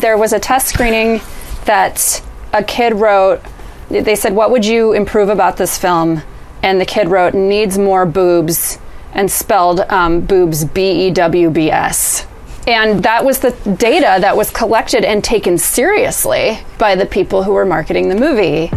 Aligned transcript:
there 0.00 0.16
was 0.16 0.32
a 0.32 0.38
test 0.38 0.68
screening 0.68 1.20
that 1.64 2.22
a 2.52 2.64
kid 2.64 2.94
wrote. 2.94 3.40
They 3.88 4.16
said, 4.16 4.34
"What 4.34 4.50
would 4.50 4.64
you 4.64 4.92
improve 4.92 5.28
about 5.28 5.56
this 5.56 5.78
film?" 5.78 6.22
And 6.62 6.80
the 6.80 6.86
kid 6.86 7.08
wrote, 7.08 7.34
"Needs 7.34 7.78
more 7.78 8.06
boobs," 8.06 8.78
and 9.14 9.30
spelled 9.30 9.80
um, 9.88 10.20
boobs 10.20 10.64
B 10.64 11.06
E 11.06 11.10
W 11.10 11.50
B 11.50 11.70
S. 11.70 12.26
And 12.66 13.02
that 13.02 13.24
was 13.24 13.38
the 13.38 13.52
data 13.78 14.18
that 14.20 14.36
was 14.36 14.50
collected 14.50 15.04
and 15.04 15.24
taken 15.24 15.56
seriously 15.58 16.58
by 16.78 16.94
the 16.94 17.06
people 17.06 17.42
who 17.42 17.52
were 17.52 17.64
marketing 17.64 18.08
the 18.08 18.14
movie. 18.14 18.70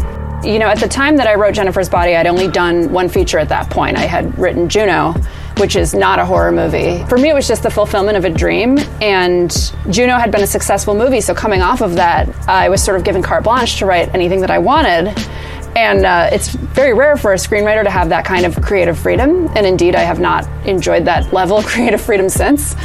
You 0.44 0.58
know, 0.60 0.68
at 0.68 0.80
the 0.80 0.88
time 0.88 1.18
that 1.18 1.28
I 1.28 1.36
wrote 1.36 1.54
Jennifer's 1.54 1.90
Body, 1.90 2.16
I'd 2.16 2.28
only 2.28 2.48
done 2.48 2.92
one 2.92 3.08
feature 3.10 3.40
at 3.40 3.50
that 3.50 3.70
point. 3.70 3.98
I 3.98 4.06
had 4.06 4.38
written 4.38 4.68
Juno, 4.68 5.16
which 5.58 5.76
is 5.76 5.94
not 5.94 6.20
a 6.20 6.26
horror 6.26 6.52
movie. 6.52 7.04
For 7.06 7.18
me, 7.18 7.30
it 7.30 7.34
was 7.34 7.48
just 7.48 7.64
the 7.64 7.70
fulfillment 7.70 8.18
of 8.18 8.26
a 8.26 8.30
dream. 8.30 8.80
And 9.02 9.52
Juno 9.90 10.18
had 10.18 10.32
been 10.32 10.42
a 10.42 10.48
successful 10.48 10.96
movie, 10.96 11.22
so 11.22 11.34
coming 11.34 11.62
off 11.62 11.82
of 11.82 11.96
that, 11.96 12.28
I 12.48 12.70
was 12.70 12.84
sort 12.84 12.98
of 12.98 13.04
given 13.04 13.22
carte 13.22 13.44
blanche 13.44 13.78
to 13.80 13.86
write 13.86 14.14
anything 14.14 14.42
that 14.42 14.52
I 14.52 14.60
wanted. 14.60 15.16
And 15.76 16.06
uh, 16.06 16.30
it's 16.32 16.50
very 16.50 16.94
rare 16.94 17.18
for 17.18 17.34
a 17.34 17.36
screenwriter 17.36 17.84
to 17.84 17.90
have 17.90 18.10
that 18.10 18.26
kind 18.26 18.46
of 18.46 18.62
creative 18.62 18.98
freedom. 18.98 19.50
And 19.56 19.66
indeed, 19.66 19.96
I 19.96 20.02
have 20.02 20.20
not 20.20 20.48
enjoyed 20.66 21.06
that 21.06 21.34
level 21.34 21.58
of 21.58 21.66
creative 21.74 22.02
freedom 22.02 22.30
since. 22.30 22.76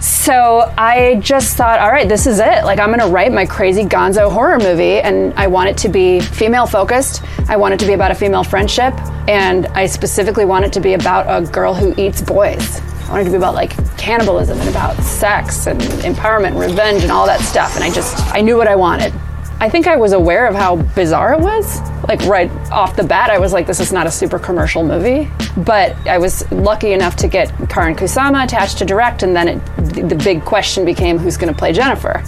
So 0.00 0.72
I 0.76 1.20
just 1.22 1.56
thought, 1.56 1.80
all 1.80 1.90
right, 1.90 2.08
this 2.08 2.26
is 2.26 2.38
it. 2.38 2.64
Like, 2.64 2.78
I'm 2.78 2.88
going 2.88 3.00
to 3.00 3.08
write 3.08 3.32
my 3.32 3.46
crazy 3.46 3.84
gonzo 3.84 4.30
horror 4.30 4.58
movie. 4.58 5.00
And 5.00 5.32
I 5.34 5.46
want 5.46 5.70
it 5.70 5.78
to 5.78 5.88
be 5.88 6.20
female 6.20 6.66
focused. 6.66 7.22
I 7.48 7.56
want 7.56 7.74
it 7.74 7.80
to 7.80 7.86
be 7.86 7.94
about 7.94 8.10
a 8.10 8.14
female 8.14 8.44
friendship. 8.44 8.94
And 9.28 9.66
I 9.68 9.86
specifically 9.86 10.44
want 10.44 10.64
it 10.64 10.72
to 10.74 10.80
be 10.80 10.94
about 10.94 11.26
a 11.28 11.46
girl 11.50 11.74
who 11.74 11.94
eats 11.96 12.20
boys. 12.20 12.80
I 13.06 13.10
want 13.10 13.22
it 13.22 13.24
to 13.26 13.30
be 13.30 13.36
about 13.36 13.54
like 13.54 13.70
cannibalism 13.96 14.58
and 14.58 14.68
about 14.68 14.96
sex 14.96 15.66
and 15.66 15.80
empowerment 15.80 16.48
and 16.48 16.60
revenge 16.60 17.02
and 17.02 17.12
all 17.12 17.26
that 17.26 17.40
stuff. 17.40 17.76
And 17.76 17.84
I 17.84 17.90
just, 17.90 18.18
I 18.34 18.40
knew 18.40 18.56
what 18.56 18.68
I 18.68 18.76
wanted. 18.76 19.12
I 19.58 19.70
think 19.70 19.86
I 19.86 19.96
was 19.96 20.12
aware 20.12 20.46
of 20.46 20.54
how 20.54 20.76
bizarre 20.76 21.32
it 21.32 21.40
was. 21.40 21.80
Like 22.06 22.20
right 22.26 22.50
off 22.70 22.94
the 22.94 23.02
bat, 23.02 23.30
I 23.30 23.38
was 23.38 23.54
like, 23.54 23.66
this 23.66 23.80
is 23.80 23.90
not 23.90 24.06
a 24.06 24.10
super 24.10 24.38
commercial 24.38 24.84
movie. 24.84 25.30
But 25.56 25.96
I 26.06 26.18
was 26.18 26.50
lucky 26.52 26.92
enough 26.92 27.16
to 27.16 27.28
get 27.28 27.48
Karyn 27.70 27.96
Kusama 27.96 28.44
attached 28.44 28.76
to 28.78 28.84
direct, 28.84 29.22
and 29.22 29.34
then 29.34 29.48
it, 29.48 30.08
the 30.08 30.14
big 30.14 30.44
question 30.44 30.84
became 30.84 31.16
who's 31.16 31.38
going 31.38 31.52
to 31.52 31.58
play 31.58 31.72
Jennifer. 31.72 32.22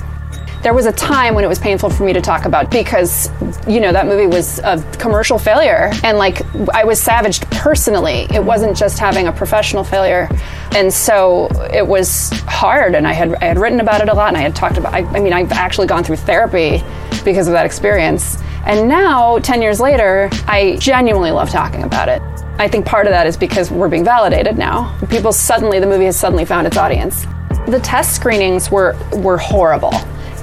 There 0.62 0.74
was 0.74 0.86
a 0.86 0.92
time 0.92 1.34
when 1.34 1.44
it 1.44 1.46
was 1.46 1.60
painful 1.60 1.88
for 1.88 2.04
me 2.04 2.12
to 2.12 2.20
talk 2.20 2.44
about 2.44 2.70
because, 2.70 3.30
you 3.68 3.78
know, 3.78 3.92
that 3.92 4.06
movie 4.06 4.26
was 4.26 4.58
a 4.58 4.82
commercial 4.98 5.38
failure. 5.38 5.90
And 6.02 6.18
like, 6.18 6.42
I 6.74 6.84
was 6.84 7.00
savaged 7.00 7.48
personally. 7.52 8.26
It 8.34 8.42
wasn't 8.42 8.76
just 8.76 8.98
having 8.98 9.28
a 9.28 9.32
professional 9.32 9.84
failure. 9.84 10.28
And 10.74 10.92
so 10.92 11.48
it 11.72 11.86
was 11.86 12.30
hard. 12.46 12.96
And 12.96 13.06
I 13.06 13.12
had, 13.12 13.34
I 13.36 13.44
had 13.44 13.58
written 13.58 13.78
about 13.78 14.00
it 14.00 14.08
a 14.08 14.14
lot 14.14 14.28
and 14.28 14.36
I 14.36 14.40
had 14.40 14.56
talked 14.56 14.78
about, 14.78 14.92
I, 14.92 14.98
I 14.98 15.20
mean, 15.20 15.32
I've 15.32 15.52
actually 15.52 15.86
gone 15.86 16.02
through 16.02 16.16
therapy 16.16 16.82
because 17.24 17.46
of 17.46 17.52
that 17.52 17.64
experience. 17.64 18.36
And 18.66 18.88
now, 18.88 19.38
10 19.38 19.62
years 19.62 19.80
later, 19.80 20.28
I 20.46 20.76
genuinely 20.80 21.30
love 21.30 21.50
talking 21.50 21.84
about 21.84 22.08
it. 22.08 22.20
I 22.58 22.66
think 22.66 22.84
part 22.84 23.06
of 23.06 23.12
that 23.12 23.26
is 23.26 23.36
because 23.36 23.70
we're 23.70 23.88
being 23.88 24.04
validated 24.04 24.58
now. 24.58 24.98
People 25.08 25.32
suddenly, 25.32 25.78
the 25.78 25.86
movie 25.86 26.06
has 26.06 26.18
suddenly 26.18 26.44
found 26.44 26.66
its 26.66 26.76
audience. 26.76 27.24
The 27.68 27.80
test 27.82 28.16
screenings 28.16 28.70
were, 28.70 28.96
were 29.12 29.38
horrible. 29.38 29.92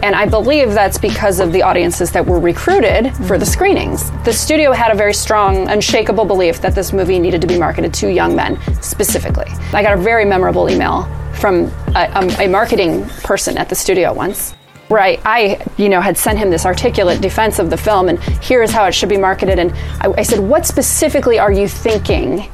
And 0.03 0.15
I 0.15 0.25
believe 0.25 0.73
that's 0.73 0.97
because 0.97 1.39
of 1.39 1.51
the 1.51 1.61
audiences 1.61 2.11
that 2.11 2.25
were 2.25 2.39
recruited 2.39 3.15
for 3.25 3.37
the 3.37 3.45
screenings. 3.45 4.11
The 4.23 4.33
studio 4.33 4.71
had 4.71 4.91
a 4.91 4.95
very 4.95 5.13
strong, 5.13 5.67
unshakable 5.69 6.25
belief 6.25 6.61
that 6.61 6.75
this 6.75 6.93
movie 6.93 7.19
needed 7.19 7.41
to 7.41 7.47
be 7.47 7.57
marketed 7.57 7.93
to 7.95 8.11
young 8.11 8.35
men 8.35 8.59
specifically. 8.81 9.47
I 9.73 9.81
got 9.81 9.97
a 9.97 10.01
very 10.01 10.25
memorable 10.25 10.69
email 10.69 11.03
from 11.33 11.71
a, 11.95 12.09
a, 12.39 12.45
a 12.45 12.47
marketing 12.47 13.05
person 13.23 13.57
at 13.57 13.69
the 13.69 13.75
studio 13.75 14.13
once 14.13 14.53
where 14.87 15.01
I, 15.01 15.19
I, 15.25 15.65
you 15.77 15.89
know, 15.89 15.99
had 15.99 16.17
sent 16.17 16.37
him 16.37 16.49
this 16.49 16.65
articulate 16.65 17.21
defense 17.21 17.57
of 17.57 17.69
the 17.69 17.77
film, 17.77 18.07
and 18.07 18.19
here's 18.43 18.71
how 18.71 18.85
it 18.85 18.93
should 18.93 19.09
be 19.09 19.17
marketed. 19.17 19.57
And 19.57 19.71
I, 19.99 20.13
I, 20.17 20.21
said, 20.23 20.39
"What 20.39 20.65
specifically 20.65 21.39
are 21.39 21.51
you 21.51 21.67
thinking?" 21.67 22.51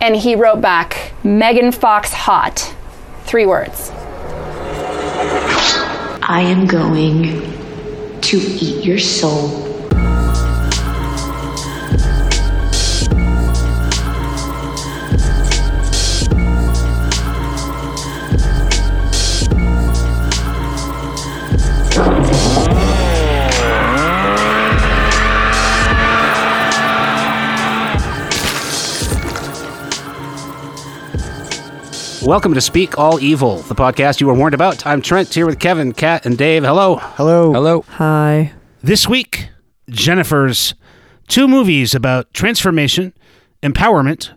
And 0.00 0.16
he 0.16 0.34
wrote 0.34 0.60
back, 0.60 1.12
"Megan 1.24 1.72
Fox 1.72 2.12
hot," 2.12 2.74
three 3.24 3.44
words. 3.44 3.92
I 6.30 6.42
am 6.42 6.66
going 6.66 8.20
to 8.20 8.36
eat 8.36 8.84
your 8.84 8.98
soul. 8.98 9.77
Welcome 32.28 32.52
to 32.52 32.60
Speak 32.60 32.98
All 32.98 33.18
Evil, 33.20 33.56
the 33.56 33.74
podcast 33.74 34.20
you 34.20 34.26
were 34.26 34.34
warned 34.34 34.52
about. 34.52 34.86
I'm 34.86 35.00
Trent 35.00 35.32
here 35.32 35.46
with 35.46 35.58
Kevin, 35.58 35.94
Kat, 35.94 36.26
and 36.26 36.36
Dave. 36.36 36.62
Hello. 36.62 36.96
Hello. 36.96 37.54
Hello. 37.54 37.86
Hi. 37.88 38.52
This 38.82 39.08
week, 39.08 39.48
Jennifer's 39.88 40.74
two 41.26 41.48
movies 41.48 41.94
about 41.94 42.34
transformation, 42.34 43.14
empowerment, 43.62 44.36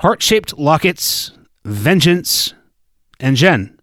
heart 0.00 0.20
shaped 0.20 0.58
lockets, 0.58 1.30
vengeance, 1.64 2.54
and 3.20 3.36
Jen. 3.36 3.78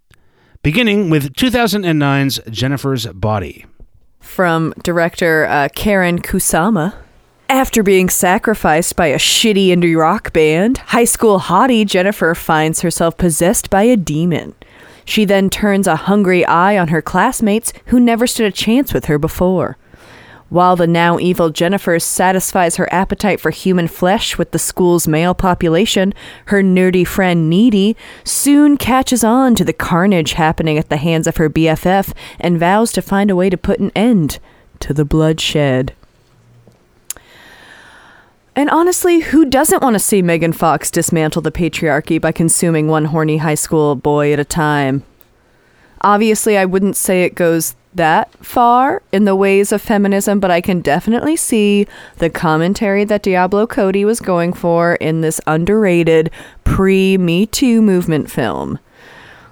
Beginning 0.62 1.10
with 1.10 1.34
2009's 1.36 2.42
Jennifer's 2.50 3.06
Body. 3.06 3.66
From 4.20 4.74
director 4.84 5.46
uh, 5.46 5.70
Karyn 5.70 6.20
Kusama. 6.20 6.94
After 7.50 7.84
being 7.84 8.10
sacrificed 8.10 8.96
by 8.96 9.08
a 9.08 9.20
shitty 9.20 9.68
indie 9.68 9.96
rock 9.96 10.34
band, 10.34 10.80
high 10.80 11.04
school 11.06 11.40
hottie 11.40 11.86
Jennifer 11.86 12.34
finds 12.34 12.82
herself 12.82 13.18
possessed 13.18 13.70
by 13.70 13.84
a 13.84 13.96
demon. 13.96 14.56
She 15.06 15.26
then 15.26 15.52
turns 15.52 15.86
a 15.86 15.96
hungry 15.96 16.44
eye 16.44 16.76
on 16.76 16.88
her 16.88 17.04
classmates 17.04 17.72
who 17.88 18.00
never 18.00 18.26
stood 18.26 18.48
a 18.48 18.52
chance 18.52 18.96
with 18.96 19.06
her 19.06 19.20
before. 19.20 19.78
While 20.50 20.76
the 20.76 20.88
now 20.88 21.20
evil 21.20 21.52
Jennifer 21.52 22.00
satisfies 22.00 22.78
her 22.78 22.92
appetite 22.92 23.40
for 23.40 23.52
human 23.52 23.88
flesh 23.88 24.40
with 24.40 24.50
the 24.50 24.60
school's 24.60 25.08
male 25.08 25.36
population, 25.36 26.16
her 26.46 26.64
nerdy 26.64 27.06
friend 27.06 27.48
Needy 27.48 27.96
soon 28.24 28.76
catches 28.76 29.24
on 29.24 29.54
to 29.54 29.64
the 29.64 29.74
carnage 29.74 30.34
happening 30.34 30.80
at 30.80 30.90
the 30.90 30.98
hands 30.98 31.28
of 31.28 31.38
her 31.38 31.50
BFF 31.50 32.12
and 32.40 32.60
vows 32.60 32.92
to 32.94 33.04
find 33.04 33.30
a 33.30 33.36
way 33.36 33.52
to 33.52 33.58
put 33.58 33.80
an 33.80 33.92
end 33.96 34.40
to 34.80 34.96
the 34.96 35.06
bloodshed. 35.06 35.94
And 38.56 38.70
honestly, 38.70 39.20
who 39.20 39.46
doesn't 39.46 39.84
want 39.84 39.96
to 39.96 40.00
see 40.00 40.22
Megan 40.22 40.54
Fox 40.54 40.90
dismantle 40.90 41.42
the 41.42 41.52
patriarchy 41.52 42.22
by 42.22 42.32
consuming 42.32 42.88
one 42.88 43.06
horny 43.06 43.38
high 43.38 43.56
school 43.56 43.96
boy 43.96 44.32
at 44.32 44.40
a 44.40 44.46
time? 44.46 45.04
Obviously, 46.02 46.58
I 46.58 46.64
wouldn't 46.64 46.96
say 46.96 47.24
it 47.24 47.36
goes 47.36 47.76
that 47.94 48.32
far 48.44 49.02
in 49.12 49.26
the 49.26 49.36
ways 49.36 49.74
of 49.74 49.82
feminism, 49.82 50.40
but 50.40 50.52
I 50.52 50.62
can 50.62 50.80
definitely 50.80 51.36
see 51.36 51.86
the 52.18 52.30
commentary 52.30 53.04
that 53.04 53.24
Diablo 53.24 53.68
Cody 53.68 54.06
was 54.06 54.22
going 54.22 54.54
for 54.54 54.96
in 54.96 55.20
this 55.20 55.42
underrated 55.46 56.32
pre 56.64 57.18
Me 57.18 57.46
Too 57.46 57.82
movement 57.82 58.32
film. 58.32 58.80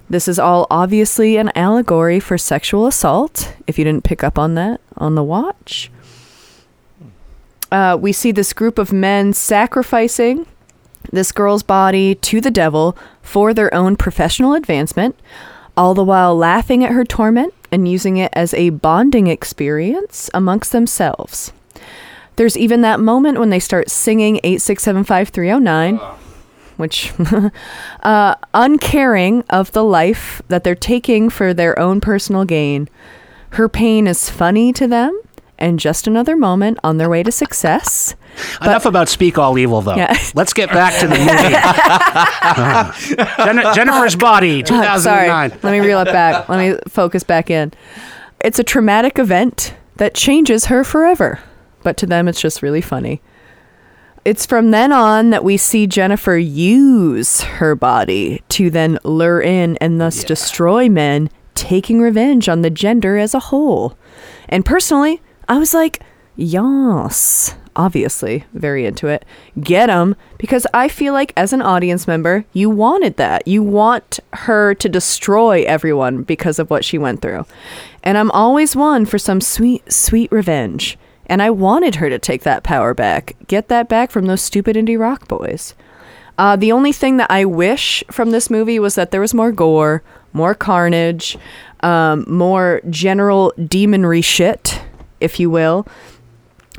This 0.09 0.29
is 0.29 0.39
all 0.39 0.67
obviously 0.69 1.35
an 1.35 1.51
allegory 1.55 2.21
for 2.21 2.37
sexual 2.37 2.87
assault, 2.87 3.55
if 3.67 3.77
you 3.77 3.83
didn't 3.83 4.03
pick 4.05 4.23
up 4.23 4.37
on 4.37 4.55
that 4.55 4.79
on 4.95 5.15
the 5.15 5.23
watch 5.23 5.89
uh, 7.73 7.97
we 7.99 8.13
see 8.13 8.31
this 8.31 8.53
group 8.53 8.77
of 8.77 8.93
men 8.93 9.33
sacrificing 9.33 10.45
this 11.11 11.31
girl's 11.31 11.63
body 11.63 12.15
to 12.15 12.39
the 12.39 12.51
devil 12.51 12.95
for 13.21 13.53
their 13.53 13.73
own 13.73 13.95
professional 13.95 14.53
advancement, 14.53 15.19
all 15.75 15.95
the 15.95 16.03
while 16.03 16.37
laughing 16.37 16.83
at 16.83 16.91
her 16.91 17.03
torment 17.03 17.53
and 17.71 17.87
using 17.87 18.17
it 18.17 18.31
as 18.33 18.53
a 18.53 18.69
bonding 18.69 19.27
experience 19.27 20.29
amongst 20.35 20.71
themselves. 20.71 21.51
There's 22.35 22.55
even 22.55 22.81
that 22.81 22.99
moment 22.99 23.39
when 23.39 23.49
they 23.49 23.59
start 23.59 23.89
singing 23.89 24.39
8675309, 24.43 25.99
which, 26.77 27.11
uh, 28.03 28.35
uncaring 28.53 29.43
of 29.49 29.71
the 29.71 29.83
life 29.83 30.43
that 30.47 30.63
they're 30.63 30.75
taking 30.75 31.29
for 31.29 31.53
their 31.53 31.77
own 31.79 32.01
personal 32.01 32.45
gain. 32.45 32.87
Her 33.51 33.67
pain 33.67 34.05
is 34.05 34.29
funny 34.29 34.71
to 34.73 34.87
them 34.87 35.22
and 35.63 35.79
just 35.79 36.07
another 36.07 36.35
moment 36.35 36.77
on 36.83 36.97
their 36.97 37.09
way 37.09 37.23
to 37.23 37.31
success. 37.31 38.15
Enough 38.61 38.85
about 38.85 39.07
Speak 39.07 39.37
All 39.37 39.57
Evil, 39.57 39.81
though. 39.81 39.95
Yeah. 39.95 40.13
Let's 40.35 40.51
get 40.51 40.69
back 40.69 40.99
to 40.99 41.07
the 41.07 41.17
movie. 41.17 41.29
Uh, 42.43 43.45
Jen- 43.45 43.73
Jennifer's 43.73 44.15
Body, 44.17 44.61
2009. 44.61 44.99
Sorry, 44.99 45.61
let 45.63 45.71
me 45.71 45.79
reel 45.79 46.01
it 46.01 46.05
back. 46.05 46.49
Let 46.49 46.59
me 46.59 46.77
focus 46.89 47.23
back 47.23 47.49
in. 47.49 47.71
It's 48.41 48.59
a 48.59 48.63
traumatic 48.63 49.17
event 49.17 49.73
that 49.95 50.13
changes 50.13 50.65
her 50.65 50.83
forever, 50.83 51.39
but 51.83 51.95
to 51.97 52.05
them, 52.05 52.27
it's 52.27 52.41
just 52.41 52.61
really 52.61 52.81
funny. 52.81 53.21
It's 54.25 54.45
from 54.45 54.71
then 54.71 54.91
on 54.91 55.29
that 55.29 55.43
we 55.43 55.55
see 55.55 55.87
Jennifer 55.87 56.35
use 56.37 57.41
her 57.41 57.75
body 57.75 58.43
to 58.49 58.69
then 58.69 58.99
lure 59.03 59.41
in 59.41 59.77
and 59.77 60.01
thus 60.01 60.23
destroy 60.23 60.89
men 60.89 61.29
taking 61.55 62.01
revenge 62.01 62.49
on 62.49 62.61
the 62.61 62.69
gender 62.69 63.17
as 63.17 63.33
a 63.33 63.39
whole. 63.39 63.97
And 64.49 64.65
personally, 64.65 65.21
I 65.47 65.57
was 65.57 65.73
like, 65.73 66.01
Yas. 66.35 67.55
Obviously, 67.75 68.45
very 68.53 68.85
into 68.85 69.07
it. 69.07 69.25
Get 69.59 69.87
them 69.87 70.15
because 70.37 70.67
I 70.75 70.87
feel 70.87 71.11
like 71.11 71.33
as 71.35 71.53
an 71.53 71.61
audience 71.61 72.07
member, 72.07 72.45
you 72.53 72.69
wanted 72.69 73.17
that. 73.17 73.47
You 73.47 73.63
want 73.63 74.19
her 74.33 74.75
to 74.75 74.89
destroy 74.89 75.63
everyone 75.63 76.21
because 76.21 76.59
of 76.59 76.69
what 76.69 76.85
she 76.85 76.99
went 76.99 77.23
through. 77.23 77.47
And 78.03 78.15
I'm 78.15 78.29
always 78.29 78.75
one 78.75 79.07
for 79.07 79.17
some 79.17 79.41
sweet, 79.41 79.91
sweet 79.91 80.31
revenge. 80.31 80.99
And 81.25 81.41
I 81.41 81.49
wanted 81.49 81.95
her 81.95 82.09
to 82.09 82.19
take 82.19 82.43
that 82.43 82.63
power 82.63 82.93
back, 82.93 83.35
get 83.47 83.69
that 83.69 83.89
back 83.89 84.11
from 84.11 84.27
those 84.27 84.41
stupid 84.41 84.75
indie 84.75 84.99
rock 84.99 85.27
boys. 85.27 85.73
Uh, 86.37 86.55
the 86.55 86.71
only 86.71 86.91
thing 86.91 87.17
that 87.17 87.31
I 87.31 87.45
wish 87.45 88.03
from 88.11 88.31
this 88.31 88.49
movie 88.49 88.77
was 88.77 88.95
that 88.95 89.09
there 89.11 89.21
was 89.21 89.33
more 89.33 89.51
gore, 89.51 90.03
more 90.31 90.53
carnage, 90.53 91.37
um, 91.81 92.25
more 92.27 92.81
general 92.89 93.53
demonry 93.57 94.23
shit, 94.23 94.81
if 95.23 95.39
you 95.39 95.49
will. 95.49 95.87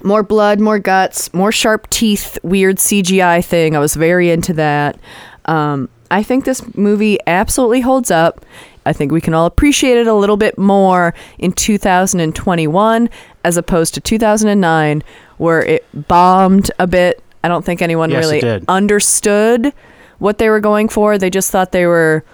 More 0.02 0.22
blood, 0.22 0.60
more 0.60 0.78
guts, 0.78 1.32
more 1.32 1.52
sharp 1.52 1.88
teeth, 1.88 2.38
weird 2.42 2.76
CGI 2.76 3.44
thing. 3.44 3.76
I 3.76 3.78
was 3.78 3.94
very 3.94 4.30
into 4.30 4.52
that. 4.54 4.98
Um, 5.46 5.88
I 6.10 6.22
think 6.22 6.44
this 6.44 6.76
movie 6.76 7.18
absolutely 7.26 7.80
holds 7.80 8.10
up. 8.10 8.44
I 8.86 8.92
think 8.92 9.12
we 9.12 9.20
can 9.20 9.34
all 9.34 9.46
appreciate 9.46 9.96
it 9.96 10.06
a 10.06 10.14
little 10.14 10.36
bit 10.36 10.58
more 10.58 11.14
in 11.38 11.52
2021 11.52 13.10
as 13.44 13.56
opposed 13.56 13.94
to 13.94 14.00
2009, 14.00 15.02
where 15.38 15.64
it 15.64 15.86
bombed 16.08 16.70
a 16.78 16.86
bit. 16.86 17.22
I 17.42 17.48
don't 17.48 17.64
think 17.64 17.82
anyone 17.82 18.10
Yes, 18.10 18.24
really 18.24 18.40
understood 18.68 19.72
what 20.18 20.38
they 20.38 20.48
were 20.48 20.60
going 20.60 20.88
for. 20.88 21.18
They 21.18 21.30
just 21.30 21.50
thought 21.50 21.72
they 21.72 21.86
were 21.86 22.24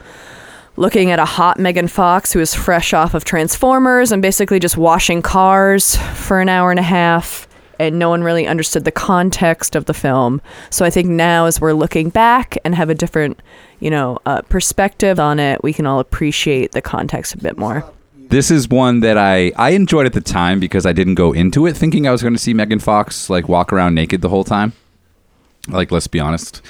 looking 0.81 1.11
at 1.11 1.19
a 1.19 1.25
hot 1.27 1.59
Megan 1.59 1.88
Fox 1.88 2.32
who 2.32 2.41
is 2.41 2.55
fresh 2.55 2.94
off 2.94 3.12
of 3.12 3.23
Transformers 3.23 4.12
and 4.12 4.23
basically 4.23 4.59
just 4.59 4.79
washing 4.79 5.21
cars 5.21 5.97
for 6.15 6.41
an 6.41 6.49
hour 6.49 6.71
and 6.71 6.81
a 6.81 6.82
half. 6.82 7.47
And 7.79 7.99
no 7.99 8.09
one 8.09 8.23
really 8.23 8.47
understood 8.47 8.85
the 8.85 8.91
context 8.93 9.77
of 9.77 9.85
the 9.85 9.93
film. 9.94 10.41
So 10.71 10.85
I 10.87 10.91
think 10.91 11.09
now, 11.09 11.44
as 11.44 11.61
we're 11.61 11.75
looking 11.75 12.09
back 12.09 12.56
and 12.65 12.75
have 12.75 12.88
a 12.91 12.94
different, 12.94 13.41
you 13.79 13.91
know, 13.91 14.19
uh, 14.25 14.41
perspective 14.43 15.21
on 15.21 15.38
it, 15.38 15.62
we 15.62 15.73
can 15.75 15.87
all 15.87 16.00
appreciate 16.00 16.73
the 16.73 16.81
context 16.83 17.35
a 17.35 17.38
bit 17.38 17.59
more. 17.59 17.85
This 18.29 18.50
is 18.50 18.69
one 18.69 19.00
that 19.00 19.19
I 19.19 19.53
I 19.56 19.71
enjoyed 19.71 20.06
at 20.06 20.12
the 20.15 20.21
time 20.21 20.61
because 20.61 20.87
I 20.87 20.93
didn't 20.93 21.17
go 21.17 21.33
into 21.33 21.67
it 21.67 21.76
thinking 21.76 22.06
I 22.06 22.11
was 22.12 22.23
going 22.23 22.35
to 22.35 22.38
see 22.41 22.55
Megan 22.55 22.79
Fox 22.79 23.29
like 23.29 23.49
walk 23.49 23.73
around 23.73 23.94
naked 23.94 24.21
the 24.23 24.29
whole 24.29 24.44
time. 24.44 24.73
Like, 25.69 25.91
let's 25.91 26.06
be 26.06 26.21
honest. 26.21 26.62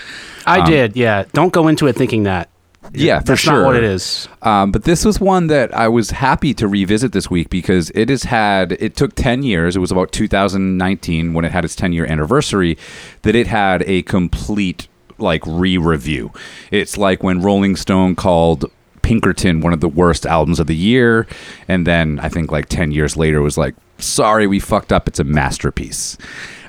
I 0.47 0.61
Um, 0.61 0.67
did, 0.67 0.97
yeah. 0.97 1.25
Don't 1.33 1.53
go 1.53 1.69
into 1.69 1.87
it 1.87 1.95
thinking 1.97 2.23
that. 2.25 2.49
Yeah, 2.93 3.21
for 3.21 3.27
That's 3.27 3.41
sure. 3.43 3.53
not 3.61 3.67
what 3.67 3.77
it 3.77 3.85
is. 3.85 4.29
Um, 4.43 4.73
but 4.73 4.85
this 4.85 5.05
was 5.05 5.21
one 5.21 5.49
that 5.49 5.75
I 5.75 5.88
was 5.88 6.11
happy 6.11 6.55
to 6.55 6.67
revisit 6.67 7.12
this 7.12 7.31
week 7.31 7.50
because 7.50 7.91
it 7.94 8.09
has 8.09 8.25
had, 8.25 8.73
it 8.73 8.97
took 8.97 9.15
10 9.15 9.43
years. 9.43 9.77
It 9.77 9.81
was 9.81 9.93
about 9.93 10.12
2019 10.12 11.35
when 11.35 11.44
it 11.44 11.53
had 11.53 11.65
its 11.65 11.77
10 11.77 11.93
year 11.93 12.06
anniversary 12.06 12.79
that 13.23 13.35
it 13.35 13.47
had 13.47 13.82
a 13.82 14.03
complete 14.03 14.88
like 15.19 15.43
re 15.47 15.77
review. 15.77 16.32
It's 16.71 16.97
like 16.97 17.23
when 17.23 17.43
Rolling 17.43 17.77
Stone 17.77 18.17
called 18.17 18.71
Pinkerton 19.03 19.61
one 19.61 19.73
of 19.73 19.81
the 19.81 19.88
worst 19.88 20.27
albums 20.27 20.59
of 20.61 20.67
the 20.67 20.77
year. 20.77 21.27
And 21.69 21.87
then 21.87 22.19
I 22.21 22.29
think 22.29 22.50
like 22.50 22.67
10 22.67 22.93
years 22.93 23.17
later 23.17 23.43
was 23.43 23.59
like, 23.59 23.75
sorry, 23.99 24.47
we 24.47 24.59
fucked 24.59 24.93
up. 24.93 25.06
It's 25.06 25.21
a 25.21 25.25
masterpiece. 25.25 26.17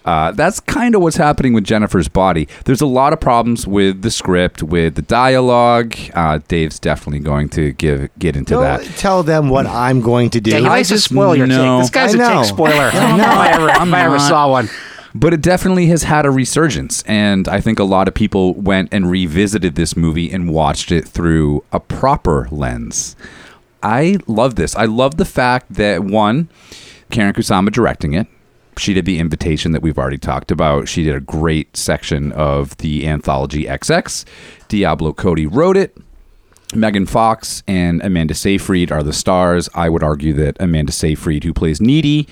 Uh, 0.03 0.31
that's 0.31 0.59
kind 0.59 0.95
of 0.95 1.01
what's 1.01 1.17
happening 1.17 1.53
with 1.53 1.63
Jennifer's 1.63 2.07
body. 2.07 2.47
There's 2.65 2.81
a 2.81 2.87
lot 2.87 3.13
of 3.13 3.19
problems 3.19 3.67
with 3.67 4.01
the 4.01 4.09
script, 4.09 4.63
with 4.63 4.95
the 4.95 5.03
dialogue. 5.03 5.95
Uh, 6.15 6.39
Dave's 6.47 6.79
definitely 6.79 7.19
going 7.19 7.49
to 7.49 7.71
give 7.73 8.09
get 8.17 8.35
into 8.35 8.53
Don't 8.55 8.63
that. 8.63 8.83
tell 8.97 9.21
them 9.21 9.49
what 9.49 9.67
I'm 9.67 10.01
going 10.01 10.31
to 10.31 10.41
do. 10.41 10.51
Yeah, 10.51 10.57
he 10.59 10.65
I 10.65 10.69
likes 10.69 10.87
to 10.89 10.95
just 10.95 11.05
spoil 11.09 11.35
your 11.35 11.45
know- 11.47 11.77
take. 11.77 11.83
This 11.83 11.89
guy's 11.91 12.15
I 12.15 12.33
a 12.33 12.37
take 12.39 12.45
spoiler. 12.49 12.73
I 12.75 12.87
I 12.89 12.91
don't 13.09 13.17
know 13.19 13.23
if 13.25 13.29
I 13.29 13.51
ever, 13.51 13.69
if 13.69 13.79
I'm 13.79 13.93
I 13.93 14.01
ever 14.01 14.17
not. 14.17 14.27
saw 14.27 14.49
one. 14.49 14.69
But 15.13 15.33
it 15.33 15.41
definitely 15.41 15.87
has 15.87 16.03
had 16.03 16.25
a 16.25 16.31
resurgence, 16.31 17.03
and 17.03 17.47
I 17.49 17.59
think 17.59 17.79
a 17.79 17.83
lot 17.83 18.07
of 18.07 18.13
people 18.13 18.53
went 18.53 18.93
and 18.93 19.11
revisited 19.11 19.75
this 19.75 19.97
movie 19.97 20.31
and 20.31 20.49
watched 20.53 20.89
it 20.89 21.05
through 21.05 21.65
a 21.73 21.81
proper 21.81 22.47
lens. 22.49 23.17
I 23.83 24.17
love 24.25 24.55
this. 24.55 24.73
I 24.75 24.85
love 24.85 25.17
the 25.17 25.25
fact 25.25 25.73
that 25.73 26.03
one, 26.05 26.47
Karyn 27.11 27.33
Kusama 27.33 27.71
directing 27.71 28.13
it. 28.13 28.27
She 28.77 28.93
did 28.93 29.05
the 29.05 29.19
invitation 29.19 29.73
that 29.73 29.81
we've 29.81 29.97
already 29.97 30.17
talked 30.17 30.51
about. 30.51 30.87
She 30.87 31.03
did 31.03 31.15
a 31.15 31.19
great 31.19 31.75
section 31.75 32.31
of 32.31 32.77
the 32.77 33.07
anthology 33.07 33.65
XX. 33.65 34.25
Diablo 34.67 35.13
Cody 35.13 35.45
wrote 35.45 35.77
it. 35.77 35.95
Megan 36.73 37.05
Fox 37.05 37.63
and 37.67 38.01
Amanda 38.01 38.33
Seyfried 38.33 38.91
are 38.91 39.03
the 39.03 39.13
stars. 39.13 39.69
I 39.75 39.89
would 39.89 40.03
argue 40.03 40.33
that 40.33 40.55
Amanda 40.59 40.93
Seyfried, 40.93 41.43
who 41.43 41.53
plays 41.53 41.81
Needy, 41.81 42.27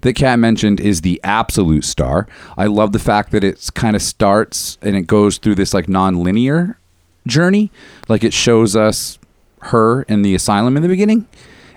that 0.00 0.14
Kat 0.14 0.38
mentioned, 0.38 0.80
is 0.80 1.02
the 1.02 1.20
absolute 1.22 1.84
star. 1.84 2.26
I 2.56 2.66
love 2.66 2.92
the 2.92 2.98
fact 2.98 3.32
that 3.32 3.44
it 3.44 3.70
kind 3.74 3.94
of 3.94 4.02
starts 4.02 4.78
and 4.80 4.96
it 4.96 5.06
goes 5.06 5.36
through 5.38 5.56
this 5.56 5.74
like 5.74 5.88
non-linear 5.88 6.78
journey. 7.26 7.70
Like 8.08 8.24
it 8.24 8.32
shows 8.32 8.74
us 8.74 9.18
her 9.60 10.02
in 10.02 10.22
the 10.22 10.34
asylum 10.34 10.76
in 10.76 10.82
the 10.82 10.88
beginning, 10.88 11.28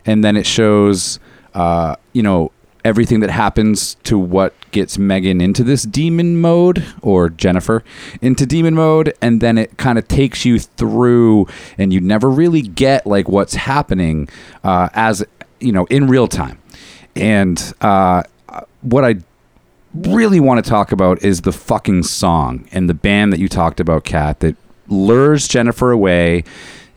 and 0.06 0.24
then 0.24 0.38
it 0.38 0.46
shows, 0.46 1.20
uh, 1.54 1.96
you 2.14 2.24
know, 2.24 2.52
everything 2.86 3.20
that 3.20 3.32
happens 3.32 3.96
to 4.04 4.18
what 4.18 4.54
gets 4.72 4.98
Megan 4.98 5.42
into 5.42 5.64
this 5.64 5.84
demon 5.84 6.40
mode 6.40 6.86
or 7.02 7.30
Jennifer 7.30 7.84
into 8.22 8.46
demon 8.46 8.76
mode 8.76 9.14
and 9.22 9.42
then 9.42 9.58
it 9.58 9.78
kind 9.78 9.98
of 9.98 10.08
takes 10.08 10.46
you 10.46 10.60
through 10.60 11.48
and 11.78 11.92
you 11.92 12.00
never 12.00 12.30
really 12.30 12.62
get 12.62 13.06
like 13.06 13.28
what's 13.28 13.56
happening 13.56 14.30
uh, 14.64 14.90
as 14.94 15.26
you 15.60 15.72
know 15.72 15.86
in 15.86 16.08
real 16.08 16.28
time 16.28 16.62
and 17.16 17.74
uh, 17.82 18.24
what 18.82 19.04
I 19.04 19.16
really 19.94 20.40
want 20.40 20.64
to 20.64 20.70
talk 20.70 20.92
about 20.92 21.24
is 21.24 21.42
the 21.42 21.52
fucking 21.52 22.04
song 22.04 22.68
and 22.72 22.90
the 22.90 22.94
band 22.94 23.32
that 23.34 23.40
you 23.40 23.48
talked 23.48 23.80
about, 23.80 24.04
Kat, 24.04 24.42
that 24.42 24.56
lures 24.88 25.48
Jennifer 25.48 25.92
away 25.92 26.44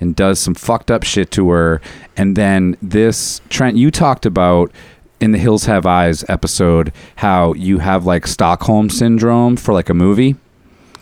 and 0.00 0.14
does 0.14 0.38
some 0.38 0.54
fucked 0.54 0.90
up 0.90 1.02
shit 1.02 1.30
to 1.32 1.50
her. 1.50 1.80
And 2.16 2.36
then 2.36 2.76
this, 2.82 3.40
Trent, 3.48 3.76
you 3.76 3.90
talked 3.90 4.26
about 4.26 4.72
in 5.20 5.32
the 5.32 5.38
Hills 5.38 5.64
Have 5.66 5.84
Eyes 5.86 6.24
episode 6.28 6.92
how 7.16 7.52
you 7.54 7.78
have 7.78 8.06
like 8.06 8.26
Stockholm 8.26 8.88
syndrome 8.90 9.56
for 9.56 9.72
like 9.74 9.88
a 9.88 9.94
movie. 9.94 10.36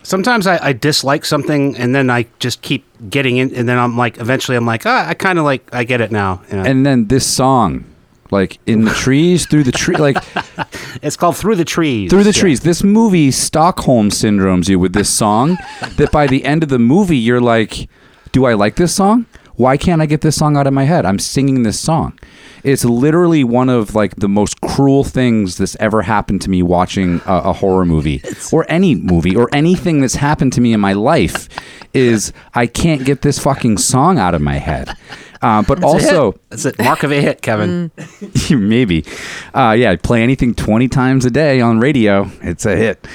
Sometimes 0.02 0.46
I, 0.46 0.58
I 0.68 0.72
dislike 0.72 1.24
something 1.24 1.76
and 1.76 1.94
then 1.94 2.10
I 2.10 2.26
just 2.38 2.62
keep 2.62 2.84
getting 3.10 3.38
in, 3.38 3.52
and 3.54 3.68
then 3.68 3.76
I'm 3.76 3.96
like, 3.96 4.18
eventually 4.18 4.56
I'm 4.56 4.64
like, 4.64 4.86
ah, 4.86 5.08
I 5.08 5.14
kind 5.14 5.38
of 5.38 5.44
like, 5.44 5.68
I 5.74 5.82
get 5.84 6.00
it 6.00 6.12
now. 6.12 6.42
And 6.48 6.86
then 6.86 7.08
this 7.08 7.26
song, 7.26 7.84
like 8.30 8.58
in 8.66 8.84
the 8.84 8.92
trees, 8.92 9.46
through 9.46 9.64
the 9.64 9.72
tree, 9.72 9.96
like 9.96 10.16
it's 11.02 11.16
called 11.16 11.36
Through 11.36 11.56
the 11.56 11.64
Trees. 11.64 12.08
through 12.10 12.22
the 12.22 12.30
Yeah. 12.30 12.40
trees. 12.40 12.60
This 12.60 12.84
movie 12.84 13.32
Stockholm 13.32 14.10
syndromes 14.10 14.68
you 14.68 14.78
with 14.78 14.92
this 14.92 15.10
song 15.10 15.58
that 15.96 16.12
by 16.12 16.28
the 16.28 16.44
end 16.44 16.62
of 16.62 16.68
the 16.68 16.78
movie 16.78 17.18
you're 17.18 17.40
like, 17.40 17.88
do 18.30 18.44
I 18.46 18.54
like 18.54 18.76
this 18.76 18.94
song? 18.94 19.26
Why 19.56 19.76
can't 19.76 20.02
I 20.02 20.06
get 20.06 20.20
this 20.20 20.36
song 20.36 20.56
out 20.56 20.66
of 20.66 20.74
my 20.74 20.84
head? 20.84 21.06
I'm 21.06 21.18
singing 21.18 21.62
this 21.62 21.80
song. 21.80 22.18
It's 22.62 22.84
literally 22.84 23.42
one 23.44 23.68
of 23.68 23.94
like 23.94 24.16
the 24.16 24.28
most 24.28 24.60
cruel 24.60 25.04
things 25.04 25.56
that's 25.56 25.76
ever 25.76 26.02
happened 26.02 26.42
to 26.42 26.50
me 26.50 26.62
watching 26.62 27.20
a, 27.26 27.36
a 27.36 27.52
horror 27.52 27.84
movie 27.84 28.22
or 28.52 28.66
any 28.68 28.94
movie 28.94 29.34
or 29.34 29.48
anything 29.54 30.00
that's 30.00 30.16
happened 30.16 30.52
to 30.54 30.60
me 30.60 30.72
in 30.72 30.80
my 30.80 30.92
life 30.92 31.48
is 31.94 32.32
I 32.54 32.66
can't 32.66 33.04
get 33.04 33.22
this 33.22 33.38
fucking 33.38 33.78
song 33.78 34.18
out 34.18 34.34
of 34.34 34.42
my 34.42 34.56
head. 34.56 34.94
Uh, 35.40 35.62
but 35.62 35.78
It's 35.78 35.84
a 35.84 35.86
also, 35.86 36.40
it's 36.50 36.64
a 36.64 36.72
mark 36.82 37.02
of 37.02 37.12
a 37.12 37.20
hit, 37.20 37.40
Kevin. 37.42 37.90
maybe. 38.50 39.04
Uh, 39.54 39.74
yeah, 39.78 39.92
I 39.92 39.96
play 39.96 40.22
anything 40.22 40.54
20 40.54 40.88
times 40.88 41.24
a 41.24 41.30
day 41.30 41.60
on 41.60 41.78
radio. 41.78 42.30
It's 42.42 42.66
a 42.66 42.74
hit. 42.76 43.06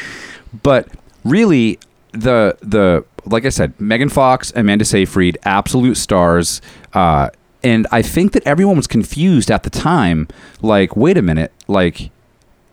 But 0.63 0.87
really, 1.23 1.79
the 2.13 2.57
the 2.61 3.05
like 3.25 3.45
I 3.45 3.49
said, 3.49 3.79
Megan 3.79 4.09
Fox, 4.09 4.51
Amanda 4.55 4.85
Seyfried, 4.85 5.37
absolute 5.43 5.95
stars. 5.95 6.61
Uh, 6.93 7.29
and 7.63 7.87
I 7.91 8.01
think 8.01 8.31
that 8.33 8.45
everyone 8.45 8.77
was 8.77 8.87
confused 8.87 9.51
at 9.51 9.63
the 9.63 9.69
time. 9.69 10.27
Like, 10.61 10.95
wait 10.95 11.17
a 11.17 11.21
minute, 11.21 11.51
like 11.67 12.09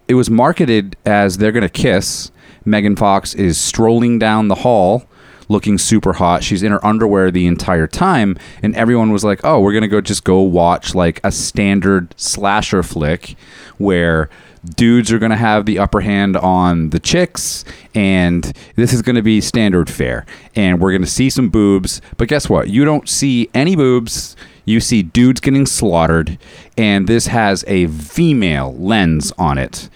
it 0.06 0.14
was 0.14 0.30
marketed 0.30 0.96
as 1.04 1.38
they're 1.38 1.52
gonna 1.52 1.68
kiss. 1.68 2.30
Megan 2.64 2.96
Fox 2.96 3.34
is 3.34 3.58
strolling 3.58 4.18
down 4.18 4.48
the 4.48 4.56
hall 4.56 5.04
looking 5.48 5.78
super 5.78 6.14
hot. 6.14 6.44
She's 6.44 6.62
in 6.62 6.72
her 6.72 6.84
underwear 6.84 7.30
the 7.30 7.46
entire 7.46 7.86
time, 7.86 8.36
and 8.62 8.74
everyone 8.76 9.10
was 9.10 9.24
like, 9.24 9.40
"Oh, 9.44 9.60
we're 9.60 9.72
gonna 9.72 9.88
go 9.88 10.00
just 10.00 10.24
go 10.24 10.40
watch 10.40 10.94
like 10.94 11.20
a 11.24 11.32
standard 11.32 12.14
slasher 12.16 12.82
flick 12.82 13.36
where." 13.78 14.28
Dudes 14.64 15.12
are 15.12 15.18
going 15.18 15.30
to 15.30 15.36
have 15.36 15.66
the 15.66 15.78
upper 15.78 16.00
hand 16.00 16.36
on 16.36 16.90
the 16.90 16.98
chicks, 16.98 17.64
and 17.94 18.52
this 18.76 18.92
is 18.92 19.02
going 19.02 19.16
to 19.16 19.22
be 19.22 19.40
standard 19.40 19.90
fare. 19.90 20.26
And 20.54 20.80
we're 20.80 20.92
going 20.92 21.02
to 21.02 21.08
see 21.08 21.30
some 21.30 21.48
boobs. 21.48 22.00
But 22.16 22.28
guess 22.28 22.48
what? 22.48 22.68
You 22.68 22.84
don't 22.84 23.08
see 23.08 23.48
any 23.54 23.76
boobs. 23.76 24.36
You 24.64 24.80
see 24.80 25.02
dudes 25.02 25.40
getting 25.40 25.66
slaughtered, 25.66 26.38
and 26.76 27.06
this 27.06 27.28
has 27.28 27.64
a 27.66 27.86
female 27.86 28.74
lens 28.76 29.32
on 29.38 29.58
it. 29.58 29.88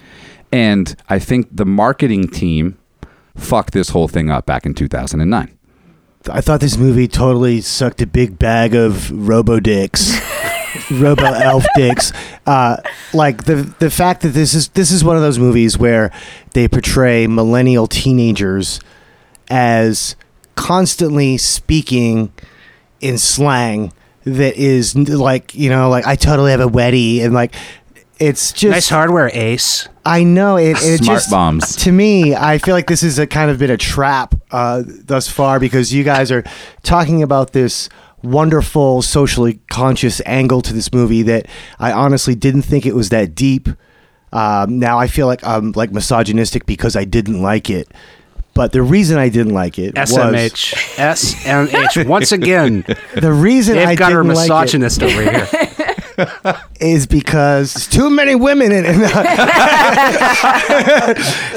And 0.50 0.94
I 1.08 1.18
think 1.18 1.48
the 1.50 1.66
marketing 1.66 2.28
team 2.28 2.78
fucked 3.36 3.72
this 3.72 3.90
whole 3.90 4.08
thing 4.08 4.30
up 4.30 4.46
back 4.46 4.66
in 4.66 4.74
2009. 4.74 5.58
I 6.30 6.40
thought 6.40 6.60
this 6.60 6.76
movie 6.76 7.08
totally 7.08 7.60
sucked 7.60 8.00
a 8.00 8.06
big 8.06 8.38
bag 8.38 8.74
of 8.74 9.10
robo 9.10 9.58
dicks. 9.60 10.12
Robo 10.90 11.24
Elf 11.24 11.64
dicks. 11.76 12.12
Uh, 12.46 12.76
like 13.12 13.44
the 13.44 13.74
the 13.78 13.90
fact 13.90 14.22
that 14.22 14.30
this 14.30 14.54
is 14.54 14.68
this 14.68 14.90
is 14.90 15.04
one 15.04 15.16
of 15.16 15.22
those 15.22 15.38
movies 15.38 15.78
where 15.78 16.10
they 16.54 16.68
portray 16.68 17.26
millennial 17.26 17.86
teenagers 17.86 18.80
as 19.48 20.16
constantly 20.54 21.36
speaking 21.36 22.32
in 23.00 23.18
slang 23.18 23.92
that 24.24 24.56
is 24.56 24.94
like 24.94 25.54
you 25.54 25.68
know 25.68 25.88
like 25.88 26.06
I 26.06 26.16
totally 26.16 26.52
have 26.52 26.60
a 26.60 26.68
weddie 26.68 27.22
and 27.22 27.34
like 27.34 27.54
it's 28.18 28.52
just 28.52 28.70
Nice 28.72 28.88
hardware, 28.88 29.30
Ace. 29.34 29.88
I 30.04 30.22
know 30.22 30.56
it. 30.56 30.76
it 30.80 30.98
Smart 30.98 31.18
just, 31.18 31.30
bombs. 31.30 31.74
To 31.76 31.90
me, 31.90 32.36
I 32.36 32.58
feel 32.58 32.72
like 32.72 32.86
this 32.86 33.02
is 33.02 33.18
a 33.18 33.26
kind 33.26 33.50
of 33.50 33.58
been 33.58 33.70
a 33.70 33.76
trap 33.76 34.36
uh, 34.52 34.84
thus 34.86 35.28
far 35.28 35.58
because 35.58 35.92
you 35.92 36.04
guys 36.04 36.30
are 36.30 36.44
talking 36.84 37.24
about 37.24 37.52
this 37.52 37.88
wonderful 38.22 39.02
socially 39.02 39.60
conscious 39.70 40.20
angle 40.26 40.62
to 40.62 40.72
this 40.72 40.92
movie 40.92 41.22
that 41.22 41.46
I 41.78 41.92
honestly 41.92 42.34
didn't 42.34 42.62
think 42.62 42.86
it 42.86 42.94
was 42.94 43.08
that 43.10 43.34
deep. 43.34 43.68
Um, 44.32 44.78
now 44.78 44.98
I 44.98 45.08
feel 45.08 45.26
like 45.26 45.44
I'm 45.44 45.72
like 45.72 45.92
misogynistic 45.92 46.66
because 46.66 46.96
I 46.96 47.04
didn't 47.04 47.42
like 47.42 47.68
it. 47.68 47.88
But 48.54 48.72
the 48.72 48.82
reason 48.82 49.18
I 49.18 49.30
didn't 49.30 49.54
like 49.54 49.78
it 49.78 49.96
was 49.96 50.12
SMH. 50.12 50.74
SMH. 50.96 52.06
Once 52.06 52.32
again, 52.32 52.84
the 53.14 53.32
reason 53.32 53.78
I 53.78 53.94
got 53.94 54.12
her 54.12 54.22
didn't 54.22 54.36
like 54.36 54.44
it 54.44 54.48
misogynist 54.48 55.02
over 55.02 55.22
here. 55.22 55.48
is 56.80 57.06
because 57.06 57.72
there's 57.72 57.88
too 57.88 58.10
many 58.10 58.34
women 58.34 58.72
in 58.72 58.84
it. 58.86 58.92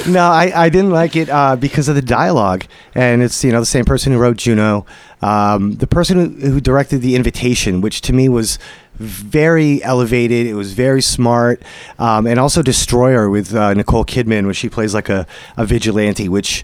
no, 0.07 0.22
I, 0.22 0.51
I 0.55 0.69
didn't 0.69 0.91
like 0.91 1.15
it 1.15 1.29
uh, 1.29 1.55
because 1.55 1.89
of 1.89 1.95
the 1.95 2.01
dialogue, 2.01 2.65
and 2.93 3.22
it's 3.22 3.43
you 3.43 3.51
know 3.51 3.60
the 3.60 3.65
same 3.65 3.86
person 3.86 4.13
who 4.13 4.19
wrote 4.19 4.38
Juno, 4.38 4.86
um, 5.22 5.75
the 5.75 5.88
person 5.88 6.39
who, 6.39 6.51
who 6.51 6.62
directed 6.62 7.00
The 7.00 7.15
Invitation, 7.15 7.81
which 7.81 8.01
to 8.01 8.13
me 8.13 8.29
was 8.29 8.60
very 8.95 9.84
elevated. 9.84 10.48
It 10.48 10.53
was 10.53 10.74
very 10.74 11.01
smart, 11.01 11.62
um, 12.00 12.27
and 12.27 12.39
also 12.39 12.62
Destroyer 12.62 13.29
with 13.29 13.53
uh, 13.53 13.74
Nicole 13.74 14.05
Kidman, 14.05 14.48
which 14.48 14.57
she 14.57 14.69
plays 14.69 14.93
like 14.93 15.10
a, 15.10 15.27
a 15.57 15.65
vigilante, 15.65 16.29
which 16.29 16.63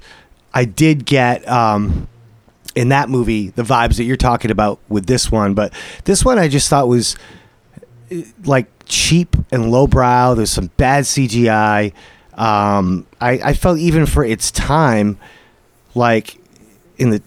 I 0.54 0.66
did 0.66 1.06
get. 1.06 1.48
Um, 1.48 2.08
in 2.74 2.88
that 2.88 3.10
movie, 3.10 3.50
the 3.50 3.64
vibes 3.64 3.98
that 3.98 4.06
you're 4.06 4.16
talking 4.16 4.50
about 4.50 4.80
with 4.88 5.06
this 5.06 5.30
one, 5.30 5.54
but 5.54 5.74
this 6.06 6.24
one 6.24 6.40
I 6.40 6.48
just 6.48 6.70
thought 6.70 6.88
was 6.88 7.18
like 8.46 8.68
cheap 8.86 9.36
and 9.52 9.72
lowbrow. 9.72 10.36
There's 10.36 10.52
some 10.52 10.68
bad 10.78 11.04
CGI. 11.04 11.94
Um, 12.34 13.06
I, 13.20 13.32
I 13.32 13.54
felt 13.54 13.78
even 13.80 14.06
for 14.06 14.24
its 14.24 14.52
time, 14.52 15.18
like 15.96 16.38
in 16.98 17.10
the 17.10 17.22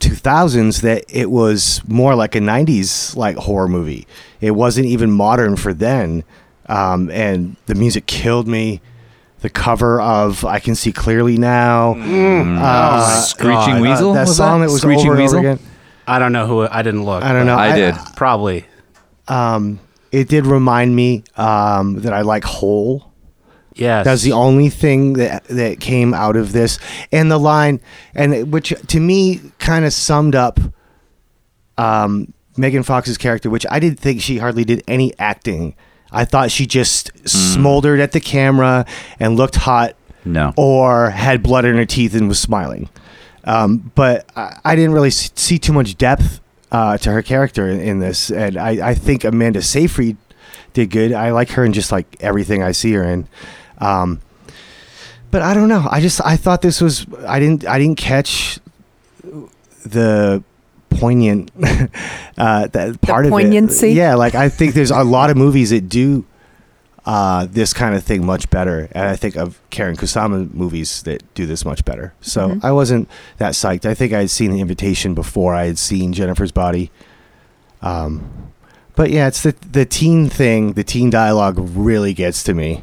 2000s, 0.00 0.80
that 0.82 1.04
it 1.08 1.30
was 1.30 1.80
more 1.86 2.14
like 2.14 2.34
a 2.34 2.40
90s 2.40 3.14
like 3.16 3.36
horror 3.36 3.68
movie. 3.68 4.06
It 4.40 4.52
wasn't 4.52 4.86
even 4.86 5.10
modern 5.10 5.56
for 5.56 5.72
then, 5.72 6.24
um, 6.66 7.10
and 7.10 7.56
the 7.66 7.74
music 7.74 8.06
killed 8.06 8.48
me. 8.48 8.80
The 9.40 9.48
cover 9.50 10.00
of 10.02 10.44
"I 10.44 10.58
Can 10.58 10.74
See 10.74 10.92
Clearly 10.92 11.38
Now," 11.38 11.94
uh, 11.98 13.20
Screeching 13.22 13.76
uh, 13.76 13.80
Weasel? 13.80 14.12
that 14.12 14.26
was 14.26 14.36
song 14.36 14.60
that, 14.60 14.68
was 14.70 14.82
Screeching 14.82 15.06
over 15.06 15.12
and 15.12 15.22
Weasel? 15.22 15.38
over 15.38 15.48
again. 15.52 15.66
I 16.06 16.18
don't 16.18 16.32
know 16.32 16.46
who. 16.46 16.66
I 16.68 16.82
didn't 16.82 17.04
look. 17.04 17.22
I 17.22 17.32
don't 17.32 17.46
know. 17.46 17.56
I 17.56 17.74
did. 17.74 17.94
Probably. 18.16 18.66
um, 19.28 19.78
it 20.12 20.28
did 20.28 20.44
remind 20.46 20.94
me 20.94 21.22
um, 21.36 22.00
that 22.00 22.12
I 22.12 22.22
like 22.22 22.44
Hole. 22.44 23.09
Yes. 23.74 24.04
That's 24.04 24.22
the 24.22 24.32
only 24.32 24.68
thing 24.68 25.14
that 25.14 25.44
that 25.44 25.80
came 25.80 26.12
out 26.12 26.36
of 26.36 26.52
this, 26.52 26.78
and 27.12 27.30
the 27.30 27.38
line, 27.38 27.80
and 28.14 28.52
which 28.52 28.74
to 28.88 29.00
me 29.00 29.40
kind 29.58 29.84
of 29.84 29.92
summed 29.92 30.34
up 30.34 30.58
um, 31.78 32.32
Megan 32.56 32.82
Fox's 32.82 33.16
character, 33.18 33.48
which 33.50 33.66
I 33.70 33.78
didn't 33.78 34.00
think 34.00 34.20
she 34.20 34.38
hardly 34.38 34.64
did 34.64 34.82
any 34.88 35.16
acting. 35.18 35.74
I 36.12 36.24
thought 36.24 36.50
she 36.50 36.66
just 36.66 37.12
smoldered 37.28 38.00
at 38.00 38.12
the 38.12 38.20
camera 38.20 38.84
and 39.20 39.36
looked 39.36 39.54
hot, 39.54 39.94
No. 40.24 40.52
or 40.56 41.10
had 41.10 41.42
blood 41.42 41.64
in 41.64 41.76
her 41.76 41.86
teeth 41.86 42.14
and 42.14 42.26
was 42.28 42.40
smiling. 42.40 42.88
Um, 43.44 43.92
but 43.94 44.28
I, 44.36 44.58
I 44.64 44.74
didn't 44.76 44.92
really 44.92 45.10
see 45.10 45.58
too 45.58 45.72
much 45.72 45.96
depth 45.96 46.40
uh, 46.72 46.98
to 46.98 47.12
her 47.12 47.22
character 47.22 47.68
in, 47.68 47.80
in 47.80 47.98
this, 48.00 48.30
and 48.30 48.56
I, 48.56 48.88
I 48.90 48.94
think 48.94 49.22
Amanda 49.24 49.62
Seyfried 49.62 50.16
did 50.72 50.90
good. 50.90 51.12
I 51.12 51.30
like 51.30 51.50
her 51.50 51.64
in 51.64 51.72
just 51.72 51.92
like 51.92 52.16
everything 52.20 52.62
I 52.62 52.72
see 52.72 52.92
her 52.94 53.04
in. 53.04 53.28
Um, 53.80 54.20
but 55.30 55.42
I 55.42 55.54
don't 55.54 55.68
know. 55.68 55.86
I 55.90 56.00
just 56.00 56.20
I 56.24 56.36
thought 56.36 56.62
this 56.62 56.80
was 56.80 57.06
I 57.26 57.38
didn't 57.38 57.66
I 57.66 57.78
didn't 57.78 57.98
catch 57.98 58.58
the 59.84 60.42
poignant 60.90 61.50
uh, 62.38 62.66
that 62.66 63.00
part 63.00 63.26
of 63.26 63.30
poignancy? 63.30 63.90
it. 63.90 63.94
Yeah, 63.94 64.14
like 64.14 64.34
I 64.34 64.48
think 64.48 64.74
there's 64.74 64.90
a 64.90 65.04
lot 65.04 65.30
of 65.30 65.36
movies 65.36 65.70
that 65.70 65.88
do 65.88 66.24
uh, 67.06 67.46
this 67.50 67.72
kind 67.72 67.94
of 67.94 68.04
thing 68.04 68.26
much 68.26 68.50
better, 68.50 68.88
and 68.92 69.08
I 69.08 69.16
think 69.16 69.36
of 69.36 69.60
Karyn 69.70 69.96
Kusama 69.96 70.52
movies 70.52 71.02
that 71.04 71.22
do 71.34 71.46
this 71.46 71.64
much 71.64 71.84
better. 71.84 72.12
So 72.20 72.58
I 72.62 72.72
wasn't 72.72 73.08
that 73.38 73.54
psyched. 73.54 73.86
I 73.86 73.94
think 73.94 74.12
I 74.12 74.20
had 74.20 74.30
seen 74.30 74.50
the 74.50 74.60
invitation 74.60 75.14
before 75.14 75.54
I 75.54 75.66
had 75.66 75.78
seen 75.78 76.12
Jennifer's 76.12 76.52
Body. 76.52 76.90
Um, 77.82 78.52
but 78.96 79.10
yeah, 79.10 79.28
it's 79.28 79.42
the 79.42 79.54
the 79.70 79.86
teen 79.86 80.28
thing. 80.28 80.74
The 80.74 80.84
teen 80.84 81.08
dialogue 81.08 81.56
really 81.58 82.12
gets 82.12 82.42
to 82.44 82.54
me. 82.54 82.82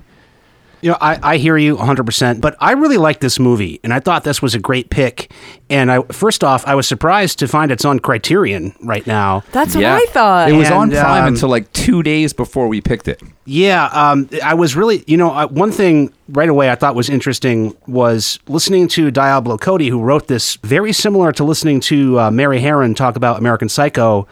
You 0.82 0.92
know, 0.92 0.98
I, 1.02 1.34
I 1.34 1.38
hear 1.38 1.58
you 1.58 1.76
100%, 1.76 2.40
but 2.40 2.56
I 2.60 2.74
really 2.74 2.98
like 2.98 3.20
this 3.20 3.40
movie, 3.40 3.80
and 3.84 3.94
I 3.94 4.00
thought 4.00 4.24
this 4.24 4.42
was 4.42 4.54
a 4.54 4.60
great 4.60 4.90
pick. 4.90 5.32
And 5.70 5.92
I 5.92 6.02
first 6.04 6.44
off, 6.44 6.66
I 6.68 6.76
was 6.76 6.88
surprised 6.88 7.40
to 7.40 7.48
find 7.48 7.72
it's 7.72 7.84
on 7.84 8.00
Criterion 8.00 8.74
right 8.84 9.06
now. 9.08 9.44
That's 9.52 9.76
what 9.76 9.84
I 9.86 10.06
thought. 10.08 10.50
It 10.50 10.54
was 10.54 10.68
And, 10.68 10.76
on 10.76 10.90
Prime 10.92 11.24
um, 11.24 11.34
until 11.34 11.50
like 11.50 11.72
two 11.74 12.04
days 12.04 12.32
before 12.32 12.68
we 12.68 12.80
picked 12.80 13.08
it. 13.08 13.22
Yeah, 13.46 13.86
um, 13.88 14.30
I 14.44 14.54
was 14.54 14.76
really, 14.76 15.04
you 15.08 15.18
know, 15.18 15.32
I, 15.32 15.46
one 15.46 15.72
thing 15.72 16.14
right 16.30 16.50
away 16.50 16.70
I 16.70 16.76
thought 16.76 16.96
was 16.96 17.10
interesting 17.10 17.76
was 17.88 18.40
listening 18.48 18.88
to 18.90 19.10
Diablo 19.10 19.58
Cody, 19.58 19.90
who 19.90 20.02
wrote 20.02 20.28
this, 20.28 20.58
very 20.58 20.94
similar 20.94 21.32
to 21.34 21.44
listening 21.44 21.80
to 21.82 22.20
uh, 22.20 22.32
Mary 22.32 22.60
Harron 22.60 22.96
talk 22.96 23.16
about 23.16 23.40
American 23.40 23.70
Psycho. 23.70 24.28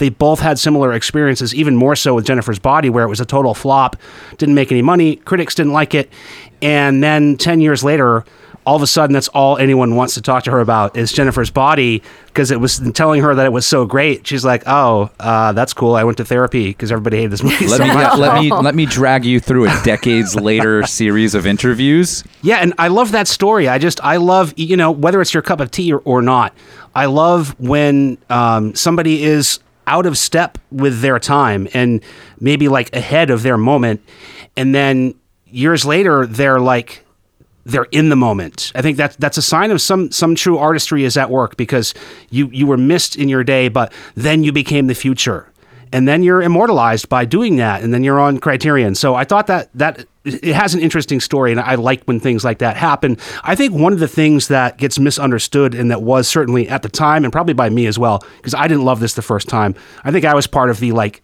They 0.00 0.08
both 0.08 0.40
had 0.40 0.58
similar 0.58 0.94
experiences, 0.94 1.54
even 1.54 1.76
more 1.76 1.94
so 1.94 2.14
with 2.14 2.24
Jennifer's 2.24 2.58
Body, 2.58 2.88
where 2.88 3.04
it 3.04 3.08
was 3.08 3.20
a 3.20 3.26
total 3.26 3.52
flop, 3.52 3.96
didn't 4.38 4.54
make 4.54 4.72
any 4.72 4.80
money, 4.80 5.16
critics 5.16 5.54
didn't 5.54 5.72
like 5.74 5.94
it. 5.94 6.10
And 6.62 7.02
then 7.02 7.36
10 7.36 7.60
years 7.60 7.84
later, 7.84 8.24
all 8.64 8.76
of 8.76 8.82
a 8.82 8.86
sudden, 8.86 9.12
that's 9.12 9.28
all 9.28 9.58
anyone 9.58 9.96
wants 9.96 10.14
to 10.14 10.22
talk 10.22 10.44
to 10.44 10.50
her 10.50 10.60
about 10.60 10.96
is 10.96 11.12
Jennifer's 11.12 11.50
Body 11.50 12.02
because 12.26 12.50
it 12.50 12.60
was 12.60 12.78
telling 12.94 13.22
her 13.22 13.34
that 13.34 13.44
it 13.44 13.52
was 13.52 13.66
so 13.66 13.84
great. 13.84 14.26
She's 14.26 14.44
like, 14.44 14.62
oh, 14.66 15.10
uh, 15.20 15.52
that's 15.52 15.74
cool. 15.74 15.94
I 15.94 16.04
went 16.04 16.16
to 16.18 16.24
therapy 16.24 16.68
because 16.68 16.90
everybody 16.92 17.18
hated 17.18 17.32
this 17.32 17.42
movie 17.42 17.66
Let 17.66 17.78
so 17.78 17.84
me 17.86 17.94
much. 17.94 18.18
let 18.18 18.40
me 18.40 18.50
let 18.62 18.74
me 18.74 18.86
drag 18.86 19.24
you 19.24 19.38
through 19.38 19.68
a 19.68 19.82
decades 19.82 20.34
later 20.34 20.82
series 20.86 21.34
of 21.34 21.46
interviews. 21.46 22.24
Yeah, 22.42 22.56
and 22.56 22.72
I 22.78 22.88
love 22.88 23.12
that 23.12 23.28
story. 23.28 23.68
I 23.68 23.78
just 23.78 24.02
I 24.02 24.16
love 24.16 24.54
you 24.56 24.76
know 24.76 24.90
whether 24.90 25.20
it's 25.20 25.34
your 25.34 25.42
cup 25.42 25.60
of 25.60 25.70
tea 25.70 25.92
or, 25.92 25.98
or 26.04 26.22
not. 26.22 26.54
I 26.94 27.06
love 27.06 27.58
when 27.60 28.18
um, 28.30 28.74
somebody 28.74 29.22
is 29.22 29.60
out 29.90 30.06
of 30.06 30.16
step 30.16 30.56
with 30.70 31.00
their 31.00 31.18
time 31.18 31.68
and 31.74 32.00
maybe 32.38 32.68
like 32.68 32.94
ahead 32.94 33.28
of 33.28 33.42
their 33.42 33.58
moment, 33.58 34.00
and 34.56 34.74
then 34.74 35.14
years 35.46 35.84
later 35.84 36.26
they're 36.26 36.60
like 36.60 37.04
they're 37.64 37.88
in 37.90 38.08
the 38.08 38.16
moment. 38.16 38.72
I 38.74 38.82
think 38.82 38.96
that's 38.96 39.16
that's 39.16 39.36
a 39.36 39.42
sign 39.42 39.70
of 39.70 39.80
some 39.80 40.10
some 40.10 40.34
true 40.34 40.58
artistry 40.58 41.04
is 41.04 41.16
at 41.16 41.28
work 41.28 41.56
because 41.56 41.92
you 42.30 42.48
you 42.52 42.66
were 42.66 42.78
missed 42.78 43.16
in 43.16 43.28
your 43.28 43.44
day, 43.44 43.68
but 43.68 43.92
then 44.14 44.44
you 44.44 44.52
became 44.52 44.86
the 44.86 44.94
future. 44.94 45.46
And 45.92 46.06
then 46.06 46.22
you're 46.22 46.40
immortalized 46.40 47.08
by 47.08 47.24
doing 47.24 47.56
that, 47.56 47.82
and 47.82 47.92
then 47.92 48.04
you're 48.04 48.20
on 48.20 48.38
Criterion. 48.38 48.94
So 48.94 49.16
I 49.16 49.24
thought 49.24 49.48
that 49.48 49.70
that 49.74 50.06
it 50.24 50.54
has 50.54 50.74
an 50.74 50.80
interesting 50.80 51.20
story, 51.20 51.50
and 51.50 51.60
I 51.60 51.76
like 51.76 52.04
when 52.04 52.20
things 52.20 52.44
like 52.44 52.58
that 52.58 52.76
happen. 52.76 53.16
I 53.42 53.54
think 53.54 53.74
one 53.74 53.92
of 53.92 54.00
the 54.00 54.08
things 54.08 54.48
that 54.48 54.76
gets 54.76 54.98
misunderstood, 54.98 55.74
and 55.74 55.90
that 55.90 56.02
was 56.02 56.28
certainly 56.28 56.68
at 56.68 56.82
the 56.82 56.88
time, 56.88 57.24
and 57.24 57.32
probably 57.32 57.54
by 57.54 57.70
me 57.70 57.86
as 57.86 57.98
well, 57.98 58.22
because 58.36 58.54
I 58.54 58.68
didn't 58.68 58.84
love 58.84 59.00
this 59.00 59.14
the 59.14 59.22
first 59.22 59.48
time. 59.48 59.74
I 60.04 60.10
think 60.10 60.24
I 60.24 60.34
was 60.34 60.46
part 60.46 60.68
of 60.68 60.80
the 60.80 60.92
like 60.92 61.22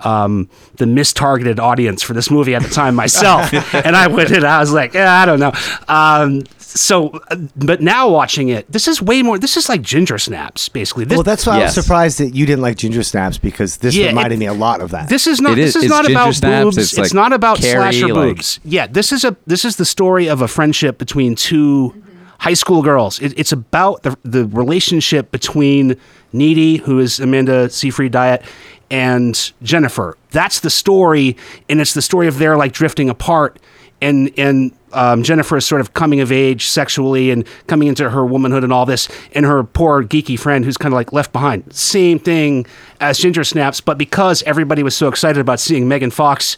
um, 0.00 0.48
the 0.76 0.84
mistargeted 0.84 1.58
audience 1.58 2.02
for 2.02 2.12
this 2.14 2.30
movie 2.30 2.54
at 2.54 2.62
the 2.62 2.68
time 2.68 2.94
myself, 2.94 3.52
and 3.74 3.96
I 3.96 4.06
went 4.08 4.30
and 4.30 4.44
I 4.44 4.60
was 4.60 4.72
like, 4.72 4.94
yeah, 4.94 5.12
I 5.22 5.26
don't 5.26 5.40
know. 5.40 5.52
Um, 5.88 6.42
so, 6.58 7.08
uh, 7.30 7.36
but 7.56 7.80
now 7.80 8.08
watching 8.10 8.50
it, 8.50 8.70
this 8.70 8.86
is 8.86 9.00
way 9.00 9.22
more. 9.22 9.38
This 9.38 9.56
is 9.56 9.68
like 9.68 9.80
Ginger 9.80 10.18
Snaps, 10.18 10.68
basically. 10.68 11.04
This, 11.06 11.16
well, 11.16 11.22
that's 11.22 11.46
why 11.46 11.56
Yes. 11.58 11.62
I 11.62 11.64
was 11.78 11.84
surprised 11.86 12.18
that 12.18 12.34
you 12.34 12.44
didn't 12.44 12.60
like 12.60 12.76
Ginger 12.76 13.02
Snaps 13.02 13.38
because 13.38 13.78
this 13.78 13.94
Yeah, 13.96 14.08
reminded 14.08 14.34
it- 14.34 14.38
me 14.40 14.46
a 14.46 14.52
lot 14.52 14.82
of 14.82 14.90
that. 14.90 15.08
This 15.08 15.26
is 15.26 15.40
not. 15.40 15.52
It 15.52 15.58
is- 15.60 15.74
this 15.74 15.76
is 15.76 15.84
it's 15.84 15.90
not 15.90 16.10
about 16.10 16.34
Snaps, 16.34 16.64
boobs. 16.64 16.76
it's 16.78 16.92
It's, 16.92 16.98
like 16.98 17.14
not 17.14 17.32
about 17.32 17.58
Carrie, 17.58 17.76
slasher 17.92 18.08
like- 18.08 18.36
boobs. 18.36 18.60
Yeah, 18.64 18.86
this 18.86 19.12
is 19.12 19.24
a 19.24 19.34
this 19.46 19.64
is 19.64 19.76
the 19.76 19.86
story 19.86 20.28
of 20.28 20.42
a 20.42 20.48
friendship 20.48 20.98
between 20.98 21.34
two 21.36 21.94
high 22.40 22.52
school 22.54 22.82
girls. 22.82 23.18
It, 23.20 23.32
it's 23.38 23.52
about 23.52 24.02
the 24.02 24.14
the 24.24 24.44
relationship 24.46 25.30
between 25.30 25.96
Needy, 26.34 26.76
who 26.78 26.98
is 26.98 27.18
Amanda 27.20 27.70
Seyfried 27.70 28.12
Diet, 28.12 28.42
and 28.90 29.52
Jennifer. 29.62 30.16
That's 30.30 30.60
the 30.60 30.70
story, 30.70 31.36
and 31.68 31.80
it's 31.80 31.94
the 31.94 32.02
story 32.02 32.26
of 32.28 32.38
their 32.38 32.56
like 32.56 32.72
drifting 32.72 33.08
apart. 33.10 33.58
and 34.00 34.30
and 34.38 34.72
um, 34.92 35.22
Jennifer 35.22 35.56
is 35.58 35.66
sort 35.66 35.80
of 35.80 35.92
coming 35.94 36.20
of 36.20 36.32
age 36.32 36.68
sexually 36.68 37.30
and 37.30 37.46
coming 37.66 37.88
into 37.88 38.08
her 38.08 38.24
womanhood 38.24 38.64
and 38.64 38.72
all 38.72 38.86
this, 38.86 39.08
and 39.32 39.44
her 39.44 39.62
poor 39.64 40.02
geeky 40.02 40.38
friend 40.38 40.64
who's 40.64 40.76
kind 40.76 40.92
of 40.92 40.96
like 40.96 41.12
left 41.12 41.32
behind. 41.32 41.70
Same 41.74 42.18
thing 42.18 42.66
as 43.00 43.18
Ginger 43.18 43.44
Snaps, 43.44 43.80
but 43.80 43.98
because 43.98 44.42
everybody 44.44 44.82
was 44.82 44.96
so 44.96 45.08
excited 45.08 45.40
about 45.40 45.60
seeing 45.60 45.88
Megan 45.88 46.10
Fox 46.10 46.56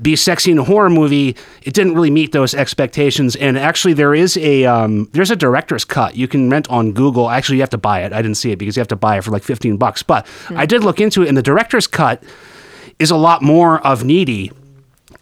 be 0.00 0.16
sexy 0.16 0.50
in 0.50 0.58
a 0.58 0.64
horror 0.64 0.90
movie, 0.90 1.36
it 1.62 1.74
didn't 1.74 1.94
really 1.94 2.10
meet 2.10 2.32
those 2.32 2.54
expectations. 2.54 3.36
And 3.36 3.58
actually, 3.58 3.94
there 3.94 4.14
is 4.14 4.36
a 4.36 4.64
um, 4.64 5.08
there's 5.12 5.30
a 5.30 5.36
director's 5.36 5.84
cut 5.84 6.16
you 6.16 6.28
can 6.28 6.50
rent 6.50 6.68
on 6.68 6.92
Google. 6.92 7.30
Actually, 7.30 7.56
you 7.56 7.62
have 7.62 7.70
to 7.70 7.78
buy 7.78 8.02
it. 8.02 8.12
I 8.12 8.22
didn't 8.22 8.36
see 8.36 8.52
it 8.52 8.56
because 8.56 8.76
you 8.76 8.80
have 8.80 8.88
to 8.88 8.96
buy 8.96 9.18
it 9.18 9.24
for 9.24 9.30
like 9.30 9.42
15 9.42 9.76
bucks. 9.76 10.02
But 10.02 10.26
I 10.50 10.66
did 10.66 10.84
look 10.84 11.00
into 11.00 11.22
it, 11.22 11.28
and 11.28 11.36
the 11.36 11.42
director's 11.42 11.86
cut 11.86 12.22
is 12.98 13.10
a 13.10 13.16
lot 13.16 13.42
more 13.42 13.84
of 13.86 14.04
needy. 14.04 14.52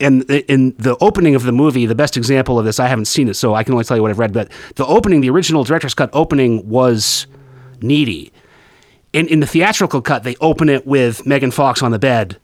And 0.00 0.28
in 0.30 0.74
the 0.76 0.96
opening 1.00 1.34
of 1.34 1.44
the 1.44 1.52
movie, 1.52 1.86
the 1.86 1.94
best 1.94 2.16
example 2.16 2.58
of 2.58 2.64
this, 2.64 2.80
I 2.80 2.88
haven't 2.88 3.04
seen 3.04 3.28
it, 3.28 3.34
so 3.34 3.54
I 3.54 3.62
can 3.62 3.74
only 3.74 3.84
tell 3.84 3.96
you 3.96 4.02
what 4.02 4.10
I've 4.10 4.18
read. 4.18 4.32
But 4.32 4.50
the 4.74 4.86
opening, 4.86 5.20
the 5.20 5.30
original 5.30 5.62
director's 5.62 5.94
cut 5.94 6.10
opening 6.12 6.68
was 6.68 7.26
needy. 7.80 8.32
And 9.12 9.28
in 9.28 9.38
the 9.38 9.46
theatrical 9.46 10.02
cut, 10.02 10.24
they 10.24 10.34
open 10.40 10.68
it 10.68 10.84
with 10.86 11.24
Megan 11.24 11.52
Fox 11.52 11.82
on 11.82 11.92
the 11.92 12.00
bed, 12.00 12.38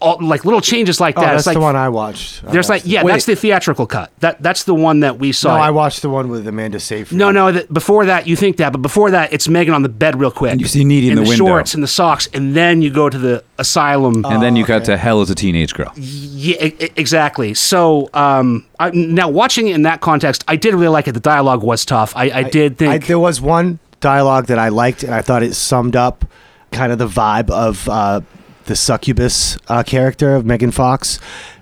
all, 0.00 0.18
like 0.20 0.44
little 0.44 0.60
changes 0.60 1.00
like 1.00 1.14
that. 1.16 1.20
Oh, 1.20 1.24
that. 1.24 1.30
that's 1.32 1.40
It's 1.40 1.46
like 1.48 1.54
the 1.54 1.60
one 1.60 1.76
I 1.76 1.88
watched. 1.88 2.44
I 2.44 2.52
there's 2.52 2.68
like 2.68 2.82
yeah, 2.84 3.02
Wait. 3.02 3.12
that's 3.12 3.26
the 3.26 3.36
theatrical 3.36 3.86
cut. 3.86 4.10
That 4.20 4.42
that's 4.42 4.64
the 4.64 4.74
one 4.74 5.00
that 5.00 5.18
we 5.18 5.32
saw. 5.32 5.56
No, 5.56 5.62
I 5.62 5.70
watched 5.70 6.02
the 6.02 6.10
one 6.10 6.28
with 6.28 6.46
Amanda 6.46 6.80
Seyfried. 6.80 7.18
no, 7.18 7.30
no. 7.30 7.52
That, 7.52 7.72
before 7.72 8.06
that, 8.06 8.26
you 8.26 8.36
think 8.36 8.56
that, 8.58 8.72
but 8.72 8.82
before 8.82 9.10
that, 9.10 9.32
it's 9.32 9.48
Megan 9.48 9.74
on 9.74 9.82
the 9.82 9.88
bed 9.88 10.20
real 10.20 10.30
quick. 10.30 10.52
And 10.52 10.60
you 10.60 10.66
see 10.66 10.84
Needy 10.84 11.08
in 11.08 11.18
and 11.18 11.26
the 11.26 11.28
window. 11.28 11.46
shorts 11.46 11.74
and 11.74 11.82
the 11.82 11.88
socks, 11.88 12.28
and 12.32 12.54
then 12.54 12.82
you 12.82 12.90
go 12.90 13.08
to 13.08 13.18
the 13.18 13.44
asylum. 13.58 14.24
and 14.24 14.42
then 14.42 14.56
you 14.56 14.64
got 14.64 14.84
to 14.86 14.96
Hell 14.96 15.20
as 15.20 15.30
a 15.30 15.34
Teenage 15.34 15.74
Girl. 15.74 15.92
Yeah, 15.96 16.56
exactly. 16.96 17.54
So 17.54 18.10
um, 18.14 18.66
I, 18.78 18.90
now 18.90 19.28
watching 19.28 19.68
it 19.68 19.74
in 19.74 19.82
that 19.82 20.00
context, 20.00 20.44
I 20.48 20.56
did 20.56 20.74
really 20.74 20.88
like 20.88 21.08
it. 21.08 21.12
The 21.12 21.20
dialogue 21.20 21.62
was 21.62 21.84
tough. 21.84 22.14
I, 22.16 22.24
I, 22.30 22.42
did 22.44 22.74
I, 22.74 22.76
think. 22.76 23.06
there 23.06 23.18
was 23.18 23.40
one 23.40 23.78
dialogue 24.00 24.46
that 24.46 24.58
I 24.58 24.68
liked, 24.68 25.02
and 25.02 25.14
I 25.14 25.22
thought 25.22 25.42
it 25.42 25.54
summed 25.54 25.96
up 25.96 26.24
kind 26.72 26.92
of 26.92 26.98
the 26.98 27.08
vibe 27.08 27.50
of 27.50 27.88
uh, 27.88 28.20
the 28.66 28.76
succubus 28.76 29.56
uh, 29.68 29.82
character 29.82 30.34
of 30.34 30.44
Megan 30.46 30.70
Fox. 30.70 31.18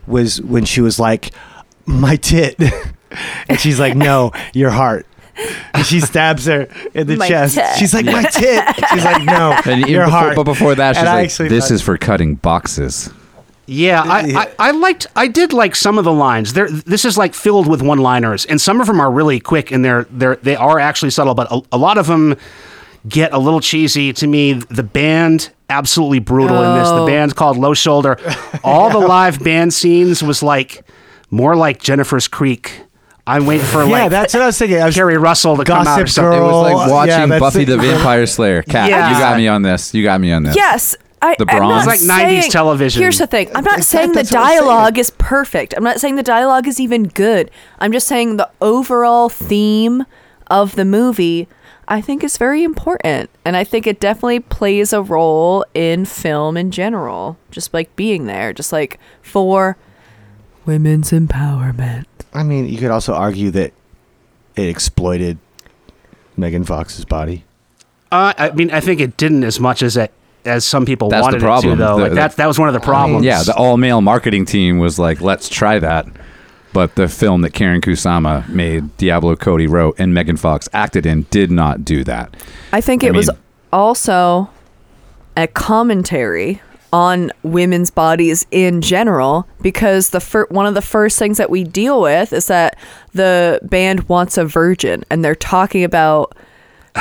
Was 0.07 0.41
when 0.43 0.65
she 0.67 0.81
was 0.83 0.99
like, 1.01 1.31
"My 1.87 2.17
tit," 2.17 2.61
and 3.49 3.59
she's 3.59 3.81
like, 3.81 3.95
"No, 3.97 4.33
your 4.53 4.71
heart." 4.71 5.07
And 5.73 5.85
she 5.85 6.01
stabs 6.01 6.45
her 6.47 6.69
in 6.95 7.07
the 7.07 7.17
My 7.17 7.27
chest. 7.29 7.55
tit. 7.57 7.67
She's 7.79 7.95
like, 7.95 8.05
"My 8.05 8.23
tit." 8.23 8.63
She's 8.93 9.05
like, 9.05 9.25
"No, 9.25 9.59
And 9.65 9.87
your 9.89 10.05
before, 10.05 10.19
heart." 10.19 10.37
But 10.37 10.45
before 10.45 10.75
that, 10.75 10.97
she's 10.97 11.05
And 11.05 11.09
like, 11.09 11.51
"This 11.51 11.69
thought- 11.69 11.75
is 11.75 11.83
for 11.83 11.97
cutting 11.97 12.35
boxes." 12.35 13.11
Yeah, 13.67 14.03
I, 14.03 14.19
I, 14.59 14.69
I 14.69 14.71
liked. 14.73 15.07
I 15.17 15.27
did 15.27 15.55
like 15.55 15.75
some 15.75 15.97
of 15.97 16.05
the 16.05 16.13
lines. 16.13 16.53
There, 16.53 16.69
this 16.69 17.07
is 17.07 17.17
like 17.17 17.33
filled 17.33 17.67
with 17.67 17.81
one-liners, 17.81 18.45
and 18.45 18.61
some 18.61 18.79
of 18.79 18.87
them 18.87 19.01
are 19.01 19.11
really 19.11 19.41
quick, 19.41 19.71
and 19.71 19.83
they're 19.83 20.05
they're 20.11 20.37
they 20.37 20.55
are 20.55 20.79
actually 20.79 21.13
subtle. 21.13 21.35
But 21.35 21.51
a, 21.51 21.63
a 21.73 21.79
lot 21.79 21.97
of 21.97 22.07
them 22.07 22.37
get 23.09 23.33
a 23.33 23.39
little 23.39 23.61
cheesy 23.61 24.13
to 24.15 24.27
me. 24.27 24.55
The 24.55 24.83
band 24.83 25.51
absolutely 25.71 26.19
brutal 26.21 26.63
in 26.63 26.79
this. 26.79 26.89
The 26.89 27.03
Oh. 27.03 27.07
band's 27.07 27.35
called 27.35 27.57
Low 27.57 27.75
Shoulder. 27.75 28.19
All 28.63 28.91
the 28.91 28.99
live 29.07 29.43
band 29.43 29.73
scenes 29.75 30.23
was 30.23 30.43
like 30.43 30.85
more 31.31 31.57
like 31.57 31.81
Jennifer's 31.83 32.29
Creek. 32.29 32.81
I'm 33.27 33.47
waiting 33.47 33.65
for 33.67 33.83
yeah, 33.85 33.91
like 34.03 34.11
that's 34.11 34.35
what 34.35 34.43
I 34.43 34.47
was 34.47 34.59
thinking. 34.59 34.83
I 34.83 34.87
was, 34.87 34.95
Keri 34.95 35.17
Russell 35.17 35.57
to 35.57 35.65
come 35.65 35.87
out 35.87 35.99
or 35.99 36.03
Gossip 36.03 36.09
something. 36.11 36.39
It 36.39 36.43
was 36.43 36.63
like 36.75 36.91
watching 36.91 37.31
yeah, 37.31 37.39
Buffy 37.39 37.63
it. 37.63 37.67
the 37.67 37.79
Vampire 37.79 38.27
Slayer. 38.27 38.63
Kat, 38.69 38.91
Yeah. 38.91 39.11
you 39.13 39.19
got 39.19 39.37
me 39.39 39.49
on 39.49 39.63
this. 39.63 39.95
You 39.95 40.03
got 40.03 40.21
me 40.21 40.31
on 40.31 40.43
this. 40.43 40.55
Yes. 40.55 40.95
I, 41.23 41.35
The 41.39 41.47
Bronze? 41.47 41.87
It's 41.87 42.07
like 42.07 42.27
90s 42.27 42.41
saying- 42.41 42.51
television. 42.51 43.01
Here's 43.01 43.17
the 43.17 43.27
thing. 43.27 43.49
I'm 43.55 43.65
not 43.65 43.79
Exact- 43.79 43.85
saying 43.87 44.09
the 44.11 44.15
that's 44.17 44.29
saying. 44.29 44.43
dialogue 44.45 44.99
is 44.99 45.11
perfect. 45.13 45.73
I'm 45.75 45.83
not 45.83 45.99
saying 46.01 46.17
the 46.17 46.23
dialogue 46.23 46.69
is 46.69 46.79
even 46.79 47.05
good. 47.05 47.51
I'm 47.79 47.93
just 47.93 48.07
saying 48.07 48.37
the 48.37 48.51
overall 48.61 49.31
theme 49.31 50.05
of 50.49 50.77
the 50.77 50.85
movie 50.85 51.49
I 51.89 52.01
think 52.01 52.25
is 52.25 52.37
very 52.39 52.63
important. 52.65 53.31
And 53.45 53.57
I 53.57 53.65
think 53.65 53.87
it 53.87 54.01
definitely 54.01 54.41
plays 54.41 54.93
a 54.93 55.03
role 55.03 55.65
in 55.75 56.05
film 56.05 56.57
in 56.57 56.71
general. 56.71 57.37
Just 57.51 57.75
like 57.75 57.95
being 57.97 58.27
there, 58.27 58.53
just 58.53 58.73
like 58.73 58.99
for 59.23 59.77
women's 60.67 61.11
empowerment. 61.11 62.05
I 62.33 62.43
mean, 62.43 62.69
you 62.69 62.79
could 62.79 62.91
also 62.91 63.15
argue 63.15 63.51
that 63.53 63.73
it 64.57 64.69
exploited 64.69 65.39
Megan 66.37 66.65
Fox's 66.65 67.05
body. 67.05 67.45
Uh, 68.11 68.33
I 68.37 68.51
mean, 68.51 68.71
I 68.71 68.81
think 68.81 69.01
it 69.01 69.17
didn't 69.17 69.45
as 69.45 69.59
much 69.61 69.83
as 69.83 69.97
it 69.97 70.13
as 70.45 70.65
some 70.67 70.85
people 70.85 71.09
That's 71.09 71.27
the 71.27 71.45
wanted 71.45 71.67
it 71.67 71.71
to, 71.71 71.77
though. 71.77 71.97
The- 71.97 72.03
like 72.03 72.11
the- 72.11 72.15
that 72.17 72.37
that 72.37 72.47
was 72.47 72.59
one 72.59 72.69
of 72.69 72.75
the 72.75 72.81
problems. 72.81 73.25
Yeah, 73.25 73.43
the 73.43 73.55
all 73.55 73.77
male 73.77 74.01
marketing 74.01 74.45
team 74.45 74.79
was 74.79 74.99
like, 74.99 75.21
let's 75.21 75.49
try 75.49 75.79
that. 75.79 76.07
But 76.75 76.97
the 76.97 77.09
film 77.09 77.41
that 77.43 77.53
Karyn 77.53 77.81
Kusama 77.81 78.47
made, 78.49 78.95
Diablo 78.99 79.37
Cody 79.37 79.67
wrote, 79.67 79.95
and 79.99 80.13
Megan 80.13 80.37
Fox 80.37 80.69
acted 80.75 81.07
in 81.07 81.23
did 81.31 81.51
not 81.51 81.85
do 81.85 82.05
that. 82.05 82.37
I 82.73 82.83
think 82.83 83.03
I 83.03 83.07
it 83.07 83.15
was 83.15 83.31
also 83.73 84.51
a 85.37 85.47
commentary 85.47 86.61
on 86.93 87.33
women's 87.43 87.91
bodies 87.91 88.47
in 88.51 88.81
general 88.81 89.49
because 89.63 90.11
the 90.11 90.21
fir- 90.21 90.47
one 90.51 90.67
of 90.67 90.75
the 90.75 90.83
first 90.83 91.19
things 91.19 91.39
that 91.39 91.51
we 91.51 91.65
deal 91.65 92.01
with 92.01 92.33
is 92.33 92.47
that 92.47 92.79
the 93.13 93.59
band 93.63 94.09
wants 94.09 94.37
a 94.37 94.45
virgin 94.45 95.05
and 95.11 95.25
they're 95.25 95.35
talking 95.35 95.83
about 95.83 96.37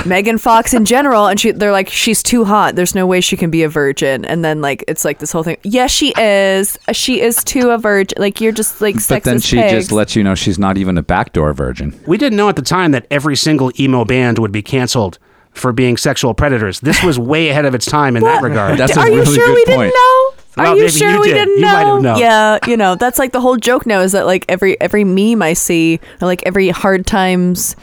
Megan 0.06 0.38
Fox 0.40 0.74
in 0.74 0.86
general 0.86 1.28
and 1.28 1.40
she 1.40 1.52
they're 1.52 1.72
like 1.72 1.88
she's 1.88 2.24
too 2.24 2.44
hot 2.46 2.76
there's 2.76 2.96
no 2.96 3.06
way 3.06 3.22
she 3.22 3.38
can 3.38 3.52
be 3.52 3.62
a 3.64 3.70
virgin 3.70 4.26
and 4.26 4.44
then 4.44 4.60
like 4.60 4.84
it's 4.88 5.06
like 5.06 5.20
this 5.20 5.32
whole 5.32 5.44
thing 5.44 5.56
yes 5.64 5.92
she 5.92 6.14
is 6.18 6.80
uh, 6.88 6.94
she 6.94 7.22
is 7.22 7.44
too 7.44 7.70
a 7.70 7.78
virgin 7.78 8.16
like 8.20 8.42
you're 8.42 8.52
just 8.52 8.82
like 8.82 8.96
But 9.08 9.24
then 9.24 9.40
she 9.40 9.58
pigs. 9.58 9.72
just 9.72 9.92
lets 9.92 10.16
you 10.16 10.24
know 10.24 10.34
she's 10.36 10.58
not 10.58 10.78
even 10.78 10.98
a 10.98 11.04
backdoor 11.04 11.54
virgin. 11.54 12.00
We 12.08 12.18
didn't 12.18 12.38
know 12.38 12.50
at 12.50 12.56
the 12.56 12.62
time 12.64 12.92
that 12.92 13.06
every 13.12 13.36
single 13.36 13.72
emo 13.80 14.04
band 14.04 14.40
would 14.40 14.52
be 14.52 14.62
canceled 14.64 15.20
for 15.52 15.72
being 15.72 15.98
sexual 15.98 16.34
predators. 16.34 16.80
This 16.80 17.04
was 17.04 17.20
way 17.20 17.50
ahead 17.50 17.66
of 17.66 17.76
its 17.76 17.86
time 17.86 18.18
in 18.18 18.24
that 18.24 18.42
regard. 18.42 18.80
That's 18.80 18.98
a 18.98 19.02
Are 19.02 19.08
you 19.10 19.20
really 19.22 19.36
sure 19.36 19.46
good 19.46 19.54
we 19.56 19.66
point. 19.66 19.94
didn't 19.94 19.94
know? 19.94 20.34
Are 20.58 20.64
Well, 20.74 20.78
you 20.78 20.90
sure 20.90 21.12
you 21.12 21.20
we 21.22 21.28
did. 21.28 21.34
didn't 21.36 21.56
You 21.58 21.62
know? 21.62 21.72
might 21.74 21.86
have 21.86 22.02
known. 22.02 22.18
Yeah, 22.20 22.58
you 22.66 22.78
know, 22.78 22.96
that's 22.96 23.20
like 23.20 23.32
the 23.32 23.42
whole 23.42 23.58
joke 23.58 23.86
now 23.86 24.00
is 24.00 24.14
that 24.14 24.26
like 24.26 24.46
every 24.50 24.80
every 24.82 25.04
meme 25.04 25.44
I 25.44 25.54
see 25.54 26.00
or 26.20 26.26
like 26.26 26.42
every 26.48 26.70
hard 26.70 27.06
times 27.06 27.76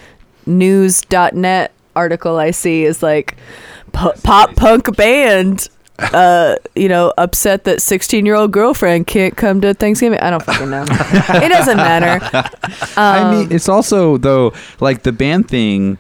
news.net 0.46 1.70
article 1.96 2.38
I 2.38 2.50
see 2.53 2.85
is 2.85 3.03
like 3.03 3.37
pop 3.92 4.55
punk 4.57 4.96
band 4.96 5.68
uh 5.98 6.57
you 6.74 6.88
know 6.88 7.12
upset 7.18 7.64
that 7.64 7.83
16 7.83 8.24
year 8.24 8.35
old 8.35 8.53
girlfriend 8.53 9.07
can't 9.07 9.37
come 9.37 9.61
to 9.61 9.74
thanksgiving 9.74 10.18
i 10.20 10.31
don't 10.31 10.42
fucking 10.42 10.70
know 10.70 10.85
it 10.88 11.48
doesn't 11.50 11.76
matter 11.76 12.24
I 12.96 13.18
Um, 13.18 13.31
mean, 13.38 13.53
it's 13.53 13.68
also 13.68 14.16
though 14.16 14.53
like 14.81 15.03
the 15.03 15.12
band 15.12 15.48
thing. 15.48 15.98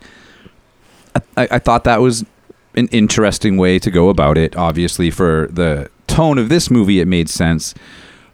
I, 1.36 1.48
I 1.50 1.58
thought 1.58 1.84
that 1.84 2.00
was 2.00 2.24
an 2.76 2.88
interesting 2.88 3.56
way 3.56 3.78
to 3.80 3.90
go 3.90 4.08
about 4.08 4.38
it. 4.38 4.56
Obviously, 4.56 5.10
for 5.10 5.48
the 5.50 5.90
tone 6.06 6.38
of 6.38 6.48
this 6.48 6.70
movie, 6.70 7.00
it 7.00 7.08
made 7.08 7.28
sense, 7.28 7.74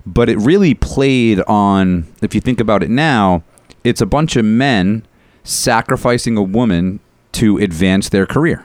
but 0.05 0.29
it 0.29 0.37
really 0.39 0.75
played 0.75 1.41
on. 1.49 2.07
If 2.23 2.35
you 2.35 2.41
think 2.41 2.61
about 2.61 2.83
it 2.83 2.91
now, 2.91 3.43
it's 3.83 4.01
a 4.01 4.07
bunch 4.07 4.37
of 4.37 4.45
men 4.45 5.05
sacrificing 5.43 6.37
a 6.37 6.43
woman 6.43 7.01
to 7.37 7.59
advance 7.59 8.09
their 8.09 8.27
career. 8.27 8.65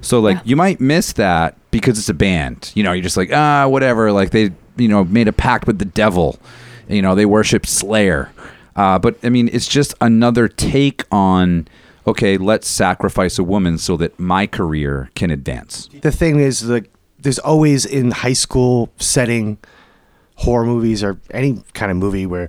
So 0.00 0.20
like 0.20 0.38
you 0.44 0.56
might 0.56 0.80
miss 0.80 1.12
that 1.14 1.56
because 1.70 1.98
it's 1.98 2.08
a 2.08 2.14
band. 2.14 2.72
You 2.74 2.82
know, 2.82 2.92
you're 2.92 3.02
just 3.02 3.16
like, 3.16 3.30
ah, 3.32 3.66
whatever. 3.66 4.12
Like 4.12 4.30
they, 4.30 4.52
you 4.76 4.88
know, 4.88 5.04
made 5.04 5.28
a 5.28 5.32
pact 5.32 5.66
with 5.66 5.78
the 5.78 5.84
devil. 5.84 6.38
You 6.88 7.02
know, 7.02 7.14
they 7.14 7.26
worship 7.26 7.66
Slayer. 7.66 8.30
Uh, 8.76 8.98
but 8.98 9.16
I 9.24 9.28
mean, 9.28 9.50
it's 9.52 9.66
just 9.66 9.94
another 10.00 10.48
take 10.48 11.02
on 11.10 11.66
okay, 12.08 12.38
let's 12.38 12.66
sacrifice 12.66 13.38
a 13.38 13.44
woman 13.44 13.76
so 13.76 13.96
that 13.98 14.18
my 14.18 14.46
career 14.46 15.10
can 15.14 15.30
advance. 15.30 15.88
The 16.00 16.10
thing 16.10 16.40
is, 16.40 16.64
like, 16.64 16.90
there's 17.18 17.38
always 17.38 17.84
in 17.84 18.12
high 18.12 18.32
school 18.32 18.90
setting 18.96 19.58
horror 20.36 20.64
movies 20.64 21.04
or 21.04 21.20
any 21.30 21.62
kind 21.74 21.90
of 21.90 21.98
movie 21.98 22.24
where 22.24 22.48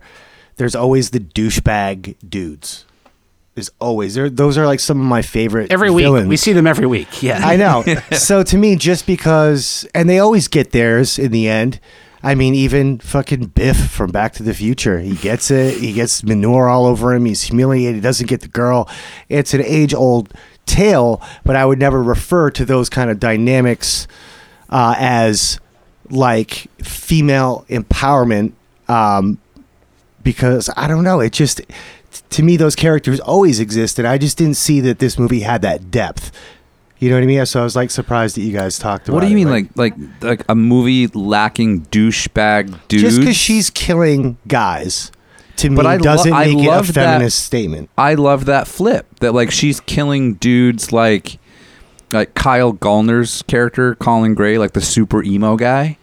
there's 0.56 0.76
always 0.76 1.10
the 1.10 1.20
douchebag 1.20 2.16
dudes. 2.28 2.86
There's 3.60 3.72
always 3.80 4.16
there. 4.16 4.30
Those 4.30 4.58
are 4.58 4.66
like 4.66 4.80
some 4.80 5.02
of 5.02 5.06
my 5.06 5.22
favorite. 5.22 5.70
every 5.70 5.92
week. 5.92 6.06
villains. 6.06 6.30
We 6.30 6.38
see 6.38 6.54
them 6.54 6.66
every 6.66 6.88
week. 6.88 7.22
Yeah. 7.22 7.46
I 7.46 7.58
know. 7.58 7.84
so 8.14 8.42
to 8.42 8.58
me, 8.58 8.78
just 8.78 9.06
because, 9.06 9.86
and 9.94 10.10
they 10.10 10.18
always 10.18 10.48
get 10.48 10.72
theirs 10.72 11.20
in 11.20 11.34
the 11.34 11.50
end. 11.50 11.82
I 12.24 12.36
mean, 12.36 12.56
even 12.56 13.00
fucking 13.00 13.48
Biff 13.48 13.76
from 13.76 14.12
Back 14.12 14.32
to 14.36 14.44
the 14.44 14.54
Future, 14.54 15.00
he 15.00 15.16
gets 15.18 15.52
it. 15.52 15.78
He 15.78 15.92
gets 15.92 16.24
manure 16.24 16.70
all 16.70 16.86
over 16.86 17.14
him. 17.14 17.26
He's 17.26 17.44
humiliated. 17.44 17.96
He 17.96 18.02
doesn't 18.02 18.28
get 18.28 18.40
the 18.40 18.48
girl. 18.48 18.90
It's 19.28 19.54
an 19.54 19.62
age 19.66 19.94
old 19.94 20.34
tale, 20.66 21.22
but 21.44 21.58
I 21.58 21.66
would 21.66 21.80
never 21.80 22.02
refer 22.02 22.52
to 22.52 22.64
those 22.64 22.90
kind 22.90 23.10
of 23.10 23.20
dynamics 23.20 24.08
uh, 24.70 24.96
as 24.98 25.60
like 26.10 26.68
female 26.82 27.66
empowerment 27.68 28.54
um, 28.88 29.38
because 30.24 30.70
I 30.78 30.88
don't 30.88 31.04
know. 31.04 31.20
It 31.20 31.34
just 31.34 31.60
to 32.32 32.44
me 32.44 32.58
those 32.58 32.76
characters 32.76 33.20
always 33.20 33.60
existed. 33.60 34.06
I 34.06 34.18
just 34.18 34.38
didn't 34.38 34.58
see 34.58 34.80
that 34.82 35.00
this 35.00 35.18
movie 35.18 35.42
had 35.42 35.62
that 35.64 35.90
depth. 35.92 36.32
You 37.00 37.10
know 37.10 37.16
what 37.16 37.24
I 37.24 37.28
mean? 37.28 37.46
So 37.46 37.62
I 37.62 37.64
was 37.64 37.76
like 37.78 37.92
surprised 37.92 38.36
that 38.36 38.42
you 38.42 38.52
guys 38.52 38.78
talked 38.78 39.08
about. 39.08 39.16
What 39.16 39.22
do 39.22 39.28
you 39.28 39.32
it, 39.34 39.36
mean, 39.36 39.50
like 39.50 39.70
like 39.76 39.94
like 40.22 40.44
a 40.50 40.56
movie 40.56 41.08
lacking 41.08 41.86
douchebag 41.86 42.78
dudes? 42.90 43.04
just 43.04 43.20
because 43.20 43.38
she's 43.38 43.70
killing 43.70 44.38
guys 44.48 45.12
to 45.58 45.70
me 45.70 45.76
But 45.78 45.86
I 45.86 45.98
doesn't 45.98 46.32
I 46.34 46.46
make 46.48 46.58
it 46.60 46.66
a 46.66 46.70
love 46.70 46.88
that- 46.88 46.94
feminist 46.94 47.44
statement. 47.44 47.90
I 47.98 48.16
love 48.16 48.46
that 48.46 48.68
flip 48.68 49.08
that 49.22 49.34
like 49.34 49.50
she's 49.52 49.80
killing 49.80 50.34
dudes 50.36 50.92
like 50.92 51.40
like 52.12 52.34
Kyle 52.34 52.74
Gallner's 52.74 53.44
character 53.44 53.96
Colin 53.96 54.34
Gray, 54.36 54.58
like 54.58 54.74
the 54.74 54.82
super 54.82 55.24
emo 55.24 55.56
guy. 55.56 55.98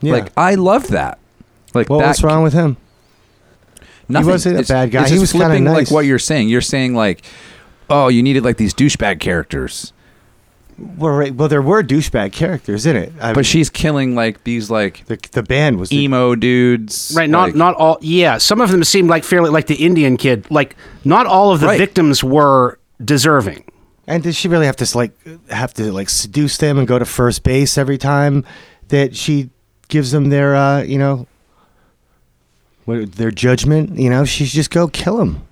Yeah. 0.00 0.14
Like 0.14 0.32
I 0.36 0.56
love 0.56 0.88
that. 0.88 1.18
Like 1.74 1.88
what 1.88 2.00
that 2.00 2.08
was 2.08 2.24
wrong 2.24 2.42
with 2.42 2.54
him? 2.54 2.76
Nothing. 4.12 4.28
wasn't 4.28 4.60
a 4.60 4.72
bad 4.72 4.90
guy. 4.90 5.08
He 5.08 5.18
was 5.18 5.32
kinda 5.32 5.46
flipping 5.46 5.64
nice. 5.64 5.74
like 5.74 5.90
what 5.90 6.04
you're 6.04 6.18
saying. 6.18 6.48
You're 6.48 6.60
saying 6.60 6.94
like, 6.94 7.22
oh, 7.88 8.08
you 8.08 8.22
needed 8.22 8.44
like 8.44 8.56
these 8.56 8.74
douchebag 8.74 9.20
characters, 9.20 9.92
Well, 10.96 11.12
right, 11.12 11.34
well, 11.34 11.48
there 11.48 11.60
were 11.60 11.82
douchebag 11.82 12.32
characters 12.32 12.86
in 12.86 12.96
it. 12.96 13.12
I 13.20 13.30
but 13.32 13.38
mean, 13.38 13.44
she's 13.44 13.68
killing 13.68 14.14
like 14.14 14.44
these 14.44 14.70
like 14.70 15.04
the 15.06 15.18
the 15.32 15.42
band 15.42 15.78
was 15.78 15.90
the- 15.90 15.98
emo 15.98 16.34
dudes. 16.34 17.12
Right, 17.14 17.28
not 17.28 17.48
like- 17.48 17.54
not 17.54 17.74
all. 17.76 17.98
Yeah, 18.00 18.38
some 18.38 18.60
of 18.60 18.70
them 18.70 18.82
seemed 18.84 19.08
like 19.10 19.24
fairly 19.24 19.50
like 19.50 19.66
the 19.66 19.74
Indian 19.76 20.16
kid. 20.16 20.46
Like 20.50 20.76
not 21.04 21.26
all 21.26 21.52
of 21.52 21.60
the 21.60 21.66
Right. 21.66 21.78
victims 21.78 22.24
were 22.24 22.78
deserving. 23.04 23.64
And 24.06 24.22
did 24.22 24.34
she 24.34 24.48
really 24.48 24.66
have 24.66 24.76
to 24.76 24.96
like 24.96 25.12
have 25.50 25.72
to 25.74 25.92
like 25.92 26.08
seduce 26.08 26.56
them 26.56 26.78
and 26.78 26.88
go 26.88 26.98
to 26.98 27.04
first 27.04 27.42
base 27.44 27.76
every 27.78 27.98
time 27.98 28.44
that 28.88 29.14
she 29.14 29.50
gives 29.88 30.10
them 30.12 30.30
their 30.30 30.56
uh, 30.56 30.82
you 30.82 30.98
know 30.98 31.16
what 31.16 31.28
their 32.98 33.30
judgment? 33.30 33.98
You 33.98 34.10
know, 34.10 34.24
she's 34.24 34.52
just 34.52 34.70
go 34.70 34.88
kill 34.88 35.16
them. 35.18 35.46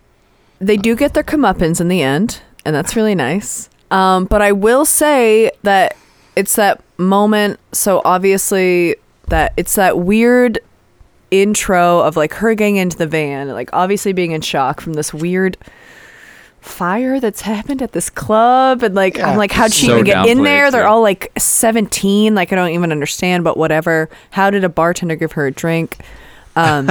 They 0.59 0.77
do 0.77 0.97
get 0.97 1.15
their 1.15 1.23
comeuppance 1.23 1.81
in 1.81 1.89
the 1.89 2.03
end, 2.03 2.43
and 2.65 2.75
that's 2.75 2.97
really 2.97 3.15
nice. 3.15 3.69
Um, 3.91 4.25
but 4.27 4.43
I 4.43 4.53
will 4.53 4.85
say 4.85 5.51
that 5.63 5.97
it's 6.37 6.57
that 6.57 6.83
moment. 6.99 7.59
So 7.73 8.03
obviously, 8.05 8.97
that 9.29 9.53
it's 9.57 9.75
that 9.77 9.99
weird 9.99 10.59
intro 11.31 12.01
of 12.01 12.17
like 12.17 12.35
her 12.35 12.55
getting 12.55 12.77
into 12.77 12.97
the 12.97 13.07
van, 13.07 13.49
like 13.49 13.71
obviously 13.73 14.13
being 14.13 14.33
in 14.33 14.41
shock 14.41 14.81
from 14.81 14.95
this 14.95 15.13
weird 15.15 15.57
fire 16.61 17.21
that's 17.21 17.43
happened 17.43 17.81
at 17.81 17.93
this 17.93 18.11
club 18.11 18.83
and 18.83 18.95
like 18.95 19.17
Yeah. 19.17 19.31
I'm 19.31 19.39
like 19.39 19.53
how'd 19.53 19.73
she 19.73 19.87
So 19.87 19.93
even 19.93 20.05
get 20.05 20.27
in 20.27 20.43
there 20.43 20.71
they're 20.71 20.89
all 20.89 21.01
like 21.01 21.33
17 21.39 22.35
like 22.35 22.53
I 22.53 22.57
don't 22.57 22.71
even 22.71 22.91
understand 22.91 23.45
but 23.45 23.57
whatever 23.57 24.11
how 24.31 24.51
did 24.51 24.65
a 24.65 24.69
bartender 24.69 25.15
give 25.15 25.33
her 25.33 25.47
a 25.47 25.53
drink 25.53 25.99
um 26.59 26.91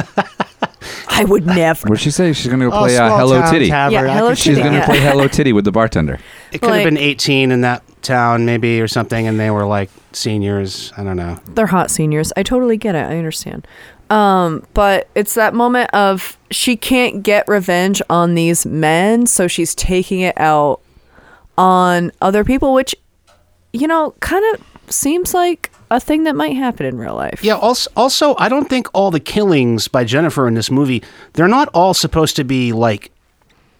I 1.09 1.25
would 1.25 1.45
never 1.45 1.87
What'd 1.89 2.01
she 2.01 2.11
say? 2.11 2.31
She's 2.33 2.47
gonna 2.47 2.69
go 2.69 2.75
Oh, 2.75 2.79
play 2.81 2.97
uh, 2.97 3.17
Hello 3.17 3.41
Titty. 3.51 3.69
tavern, 3.69 3.93
Yeah, 3.93 4.11
I 4.11 4.15
Hello 4.17 4.29
could 4.29 4.37
see 4.37 4.43
She's 4.51 4.57
gonna 4.59 4.77
yeah. 4.77 4.85
play 4.85 4.99
Hello 5.01 5.27
Titty 5.27 5.51
with 5.53 5.65
the 5.65 5.71
bartender. 5.71 6.19
It 6.51 6.59
could 6.61 6.69
Like- 6.69 6.81
have 6.81 6.85
been 6.89 6.97
18 6.97 7.51
in 7.51 7.61
that 7.61 7.83
town, 8.03 8.45
maybe, 8.45 8.79
or 8.79 8.87
something, 8.87 9.27
and 9.27 9.39
they 9.39 9.49
were 9.51 9.65
like 9.65 9.89
seniors. 10.13 10.93
I 10.95 11.03
don't 11.03 11.17
know. 11.17 11.39
they're 11.47 11.65
hot 11.67 11.89
seniors. 11.91 12.31
I 12.37 12.43
totally 12.43 12.77
get 12.77 12.95
it. 12.95 12.99
I 13.05 13.17
understand. 13.17 13.67
Um, 14.09 14.63
but 14.73 15.09
it's 15.15 15.33
that 15.33 15.53
moment 15.53 15.89
of 15.93 16.37
she 16.51 16.77
can't 16.77 17.23
get 17.23 17.45
revenge 17.47 18.01
on 18.09 18.35
these 18.35 18.65
men, 18.65 19.25
so 19.25 19.47
she's 19.47 19.75
taking 19.75 20.21
it 20.21 20.39
out 20.39 20.79
on 21.57 22.11
other 22.21 22.43
people, 22.43 22.73
which 22.73 22.95
you 23.73 23.87
know, 23.87 24.13
kind 24.21 24.43
of 24.55 24.63
seems 24.93 25.33
like 25.33 25.71
a 25.89 25.99
thing 25.99 26.23
that 26.23 26.35
might 26.35 26.55
happen 26.55 26.85
in 26.85 26.97
real 26.97 27.15
life. 27.15 27.43
Yeah. 27.43 27.55
Also, 27.55 27.89
also, 27.95 28.35
I 28.37 28.49
don't 28.49 28.69
think 28.69 28.87
all 28.93 29.11
the 29.11 29.19
killings 29.19 29.87
by 29.87 30.03
Jennifer 30.03 30.47
in 30.47 30.53
this 30.53 30.69
movie 30.69 31.03
they're 31.33 31.47
not 31.47 31.69
all 31.73 31.93
supposed 31.93 32.35
to 32.37 32.43
be 32.43 32.73
like 32.73 33.11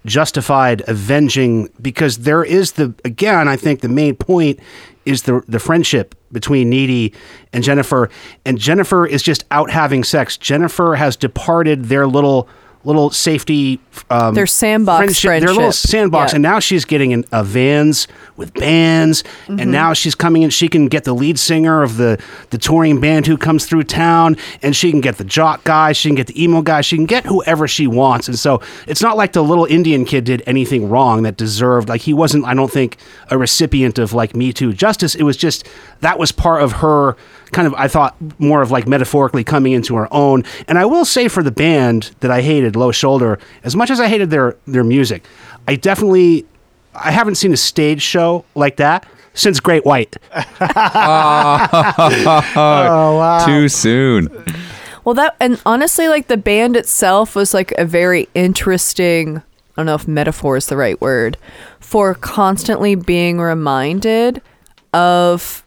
justified 0.06 0.82
avenging 0.88 1.70
because 1.82 2.20
there 2.20 2.44
is 2.44 2.74
the 2.74 2.94
again 3.04 3.48
I 3.48 3.58
think 3.58 3.82
the 3.82 3.90
main 3.90 4.16
point 4.16 4.60
is 5.06 5.24
the 5.24 5.42
the 5.48 5.60
friendship 5.60 6.16
between 6.32 6.70
Needy 6.70 7.14
and 7.54 7.64
Jennifer 7.64 8.10
and 8.46 8.58
Jennifer 8.58 9.06
is 9.06 9.22
just 9.22 9.44
out 9.52 9.70
having 9.70 10.04
sex. 10.04 10.38
Jennifer 10.38 10.96
has 10.96 11.16
departed 11.16 11.86
their 11.86 12.08
little 12.08 12.48
little 12.84 13.10
safety 13.10 13.80
um, 14.10 14.34
Their 14.34 14.48
sandbox 14.48 15.22
their 15.22 15.40
little 15.40 15.72
sandbox. 15.72 16.32
Yeah. 16.32 16.36
and 16.36 16.44
now 16.44 16.60
she's 16.60 16.86
getting 16.86 17.12
in 17.12 17.26
uh, 17.32 17.44
vans 17.44 18.08
with 18.38 18.54
bands. 18.54 19.24
Mm-hmm. 19.24 19.60
and 19.60 19.72
now 19.72 19.94
she's 19.94 20.16
coming 20.16 20.44
in. 20.44 20.50
She 20.50 20.68
can 20.68 20.88
get 20.88 21.04
the 21.04 21.14
lead 21.14 21.40
singer 21.40 21.84
of 21.84 21.98
the 21.98 22.22
the 22.52 22.58
touring 22.58 23.00
band 23.02 23.28
who 23.28 23.38
comes 23.38 23.66
through 23.66 23.84
town. 23.84 24.38
And 24.62 24.76
she 24.76 24.92
can 24.92 25.02
get 25.02 25.18
the 25.18 25.24
jock 25.24 25.64
guy. 25.64 25.92
She 25.92 26.10
can 26.10 26.16
get 26.16 26.28
the 26.28 26.42
emo 26.42 26.62
guy. 26.62 26.82
She 26.82 26.96
can 26.96 27.06
get 27.06 27.26
whoever 27.26 27.68
she 27.68 27.88
wants. 27.88 28.28
And 28.28 28.38
so 28.38 28.62
it's 28.88 29.02
not 29.02 29.18
like 29.18 29.34
the 29.34 29.44
little 29.44 29.66
indian 29.66 30.06
kid 30.06 30.24
did 30.24 30.44
anything 30.46 30.90
wrong 30.90 31.24
that 31.24 31.38
deserved 31.38 31.90
like 31.90 32.02
he 32.02 32.14
wasn't 32.14 32.46
i 32.46 32.54
don't 32.54 32.72
think 32.72 32.98
a 33.30 33.38
recipient 33.38 33.98
of 34.00 34.14
like 34.14 34.36
me 34.36 34.54
too 34.54 34.74
justice. 34.74 35.16
It 35.16 35.24
was 35.24 35.38
just 35.38 35.68
that 36.02 36.20
was 36.20 36.32
part 36.32 36.62
of 36.62 36.74
her 36.74 37.16
kind 37.52 37.68
of 37.68 37.74
i 37.76 37.88
thought 37.88 38.16
more 38.40 38.62
of 38.62 38.72
like 38.72 38.88
metaphorically 38.88 39.44
coming 39.44 39.74
into 39.74 39.96
her 39.96 40.08
own 40.14 40.44
and 40.68 40.78
i 40.78 40.86
will 40.86 41.06
say 41.06 41.28
for 41.28 41.42
the 41.44 41.52
band 41.52 42.12
that 42.20 42.32
i 42.32 42.42
hated 42.42 42.76
low 42.76 42.92
shoulder 42.92 43.40
as 43.64 43.76
much 43.76 43.90
as 43.90 44.00
i 44.00 44.08
hated 44.08 44.30
their 44.30 44.56
their 44.66 44.84
music 44.84 45.26
i 45.68 45.76
definitely 45.76 46.46
i 46.96 47.12
haven't 47.12 47.36
seen 47.36 47.54
a 47.54 47.58
stage 47.58 48.02
show 48.02 48.44
like 48.56 48.78
that 48.78 49.08
since 49.34 49.60
great 49.60 49.86
white 49.86 50.16
Oh 52.60 53.18
wow! 53.18 53.46
Too 53.46 53.70
soon. 53.70 54.30
Well, 55.04 55.14
that 55.16 55.36
and 55.40 55.62
honestly, 55.66 56.08
like 56.10 56.28
the 56.28 56.38
band 56.38 56.76
itself 56.76 57.36
was 57.36 57.54
like 57.54 57.72
a 57.78 57.86
very 57.86 58.28
interesting. 58.34 59.38
I 59.38 59.44
don't 59.78 59.86
know 59.86 59.96
if 59.96 60.08
metaphor 60.08 60.58
is 60.58 60.66
the 60.66 60.76
right 60.76 61.00
word 61.00 61.38
for 61.80 62.14
constantly 62.16 62.96
being 62.96 63.40
reminded 63.40 64.42
of 64.94 65.64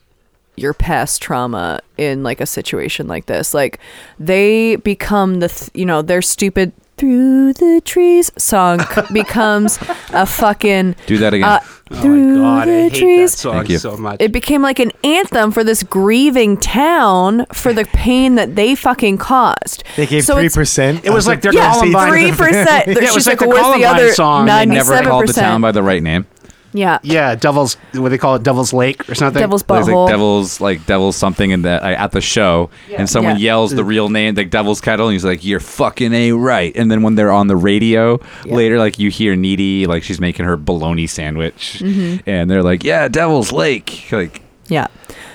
your 0.60 0.74
past 0.74 1.22
trauma 1.22 1.80
in 1.96 2.22
like 2.22 2.40
a 2.40 2.46
situation 2.46 3.06
like 3.08 3.26
this. 3.26 3.54
Like 3.54 3.78
they 4.18 4.76
become 4.76 5.40
the 5.40 5.48
th- 5.48 5.70
you 5.74 5.86
know 5.86 6.02
their 6.02 6.22
stupid 6.22 6.72
through 6.96 7.54
the 7.54 7.80
trees 7.86 8.30
song 8.36 8.78
becomes 9.12 9.78
a 10.12 10.26
fucking 10.26 10.94
Do 11.06 11.16
that 11.16 11.32
again. 11.32 11.48
uh, 11.48 11.60
through 11.94 12.34
the 12.66 12.90
trees 12.92 13.40
Thank 13.42 13.70
you. 13.70 13.78
so 13.78 13.96
much 13.96 14.18
it 14.20 14.32
became 14.32 14.60
like 14.60 14.78
an 14.78 14.92
anthem 15.02 15.50
for 15.50 15.64
this 15.64 15.82
grieving 15.82 16.58
town 16.58 17.46
for 17.54 17.72
the 17.72 17.86
pain 17.86 18.34
that 18.34 18.54
they 18.54 18.74
fucking 18.74 19.16
caused. 19.16 19.82
They 19.96 20.04
gave 20.06 20.26
three 20.26 20.40
it's- 20.46 20.54
percent. 20.54 21.04
It 21.06 21.10
was 21.10 21.26
like 21.26 21.40
their 21.40 21.54
Yeah, 21.54 21.72
Columbine- 21.72 22.10
three 22.10 22.30
percent. 22.32 22.86
Yeah, 22.86 22.92
it 22.92 23.00
was 23.00 23.12
She's 23.14 23.26
like 23.26 23.40
like, 23.40 23.48
the 23.48 23.54
"Where's 23.54 23.76
the 23.78 23.84
other 23.86 24.12
song. 24.12 24.44
They 24.44 24.52
they 24.52 24.66
never 24.66 25.02
called 25.02 25.26
the 25.26 25.32
town 25.32 25.62
by 25.62 25.72
the 25.72 25.82
right 25.82 26.02
name. 26.02 26.26
Yeah, 26.72 26.98
yeah 27.02 27.34
devil's 27.34 27.74
what 27.94 28.10
they 28.10 28.18
call 28.18 28.36
it 28.36 28.42
devil's 28.44 28.72
lake 28.72 29.08
or 29.08 29.14
something 29.16 29.40
Devil's 29.40 29.62
There's 29.64 29.86
butthole. 29.86 30.04
like 30.04 30.12
devil's 30.12 30.60
like 30.60 30.86
devil's 30.86 31.16
something 31.16 31.50
in 31.50 31.62
the 31.62 31.82
at 31.84 32.12
the 32.12 32.20
show, 32.20 32.70
and 32.96 33.08
someone 33.10 33.36
Yeah. 33.38 33.42
yells 33.46 33.72
the 33.74 33.82
real 33.84 34.08
name, 34.08 34.34
like 34.36 34.50
Devil's 34.50 34.80
Kettle, 34.80 35.08
and 35.08 35.12
he's 35.12 35.24
like, 35.24 35.44
"You're 35.44 35.58
fucking 35.60 36.12
a 36.14 36.32
right." 36.32 36.72
And 36.76 36.90
then 36.90 37.02
when 37.02 37.16
they're 37.16 37.32
on 37.32 37.48
the 37.48 37.56
radio 37.56 38.20
later, 38.44 38.78
like 38.78 38.98
you 39.00 39.10
hear 39.10 39.34
Needy, 39.34 39.86
like 39.86 40.02
she's 40.04 40.20
making 40.20 40.46
her 40.46 40.56
bologna 40.56 41.06
sandwich, 41.08 41.80
Mm-hmm. 41.84 42.28
and 42.30 42.48
they're 42.50 42.62
like, 42.62 42.84
"Yeah, 42.84 43.08
Devil's 43.08 43.50
Lake." 43.52 44.06
Like, 44.12 44.42
Yeah. 44.68 44.86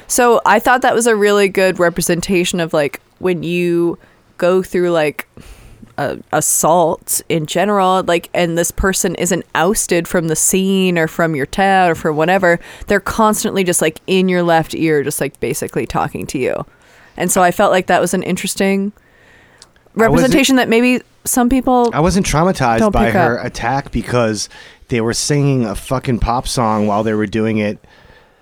So 0.08 0.40
I 0.46 0.60
thought 0.60 0.82
that 0.84 0.94
was 0.96 1.08
a 1.08 1.16
really 1.16 1.50
good 1.50 1.80
representation 1.80 2.60
of 2.62 2.72
like 2.74 3.02
when 3.20 3.44
you 3.44 3.98
go 4.38 4.62
through 4.62 4.92
like 4.92 5.28
a 5.98 6.18
assault 6.34 7.22
in 7.30 7.46
general, 7.46 8.04
like, 8.04 8.30
and 8.34 8.58
this 8.58 8.72
person 8.72 9.16
isn't 9.16 9.46
ousted 9.56 10.08
from 10.08 10.28
the 10.28 10.36
scene 10.36 10.98
or 10.98 11.08
from 11.08 11.36
your 11.36 11.46
town 11.46 11.90
or 11.92 11.96
from 11.96 12.16
whatever, 12.18 12.60
they're 12.88 13.00
constantly 13.00 13.64
just 13.64 13.82
like 13.82 14.02
in 14.08 14.28
your 14.30 14.44
left 14.44 14.74
ear, 14.76 15.04
just 15.04 15.22
like 15.22 15.40
basically 15.40 15.86
talking 15.86 16.26
to 16.28 16.38
you. 16.38 16.66
And 17.18 17.32
so 17.32 17.42
I 17.42 17.52
felt 17.52 17.72
like 17.72 17.88
that 17.88 18.02
was 18.02 18.14
an 18.14 18.24
interesting 18.24 18.92
representation 19.96 20.58
that 20.58 20.68
maybe 20.70 21.02
some 21.24 21.50
people 21.50 21.90
I 21.94 22.02
wasn't 22.02 22.26
traumatized 22.26 22.80
Don't 22.80 22.92
by 22.92 23.10
her 23.12 23.40
up. 23.40 23.46
attack 23.46 23.92
because 23.92 24.50
they 24.90 25.02
were 25.02 25.14
singing 25.14 25.66
a 25.66 25.76
fucking 25.76 26.20
pop 26.20 26.48
song 26.48 26.88
while 26.88 27.04
they 27.04 27.14
were 27.14 27.26
doing 27.26 27.58
it, 27.58 27.84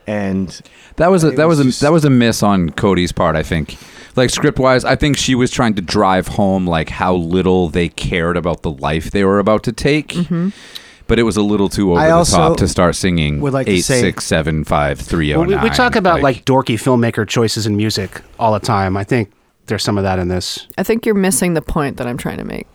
and 0.08 0.60
That 0.98 1.10
was 1.12 1.24
a 1.24 1.32
that 1.32 1.48
was, 1.48 1.60
was 1.60 1.68
a 1.68 1.70
just- 1.70 1.82
that 1.82 1.92
was 1.94 2.04
a 2.06 2.10
miss 2.10 2.44
on 2.44 2.72
Cody's 2.72 3.12
part. 3.12 3.36
I 3.36 3.44
think, 3.44 3.78
like 4.16 4.30
script 4.30 4.60
wise, 4.60 4.86
I 4.86 4.96
think 4.96 5.18
she 5.18 5.36
was 5.36 5.52
trying 5.52 5.74
to 5.76 5.82
drive 5.82 6.28
home 6.30 6.66
like 6.68 6.90
how 6.90 7.16
little 7.16 7.70
they 7.70 7.90
cared 7.90 8.38
about 8.38 8.62
the 8.62 8.72
life 8.72 9.12
they 9.12 9.24
were 9.24 9.40
about 9.40 9.64
to 9.64 9.72
take. 9.72 10.10
Mm-hmm. 10.10 10.50
But 11.06 11.20
it 11.20 11.24
was 11.24 11.36
a 11.36 11.44
little 11.44 11.68
too 11.70 11.92
over 11.92 12.00
I 12.00 12.08
the 12.08 12.14
also 12.14 12.38
top 12.38 12.58
to 12.58 12.68
start 12.68 12.96
singing 12.96 13.42
would 13.42 13.52
like 13.54 13.68
to 13.68 13.74
eight 13.74 13.82
say- 13.82 14.00
six 14.02 14.24
seven 14.24 14.64
five 14.64 15.00
three 15.00 15.32
Well, 15.34 15.42
oh 15.42 15.46
we, 15.48 15.56
nine. 15.56 15.64
we 15.64 15.70
talk 15.70 15.96
about 15.98 16.22
like, 16.22 16.46
dorky 16.46 16.76
filmmaker 16.76 17.28
choices 17.28 17.68
in 17.68 17.76
music 17.76 18.22
all 18.40 18.54
the 18.54 18.60
time 18.62 18.96
i 18.96 19.04
think 19.04 19.30
there's 19.66 19.84
some 19.84 19.98
of 19.98 20.04
that 20.06 20.18
in 20.18 20.30
this 20.30 20.66
I 20.78 20.84
think 20.84 21.06
you're 21.06 21.14
missing 21.16 21.56
the 21.56 21.62
point 21.62 21.98
that 21.98 22.08
I'm 22.08 22.18
trying 22.18 22.38
to 22.38 22.46
make. 22.46 22.68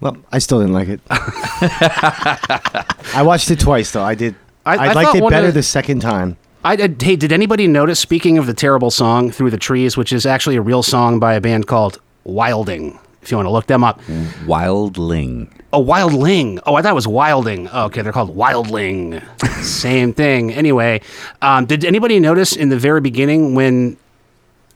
well, 0.00 0.16
I 0.32 0.38
still 0.40 0.58
didn't 0.60 0.74
like 0.74 0.88
it. 0.88 1.00
I 1.10 3.22
watched 3.24 3.50
it 3.50 3.60
twice 3.60 3.90
though. 3.92 4.02
I 4.04 4.14
did. 4.14 4.34
I- 4.64 4.76
I, 4.76 4.84
I 4.88 4.92
liked 4.92 5.06
thought 5.08 5.16
it 5.16 5.22
one 5.22 5.30
better 5.30 5.48
of- 5.48 5.54
the 5.54 5.62
second 5.62 6.00
time. 6.00 6.36
I, 6.64 6.74
I- 6.74 6.94
hey, 7.00 7.16
did 7.16 7.32
anybody 7.32 7.66
notice? 7.66 7.98
Speaking 8.00 8.38
of 8.38 8.46
the 8.46 8.54
terrible 8.54 8.90
song 8.90 9.30
"Through 9.30 9.50
the 9.50 9.58
Trees," 9.58 9.96
which 9.96 10.12
is 10.12 10.26
actually 10.26 10.56
a 10.56 10.62
real 10.62 10.82
song 10.82 11.18
by 11.18 11.34
a 11.34 11.40
band 11.40 11.66
called 11.66 12.00
Wilding. 12.24 12.98
If 13.22 13.30
you 13.30 13.36
want 13.36 13.46
to 13.46 13.50
look 13.52 13.66
them 13.66 13.84
up, 13.84 14.00
Wildling. 14.46 15.48
oh 15.72 15.84
Wildling. 15.84 16.60
Oh, 16.66 16.74
I 16.74 16.82
thought 16.82 16.90
it 16.90 16.94
was 16.94 17.06
Wilding. 17.06 17.68
Oh, 17.72 17.84
okay, 17.84 18.02
they're 18.02 18.12
called 18.12 18.36
Wildling. 18.36 19.22
Same 19.62 20.12
thing. 20.12 20.52
Anyway, 20.52 21.00
um, 21.40 21.66
did 21.66 21.84
anybody 21.84 22.18
notice 22.18 22.54
in 22.56 22.68
the 22.68 22.78
very 22.78 23.00
beginning 23.00 23.54
when 23.54 23.96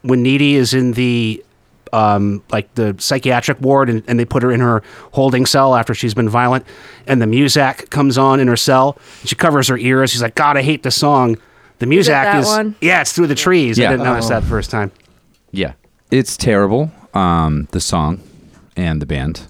when 0.02 0.22
Needy 0.22 0.54
is 0.54 0.74
in 0.74 0.92
the 0.92 1.42
um, 1.92 2.42
like 2.50 2.72
the 2.74 2.94
psychiatric 2.98 3.60
ward, 3.60 3.88
and, 3.88 4.02
and 4.06 4.18
they 4.18 4.24
put 4.24 4.42
her 4.44 4.50
in 4.52 4.60
her 4.60 4.82
holding 5.12 5.46
cell 5.46 5.74
after 5.74 5.94
she's 5.94 6.14
been 6.14 6.28
violent. 6.28 6.64
And 7.06 7.20
the 7.22 7.26
Muzak 7.26 7.90
comes 7.90 8.16
on 8.18 8.38
in 8.40 8.46
her 8.48 8.56
cell. 8.56 8.96
And 9.20 9.28
she 9.28 9.34
covers 9.36 9.66
her 9.68 9.78
ears. 9.78 10.10
She's 10.10 10.22
like, 10.22 10.34
"God, 10.36 10.56
I 10.56 10.62
hate 10.62 10.82
this 10.84 10.96
song." 10.96 11.36
The 11.78 11.86
Muzak 11.86 12.06
that 12.06 12.40
is 12.40 12.46
one? 12.46 12.74
yeah, 12.80 13.00
it's 13.02 13.12
through 13.12 13.26
the 13.26 13.34
trees. 13.34 13.78
Yeah. 13.78 13.88
I 13.88 13.90
didn't 13.92 14.04
notice 14.04 14.28
that 14.28 14.40
the 14.40 14.48
first 14.48 14.70
time. 14.70 14.92
Yeah. 15.50 15.72
It's 16.10 16.36
terrible. 16.36 16.90
Um, 17.14 17.68
the 17.72 17.80
song 17.80 18.20
and 18.76 19.00
the 19.02 19.06
band. 19.06 19.46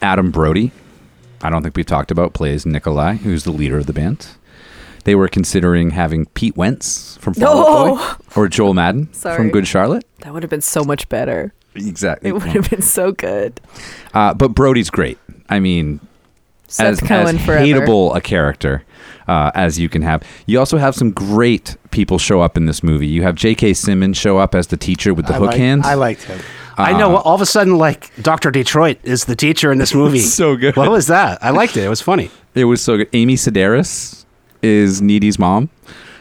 Adam 0.00 0.30
Brody, 0.30 0.72
I 1.42 1.50
don't 1.50 1.62
think 1.62 1.76
we've 1.76 1.86
talked 1.86 2.10
about, 2.10 2.32
plays 2.34 2.64
Nikolai, 2.64 3.14
who's 3.16 3.44
the 3.44 3.50
leader 3.50 3.78
of 3.78 3.86
the 3.86 3.92
band. 3.92 4.28
They 5.04 5.14
were 5.14 5.28
considering 5.28 5.90
having 5.90 6.26
Pete 6.26 6.56
Wentz 6.56 7.16
from 7.18 7.34
Fall 7.34 7.88
Out 7.90 7.96
Boy 7.96 8.24
or 8.40 8.48
Joel 8.48 8.74
Madden 8.74 9.12
Sorry. 9.12 9.36
from 9.36 9.50
Good 9.50 9.66
Charlotte. 9.66 10.04
That 10.20 10.32
would 10.34 10.42
have 10.42 10.50
been 10.50 10.60
so 10.60 10.84
much 10.84 11.08
better. 11.08 11.52
Exactly. 11.74 12.30
It 12.30 12.32
would 12.32 12.42
have 12.42 12.68
been 12.70 12.82
so 12.82 13.12
good. 13.12 13.60
Uh, 14.12 14.34
but 14.34 14.48
Brody's 14.48 14.90
great. 14.90 15.18
I 15.48 15.60
mean, 15.60 16.00
Seth 16.66 16.86
as, 16.94 17.00
Cohen 17.00 17.36
as 17.38 17.44
forever. 17.44 17.64
hateable 17.64 18.14
a 18.16 18.20
character 18.20 18.84
uh, 19.28 19.50
as 19.54 19.78
you 19.78 19.88
can 19.88 20.02
have. 20.02 20.22
You 20.46 20.58
also 20.58 20.78
have 20.78 20.94
some 20.94 21.12
great 21.12 21.76
people 21.90 22.18
show 22.18 22.40
up 22.40 22.56
in 22.56 22.66
this 22.66 22.82
movie. 22.82 23.06
You 23.06 23.22
have 23.22 23.34
J.K. 23.34 23.74
Simmons 23.74 24.16
show 24.16 24.38
up 24.38 24.54
as 24.54 24.68
the 24.68 24.76
teacher 24.76 25.14
with 25.14 25.26
the 25.26 25.34
I 25.34 25.38
hook 25.38 25.46
like- 25.48 25.56
hand. 25.58 25.84
I 25.84 25.94
liked 25.94 26.22
him. 26.24 26.40
I 26.80 26.92
know. 26.96 27.16
All 27.16 27.34
of 27.34 27.40
a 27.40 27.46
sudden, 27.46 27.76
like 27.76 28.12
Doctor 28.22 28.52
Detroit 28.52 28.98
is 29.02 29.24
the 29.24 29.34
teacher 29.34 29.72
in 29.72 29.78
this 29.78 29.92
movie. 30.02 30.20
So 30.20 30.56
good. 30.56 30.76
What 30.76 30.90
was 30.90 31.08
that? 31.08 31.42
I 31.42 31.50
liked 31.50 31.76
it. 31.76 31.82
It 31.84 31.88
was 31.88 32.00
funny. 32.00 32.30
It 32.54 32.66
was 32.66 32.80
so 32.80 32.96
good. 32.98 33.08
Amy 33.14 33.34
Sedaris 33.34 34.24
is 34.62 35.02
Needy's 35.02 35.38
mom. 35.40 35.70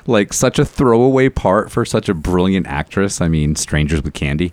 Like 0.08 0.34
such 0.34 0.58
a 0.58 0.66
throwaway 0.66 1.30
part 1.30 1.70
for 1.72 1.86
such 1.86 2.10
a 2.10 2.16
brilliant 2.16 2.66
actress. 2.66 3.22
I 3.22 3.28
mean, 3.28 3.56
Strangers 3.56 4.02
with 4.02 4.14
Candy. 4.16 4.52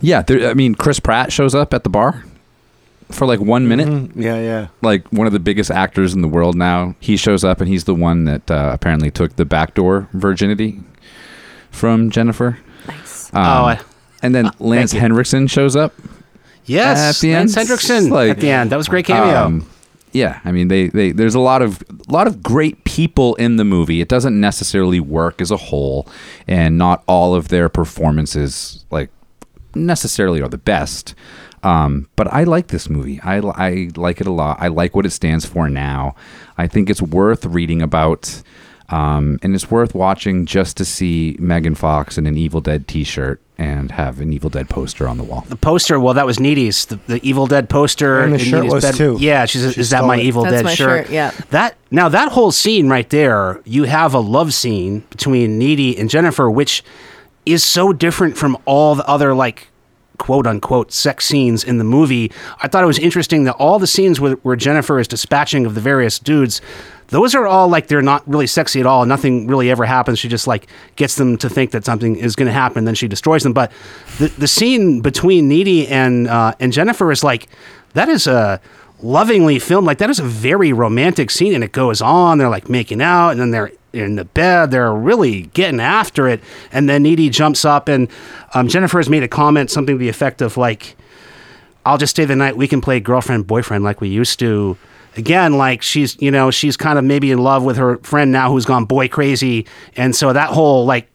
Yeah, 0.00 0.22
there, 0.22 0.48
I 0.48 0.54
mean, 0.54 0.74
Chris 0.74 1.00
Pratt 1.00 1.32
shows 1.32 1.54
up 1.54 1.74
at 1.74 1.82
the 1.84 1.90
bar 1.90 2.24
for 3.10 3.26
like 3.26 3.40
one 3.40 3.68
minute. 3.68 3.88
Mm, 3.88 4.12
yeah, 4.16 4.40
yeah. 4.40 4.68
Like 4.82 5.06
one 5.12 5.26
of 5.26 5.32
the 5.32 5.38
biggest 5.38 5.70
actors 5.70 6.14
in 6.14 6.22
the 6.22 6.28
world 6.28 6.56
now. 6.56 6.94
He 7.00 7.16
shows 7.16 7.44
up 7.44 7.60
and 7.60 7.68
he's 7.68 7.84
the 7.84 7.94
one 7.94 8.24
that 8.24 8.50
uh, 8.50 8.70
apparently 8.72 9.10
took 9.10 9.36
the 9.36 9.44
backdoor 9.44 10.08
virginity 10.12 10.80
from 11.70 12.10
Jennifer. 12.10 12.58
Nice. 12.88 13.32
Um, 13.34 13.42
Oh, 13.44 13.64
I- 13.66 13.80
and 14.22 14.34
then 14.34 14.50
Lance 14.58 14.94
you. 14.94 15.00
Henriksen 15.00 15.46
shows 15.46 15.76
up. 15.76 15.92
Yes, 16.64 16.98
At 16.98 17.20
the 17.20 17.32
Lance 17.34 17.56
end, 17.56 17.68
Henriksen 17.68 18.08
like, 18.10 18.30
at 18.30 18.40
the 18.40 18.50
end. 18.50 18.70
That 18.70 18.76
was 18.76 18.88
a 18.88 18.90
great 18.90 19.04
cameo. 19.06 19.36
Um, 19.36 19.70
yeah, 20.12 20.40
I 20.44 20.50
mean, 20.50 20.68
they, 20.68 20.88
they 20.88 21.12
there's 21.12 21.34
a 21.34 21.40
lot 21.40 21.60
of 21.62 21.82
a 22.08 22.12
lot 22.12 22.26
of 22.26 22.42
great 22.42 22.82
people 22.84 23.34
in 23.36 23.56
the 23.56 23.64
movie. 23.64 24.00
It 24.00 24.08
doesn't 24.08 24.40
necessarily 24.40 24.98
work 24.98 25.40
as 25.40 25.50
a 25.50 25.56
whole, 25.58 26.08
and 26.48 26.76
not 26.78 27.04
all 27.06 27.34
of 27.34 27.48
their 27.48 27.68
performances 27.68 28.84
like 28.90 29.10
necessarily 29.74 30.40
are 30.40 30.48
the 30.48 30.58
best. 30.58 31.14
Um, 31.66 32.08
but 32.16 32.32
I 32.32 32.44
like 32.44 32.68
this 32.68 32.88
movie. 32.88 33.20
I, 33.22 33.38
I 33.38 33.88
like 33.96 34.20
it 34.20 34.26
a 34.26 34.32
lot. 34.32 34.58
I 34.60 34.68
like 34.68 34.94
what 34.94 35.04
it 35.04 35.10
stands 35.10 35.44
for 35.44 35.68
now. 35.68 36.14
I 36.56 36.66
think 36.68 36.88
it's 36.88 37.02
worth 37.02 37.44
reading 37.44 37.82
about, 37.82 38.42
um, 38.88 39.38
and 39.42 39.54
it's 39.54 39.68
worth 39.70 39.94
watching 39.94 40.46
just 40.46 40.76
to 40.76 40.84
see 40.84 41.36
Megan 41.40 41.74
Fox 41.74 42.18
in 42.18 42.26
an 42.26 42.36
Evil 42.36 42.60
Dead 42.60 42.86
T-shirt 42.86 43.40
and 43.58 43.90
have 43.90 44.20
an 44.20 44.32
Evil 44.32 44.48
Dead 44.50 44.68
poster 44.68 45.08
on 45.08 45.16
the 45.16 45.24
wall. 45.24 45.44
the 45.48 45.56
poster, 45.56 45.98
well, 45.98 46.14
that 46.14 46.26
was 46.26 46.38
Needy's, 46.38 46.86
the, 46.86 46.96
the 47.08 47.26
Evil 47.26 47.46
Dead 47.48 47.68
poster. 47.68 48.20
And 48.20 48.32
the 48.34 48.38
in 48.38 48.44
shirt 48.44 48.64
Needy's 48.64 48.84
was 48.84 48.96
too. 48.96 49.16
Yeah, 49.18 49.46
she's, 49.46 49.74
She 49.74 49.80
is 49.80 49.90
that 49.90 49.98
stole 49.98 50.08
my 50.08 50.18
it. 50.18 50.24
Evil 50.24 50.44
That's 50.44 50.56
Dead 50.56 50.64
my 50.66 50.74
shirt? 50.74 51.06
shirt, 51.06 51.12
yeah. 51.12 51.32
That 51.50 51.76
now 51.90 52.08
that 52.10 52.30
whole 52.32 52.52
scene 52.52 52.88
right 52.88 53.08
there, 53.10 53.60
you 53.64 53.84
have 53.84 54.14
a 54.14 54.20
love 54.20 54.54
scene 54.54 55.00
between 55.10 55.58
Needy 55.58 55.98
and 55.98 56.08
Jennifer, 56.08 56.48
which 56.48 56.84
is 57.44 57.64
so 57.64 57.92
different 57.92 58.36
from 58.36 58.56
all 58.66 58.94
the 58.94 59.06
other 59.08 59.34
like 59.34 59.68
quote 60.18 60.46
unquote 60.46 60.92
sex 60.92 61.26
scenes 61.26 61.64
in 61.64 61.78
the 61.78 61.84
movie. 61.84 62.30
I 62.62 62.68
thought 62.68 62.82
it 62.82 62.86
was 62.86 62.98
interesting 62.98 63.44
that 63.44 63.54
all 63.54 63.78
the 63.78 63.86
scenes 63.86 64.20
where, 64.20 64.34
where 64.36 64.56
Jennifer 64.56 64.98
is 64.98 65.08
dispatching 65.08 65.66
of 65.66 65.74
the 65.74 65.80
various 65.80 66.18
dudes, 66.18 66.60
those 67.08 67.34
are 67.34 67.46
all 67.46 67.68
like 67.68 67.86
they're 67.86 68.02
not 68.02 68.26
really 68.28 68.46
sexy 68.46 68.80
at 68.80 68.86
all. 68.86 69.06
Nothing 69.06 69.46
really 69.46 69.70
ever 69.70 69.84
happens. 69.84 70.18
She 70.18 70.28
just 70.28 70.46
like 70.46 70.66
gets 70.96 71.14
them 71.16 71.36
to 71.38 71.48
think 71.48 71.70
that 71.70 71.84
something 71.84 72.16
is 72.16 72.34
going 72.34 72.46
to 72.46 72.52
happen, 72.52 72.84
then 72.84 72.94
she 72.94 73.08
destroys 73.08 73.42
them. 73.42 73.52
But 73.52 73.70
the 74.18 74.28
the 74.28 74.48
scene 74.48 75.00
between 75.00 75.48
Needy 75.48 75.86
and 75.88 76.28
uh, 76.28 76.54
and 76.58 76.72
Jennifer 76.72 77.12
is 77.12 77.22
like 77.22 77.48
that 77.94 78.08
is 78.08 78.26
a 78.26 78.60
lovingly 79.00 79.58
filmed. 79.58 79.86
Like 79.86 79.98
that 79.98 80.10
is 80.10 80.18
a 80.18 80.24
very 80.24 80.72
romantic 80.72 81.30
scene, 81.30 81.54
and 81.54 81.62
it 81.62 81.72
goes 81.72 82.00
on. 82.00 82.38
They're 82.38 82.48
like 82.48 82.68
making 82.68 83.00
out, 83.00 83.30
and 83.30 83.40
then 83.40 83.50
they're 83.50 83.72
in 84.04 84.16
the 84.16 84.24
bed. 84.24 84.70
They're 84.70 84.92
really 84.92 85.42
getting 85.54 85.80
after 85.80 86.28
it. 86.28 86.40
And 86.72 86.88
then 86.88 87.02
Needy 87.02 87.30
jumps 87.30 87.64
up, 87.64 87.88
and 87.88 88.08
um, 88.54 88.68
Jennifer 88.68 88.98
has 88.98 89.08
made 89.08 89.22
a 89.22 89.28
comment, 89.28 89.70
something 89.70 89.94
to 89.94 89.98
the 89.98 90.08
effect 90.08 90.42
of 90.42 90.56
like, 90.56 90.96
"I'll 91.84 91.98
just 91.98 92.10
stay 92.10 92.24
the 92.24 92.36
night. 92.36 92.56
We 92.56 92.68
can 92.68 92.80
play 92.80 93.00
girlfriend 93.00 93.46
boyfriend 93.46 93.84
like 93.84 94.00
we 94.00 94.08
used 94.08 94.38
to." 94.40 94.76
Again, 95.16 95.56
like 95.56 95.80
she's 95.80 96.20
you 96.20 96.30
know 96.30 96.50
she's 96.50 96.76
kind 96.76 96.98
of 96.98 97.04
maybe 97.04 97.30
in 97.30 97.38
love 97.38 97.64
with 97.64 97.78
her 97.78 97.96
friend 97.98 98.30
now 98.32 98.50
who's 98.52 98.66
gone 98.66 98.84
boy 98.84 99.08
crazy, 99.08 99.66
and 99.96 100.14
so 100.14 100.32
that 100.32 100.50
whole 100.50 100.84
like 100.84 101.08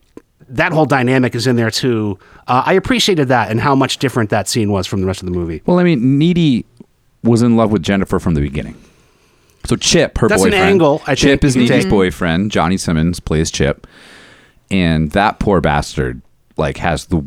that 0.49 0.71
whole 0.71 0.85
dynamic 0.85 1.35
is 1.35 1.47
in 1.47 1.55
there 1.55 1.71
too. 1.71 2.19
Uh, 2.47 2.63
I 2.65 2.73
appreciated 2.73 3.29
that 3.29 3.51
and 3.51 3.59
how 3.59 3.75
much 3.75 3.97
different 3.97 4.29
that 4.31 4.47
scene 4.47 4.71
was 4.71 4.85
from 4.87 5.01
the 5.01 5.07
rest 5.07 5.21
of 5.21 5.25
the 5.25 5.31
movie. 5.31 5.61
Well, 5.65 5.79
I 5.79 5.83
mean, 5.83 6.17
Needy 6.17 6.65
was 7.23 7.41
in 7.41 7.55
love 7.55 7.71
with 7.71 7.83
Jennifer 7.83 8.19
from 8.19 8.33
the 8.33 8.41
beginning. 8.41 8.75
So 9.71 9.77
Chip, 9.77 10.17
her 10.17 10.27
That's 10.27 10.43
an 10.43 10.53
angle, 10.53 11.01
I 11.07 11.15
Chip 11.15 11.39
think 11.39 11.43
is 11.45 11.55
you 11.55 11.61
can 11.61 11.69
Needy's 11.69 11.85
take. 11.85 11.89
boyfriend. 11.89 12.51
Johnny 12.51 12.75
Simmons 12.75 13.21
plays 13.21 13.49
Chip, 13.49 13.87
and 14.69 15.11
that 15.11 15.39
poor 15.39 15.61
bastard 15.61 16.21
like 16.57 16.75
has 16.75 17.05
the 17.05 17.23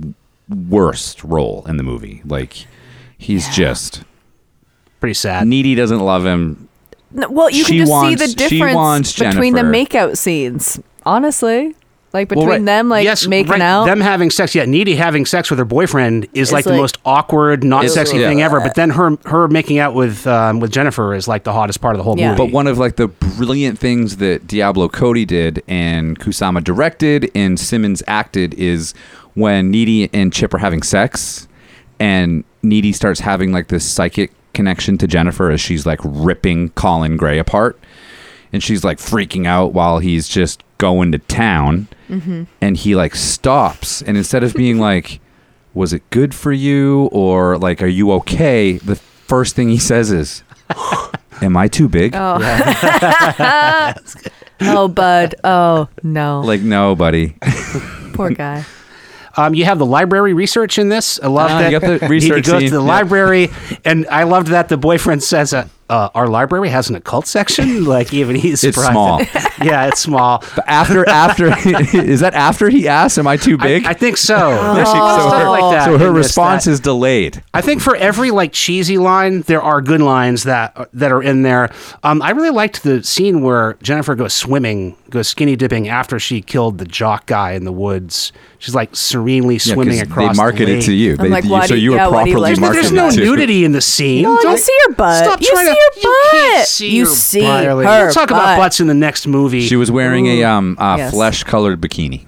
worst 0.68 1.24
role 1.24 1.64
in 1.66 1.78
the 1.78 1.82
movie. 1.82 2.20
Like 2.26 2.66
he's 3.16 3.48
just 3.56 4.02
Pretty 5.00 5.14
sad. 5.14 5.46
Needy 5.46 5.74
doesn't 5.74 6.00
love 6.00 6.26
him. 6.26 6.68
No, 7.12 7.30
well, 7.30 7.48
you 7.48 7.64
She 7.64 7.72
can 7.72 7.78
just 7.78 7.90
wants- 7.90 8.20
see 8.20 8.26
the 8.26 8.48
she 8.50 8.58
difference 8.58 9.18
between 9.18 9.54
the 9.54 9.62
Jennifer. 9.62 9.86
makeout 9.96 10.18
scenes. 10.18 10.78
Honestly, 11.06 11.74
like 12.14 12.28
between 12.28 12.48
right. 12.48 12.64
them, 12.64 12.88
like 12.88 13.04
yes, 13.04 13.26
making 13.26 13.50
right, 13.50 13.60
out. 13.60 13.86
them 13.86 14.00
having 14.00 14.30
sex. 14.30 14.54
Yeah, 14.54 14.64
Needy 14.64 14.94
having 14.94 15.26
sex 15.26 15.50
with 15.50 15.58
her 15.58 15.64
boyfriend 15.64 16.24
is 16.32 16.48
It's 16.48 16.52
like, 16.52 16.64
the 16.64 16.76
most 16.76 16.96
awkward, 17.04 17.64
not 17.64 17.90
sexy 17.90 18.18
yeah. 18.18 18.28
thing 18.28 18.40
ever. 18.40 18.60
But 18.60 18.76
then 18.76 18.90
her 18.90 19.18
her 19.26 19.48
making 19.48 19.78
out 19.78 19.94
with 19.94 20.26
um, 20.26 20.60
with 20.60 20.70
Jennifer 20.70 21.12
is 21.12 21.26
like 21.26 21.42
the 21.42 21.52
hottest 21.52 21.80
part 21.80 21.94
of 21.94 21.98
the 21.98 22.04
whole 22.04 22.16
Yeah. 22.16 22.30
movie. 22.30 22.44
But 22.44 22.52
one 22.52 22.68
of 22.68 22.78
like 22.78 22.96
the 22.96 23.08
brilliant 23.08 23.78
things 23.78 24.18
that 24.18 24.46
Diablo 24.46 24.88
Cody 24.88 25.24
did 25.24 25.62
and 25.66 26.18
Kusama 26.18 26.62
directed 26.62 27.30
and 27.34 27.58
Simmons 27.58 28.02
acted 28.06 28.54
is 28.54 28.94
when 29.34 29.72
Needy 29.72 30.08
and 30.14 30.32
Chip 30.32 30.54
are 30.54 30.58
having 30.58 30.82
sex 30.82 31.48
and 31.98 32.44
Needy 32.62 32.92
starts 32.92 33.20
having 33.20 33.50
like 33.52 33.68
this 33.68 33.84
psychic 33.84 34.30
connection 34.52 34.96
to 34.98 35.08
Jennifer 35.08 35.50
as 35.50 35.60
she's 35.60 35.84
like 35.84 35.98
ripping 36.04 36.68
Colin 36.70 37.16
Gray 37.16 37.40
apart 37.40 37.76
and 38.52 38.62
she's 38.62 38.84
like 38.84 38.98
freaking 38.98 39.48
out 39.48 39.72
while 39.72 39.98
he's 39.98 40.28
just 40.28 40.62
going 40.78 41.10
to 41.10 41.18
town 41.18 41.88
and 42.60 42.76
he 42.76 42.94
like 42.94 43.14
stops 43.14 44.02
and 44.02 44.16
instead 44.16 44.42
of 44.44 44.54
being 44.54 44.78
like 44.90 45.20
was 45.74 45.92
it 45.92 46.02
good 46.10 46.34
for 46.34 46.52
you 46.52 47.08
or 47.12 47.58
like 47.58 47.82
are 47.82 47.86
you 47.86 48.12
okay 48.12 48.78
the 48.78 48.96
first 48.96 49.56
thing 49.56 49.68
he 49.68 49.78
says 49.78 50.10
is 50.12 50.42
am 51.42 51.56
I 51.56 51.68
too 51.68 51.88
big 51.88 52.14
oh, 52.14 52.38
oh, 54.60 54.88
bud. 54.88 55.34
Oh 55.44 55.88
no, 56.02 56.40
Like, 56.42 56.60
no, 56.60 56.94
buddy. 56.94 57.36
poor 58.14 58.30
guy. 58.30 58.64
Um, 59.36 59.52
you 59.54 59.64
have 59.64 59.78
the 59.80 59.86
library 59.86 60.32
research 60.32 60.78
in 60.78 60.88
this. 60.90 61.18
I 61.20 61.26
love 61.26 61.50
Ah, 61.50 61.58
that. 61.58 61.72
you 61.72 61.80
got 61.80 61.86
the 61.98 61.98
he- 62.06 62.10
research 62.12 62.46
He 62.46 62.52
goes 62.52 62.60
scene, 62.60 62.70
to 62.70 62.76
the 62.76 62.82
yeah. 62.82 62.88
library, 62.88 63.50
and 63.84 64.06
I 64.08 64.22
loved 64.22 64.48
that 64.48 64.68
the 64.68 64.76
boyfriend 64.76 65.24
says, 65.24 65.52
uh, 65.52 65.66
uh, 65.90 66.08
"Our 66.14 66.26
library 66.28 66.68
has 66.70 66.88
an 66.90 66.96
occult 66.96 67.26
section." 67.26 67.84
Like 67.94 68.12
even 68.12 68.34
he's 68.36 68.64
It's 68.64 68.76
surprised. 68.76 68.92
small. 68.92 69.20
yeah, 69.66 69.86
it's 69.88 70.00
small. 70.00 70.42
But 70.56 70.64
after, 70.66 71.08
after, 71.08 71.46
is 71.98 72.20
that 72.20 72.34
after 72.34 72.68
he 72.68 72.88
asks, 72.88 73.18
am 73.18 73.26
I 73.26 73.36
too 73.36 73.56
big? 73.58 73.84
I, 73.86 73.90
I 73.90 73.92
think 73.94 74.16
so. 74.16 74.36
Oh. 74.36 74.74
There's 74.74 74.88
stuff 74.88 75.48
like 75.48 75.74
that 75.74 75.84
so 75.84 75.98
her 75.98 76.10
response 76.12 76.64
that- 76.64 76.72
is 76.72 76.80
delayed. 76.80 77.42
I 77.52 77.60
think 77.60 77.82
for 77.82 77.94
every 77.96 78.30
like 78.30 78.52
cheesy 78.52 78.98
line, 78.98 79.42
there 79.42 79.62
are 79.62 79.80
good 79.82 80.00
lines 80.00 80.44
that 80.44 80.88
that 80.94 81.12
are 81.12 81.22
in 81.22 81.42
there. 81.42 81.70
Um, 82.02 82.22
I 82.22 82.30
really 82.30 82.50
liked 82.50 82.82
the 82.82 83.02
scene 83.04 83.42
where 83.42 83.74
Jennifer 83.82 84.14
goes 84.14 84.32
swimming, 84.34 84.96
goes 85.10 85.28
skinny 85.28 85.56
dipping 85.56 85.88
after 85.88 86.18
she 86.18 86.40
killed 86.40 86.78
the 86.78 86.84
jock 86.86 87.26
guy 87.26 87.52
in 87.52 87.64
the 87.64 87.72
woods. 87.72 88.32
She's 88.58 88.74
like 88.74 88.96
serenely 88.96 89.58
swimming 89.58 89.94
Yeah, 89.98 90.04
swimming 90.04 90.08
'cause 90.08 90.10
across. 90.24 90.36
they 90.36 90.42
market 90.42 90.64
the 90.66 90.72
it 90.72 90.76
lake. 90.76 90.84
to 90.86 90.92
you. 90.94 91.10
I'm 91.12 91.16
They, 91.18 91.28
like, 91.28 91.44
you- 91.44 91.50
why 91.50 91.66
so 91.66 91.74
do- 91.74 91.80
you 91.80 91.90
were 91.90 91.96
yeah, 91.98 92.08
why 92.08 92.24
do 92.24 92.30
you 92.30 92.36
properly 92.36 92.50
like 92.52 92.54
But 92.56 92.60
marketed 92.62 92.96
there's 92.96 93.16
no 93.18 93.22
nudity 93.24 93.64
in 93.66 93.72
the 93.72 93.80
scene. 93.82 94.22
No, 94.22 94.40
Don't- 94.40 94.58
see 94.58 94.72
her 94.86 94.94
butt. 94.94 95.24
Stop 95.24 95.40
you 95.42 95.48
trying 95.48 95.66
to- 95.66 95.73
her 95.74 96.00
you 96.00 96.20
can't 96.30 96.66
see 96.68 96.90
you 96.96 97.04
her 97.04 97.10
see 97.10 97.40
butt. 97.42 97.64
her 97.64 97.76
We'll 97.76 98.12
talk 98.12 98.30
about 98.30 98.44
butt. 98.44 98.58
butts 98.58 98.80
in 98.80 98.86
the 98.86 98.94
next 98.94 99.26
movie. 99.26 99.60
She 99.66 99.76
was 99.76 99.90
wearing 99.90 100.26
a 100.26 100.44
um 100.44 100.76
a 100.80 100.96
Yes. 100.98 101.12
flesh-colored 101.12 101.80
bikini. 101.80 102.26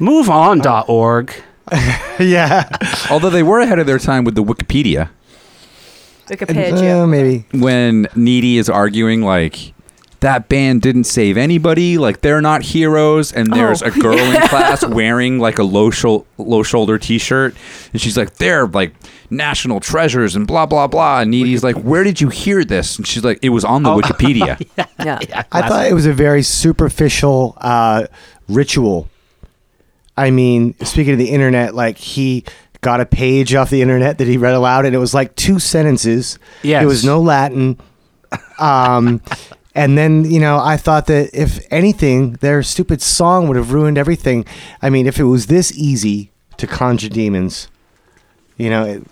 MoveOn.org. 0.00 1.34
yeah. 2.20 2.68
Although 3.10 3.30
they 3.30 3.42
were 3.42 3.60
ahead 3.60 3.78
of 3.78 3.86
their 3.86 3.98
time 3.98 4.24
with 4.24 4.34
the 4.34 4.42
Wikipedia 4.44 5.10
Wikipedia. 6.28 7.02
Uh, 7.02 7.06
maybe. 7.06 7.44
when 7.52 8.06
Needy 8.14 8.58
is 8.58 8.68
arguing 8.68 9.22
like 9.22 9.72
that 10.20 10.48
band 10.48 10.82
didn't 10.82 11.04
save 11.04 11.36
anybody. 11.36 11.96
Like 11.98 12.20
they're 12.22 12.40
not 12.40 12.62
heroes. 12.62 13.32
And 13.32 13.52
there's 13.52 13.82
Oh, 13.82 13.86
a 13.86 13.90
girl 14.00 14.18
in 14.18 14.40
class 14.48 14.84
wearing 14.84 15.38
like 15.38 15.58
a 15.58 15.62
low 15.62 15.90
shou- 15.90 16.24
low 16.38 16.62
shoulder 16.62 16.98
T-shirt, 16.98 17.54
and 17.92 18.00
she's 18.02 18.16
like, 18.16 18.34
they're 18.34 18.66
like 18.66 18.94
national 19.30 19.78
treasures 19.80 20.34
and 20.34 20.46
blah 20.46 20.66
blah 20.66 20.86
blah. 20.86 21.20
And 21.20 21.30
Needy's 21.30 21.62
like, 21.62 21.76
where 21.76 22.02
did 22.04 22.20
you 22.20 22.28
hear 22.30 22.64
this? 22.64 22.96
And 22.96 23.06
she's 23.06 23.22
like, 23.24 23.38
it 23.42 23.50
was 23.50 23.64
on 23.64 23.82
the 23.84 23.90
Wikipedia. 23.94 24.58
Yeah. 25.04 25.44
I 25.52 25.68
thought 25.68 25.86
it 25.86 25.94
was 25.94 26.06
a 26.06 26.12
very 26.12 26.42
superficial 26.42 27.56
uh, 27.60 28.06
ritual. 28.48 29.08
I 30.16 30.30
mean, 30.32 30.74
speaking 30.84 31.12
of 31.12 31.18
the 31.20 31.30
internet, 31.30 31.76
like 31.76 31.96
he 31.98 32.44
got 32.80 33.00
a 33.00 33.06
page 33.06 33.54
off 33.54 33.70
the 33.70 33.80
internet 33.82 34.18
that 34.18 34.26
he 34.26 34.36
read 34.36 34.54
aloud, 34.54 34.84
and 34.86 34.94
it 34.94 34.98
was 34.98 35.14
like 35.14 35.36
two 35.36 35.60
sentences. 35.60 36.38
Yeah, 36.64 36.82
It 36.82 36.86
was 36.86 37.04
no 37.04 37.20
Latin. 37.20 37.78
Um, 38.58 39.20
and 39.78 39.96
then, 39.96 40.24
you 40.28 40.40
know, 40.40 40.58
I 40.58 40.76
thought 40.76 41.06
that 41.06 41.30
if 41.32 41.64
anything, 41.70 42.32
their 42.40 42.64
stupid 42.64 43.00
song 43.00 43.46
would 43.46 43.56
have 43.56 43.72
ruined 43.72 43.96
everything. 43.96 44.44
I 44.82 44.90
mean, 44.90 45.06
if 45.06 45.20
it 45.20 45.24
was 45.24 45.46
this 45.46 45.70
easy 45.78 46.32
to 46.56 46.66
conjure 46.66 47.08
demons, 47.08 47.68
you 48.56 48.70
know, 48.70 48.84
it, 48.84 49.02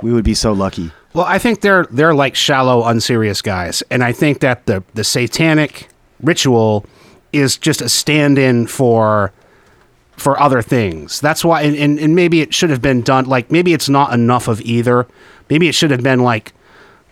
we 0.00 0.14
would 0.14 0.24
be 0.24 0.32
so 0.32 0.54
lucky. 0.54 0.90
Well, 1.12 1.26
I 1.26 1.38
think 1.38 1.60
they're 1.60 1.84
they're 1.90 2.14
like 2.14 2.34
shallow, 2.36 2.84
unserious 2.84 3.42
guys, 3.42 3.82
and 3.90 4.02
I 4.02 4.12
think 4.12 4.40
that 4.40 4.64
the 4.64 4.82
the 4.94 5.04
satanic 5.04 5.88
ritual 6.22 6.86
is 7.34 7.58
just 7.58 7.82
a 7.82 7.88
stand-in 7.90 8.66
for 8.66 9.30
for 10.16 10.40
other 10.40 10.62
things. 10.62 11.20
That's 11.20 11.44
why, 11.44 11.62
and, 11.62 11.76
and, 11.76 11.98
and 11.98 12.16
maybe 12.16 12.40
it 12.40 12.54
should 12.54 12.70
have 12.70 12.80
been 12.80 13.02
done. 13.02 13.26
Like 13.26 13.50
maybe 13.50 13.74
it's 13.74 13.90
not 13.90 14.14
enough 14.14 14.48
of 14.48 14.62
either. 14.62 15.06
Maybe 15.50 15.68
it 15.68 15.74
should 15.74 15.90
have 15.90 16.02
been 16.02 16.20
like 16.20 16.54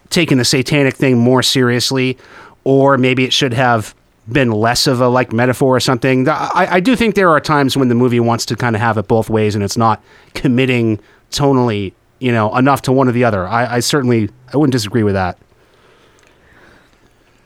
taking 0.08 0.38
the 0.38 0.44
satanic 0.44 0.94
thing 0.94 1.18
more 1.18 1.42
seriously, 1.42 2.18
or 2.64 2.98
maybe 2.98 3.24
it 3.24 3.32
should 3.32 3.52
have 3.52 3.94
been 4.30 4.52
less 4.52 4.86
of 4.86 5.00
a 5.00 5.08
like 5.08 5.32
metaphor 5.32 5.76
or 5.76 5.80
something. 5.80 6.28
I, 6.28 6.68
I 6.72 6.80
do 6.80 6.94
think 6.94 7.14
there 7.14 7.30
are 7.30 7.40
times 7.40 7.76
when 7.76 7.88
the 7.88 7.94
movie 7.94 8.20
wants 8.20 8.46
to 8.46 8.56
kind 8.56 8.76
of 8.76 8.82
have 8.82 8.98
it 8.98 9.08
both 9.08 9.28
ways, 9.28 9.54
and 9.54 9.64
it's 9.64 9.76
not 9.76 10.02
committing 10.34 11.00
tonally, 11.30 11.92
you 12.18 12.32
know, 12.32 12.56
enough 12.56 12.82
to 12.82 12.92
one 12.92 13.08
or 13.08 13.12
the 13.12 13.24
other. 13.24 13.46
I, 13.46 13.76
I 13.76 13.80
certainly 13.80 14.30
I 14.52 14.56
wouldn't 14.56 14.72
disagree 14.72 15.02
with 15.02 15.14
that. 15.14 15.38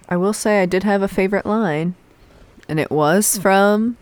I 0.08 0.16
will 0.16 0.32
say 0.32 0.62
I 0.62 0.66
did 0.66 0.84
have 0.84 1.02
a 1.02 1.08
favorite 1.08 1.46
line, 1.46 1.94
and 2.68 2.78
it 2.78 2.90
was 2.90 3.38
from 3.38 3.96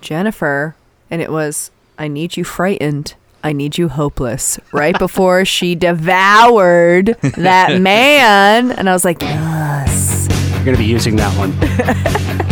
Jennifer, 0.00 0.76
and 1.10 1.20
it 1.20 1.30
was, 1.30 1.70
I 1.98 2.08
need 2.08 2.36
you 2.36 2.44
frightened. 2.44 3.14
I 3.44 3.52
need 3.52 3.76
you 3.76 3.88
hopeless. 3.88 4.60
Right 4.72 4.96
before 4.98 5.44
she 5.44 5.74
devoured 5.74 7.16
that 7.36 7.80
man. 7.80 8.70
And 8.70 8.88
I 8.88 8.92
was 8.92 9.04
like. 9.04 9.22
You're 10.62 10.76
going 10.76 10.76
to 10.76 10.84
be 10.84 10.88
using 10.88 11.16
that 11.16 11.36
one. 11.36 11.50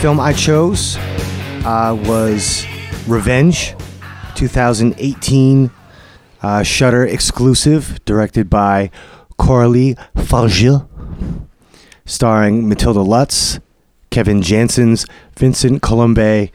film 0.00 0.18
I 0.18 0.32
chose 0.32 0.96
uh, 1.66 1.94
was 2.06 2.64
Revenge, 3.06 3.74
2018 4.34 5.70
uh, 6.40 6.62
Shudder 6.62 7.04
exclusive, 7.04 8.02
directed 8.06 8.48
by 8.48 8.90
Coralie 9.36 9.96
Fargil, 10.16 10.88
starring 12.06 12.66
Matilda 12.66 13.02
Lutz, 13.02 13.60
Kevin 14.08 14.40
Janssens, 14.40 15.04
Vincent 15.36 15.82
Colombe, 15.82 16.48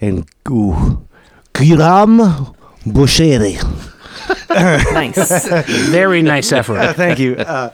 and 0.00 0.28
ooh, 0.50 1.06
Guillaume 1.52 2.56
Boucheri. 2.84 3.56
Nice. 4.50 5.46
Very 5.88 6.20
nice 6.20 6.52
effort. 6.52 6.94
Thank 6.96 7.18
you. 7.18 7.36
Uh, 7.36 7.70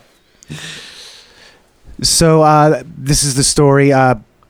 so 2.02 2.42
uh, 2.42 2.82
this 2.84 3.24
is 3.24 3.37
the 3.37 3.42
story. 3.42 3.92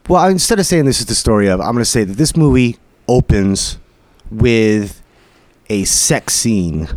Well, 0.09 0.27
instead 0.29 0.59
of 0.59 0.67
saying 0.67 0.85
this 0.85 1.01
is 1.01 1.07
the 1.07 1.15
story 1.15 1.49
of, 1.49 1.61
I'm 1.61 1.73
going 1.73 1.79
to 1.79 1.85
say 1.85 2.05
that 2.05 2.15
this 2.15 2.37
movie 2.37 2.77
opens 3.09 3.79
with 4.31 5.03
a 5.71 5.85
sex 5.85 6.35
scene. 6.35 6.89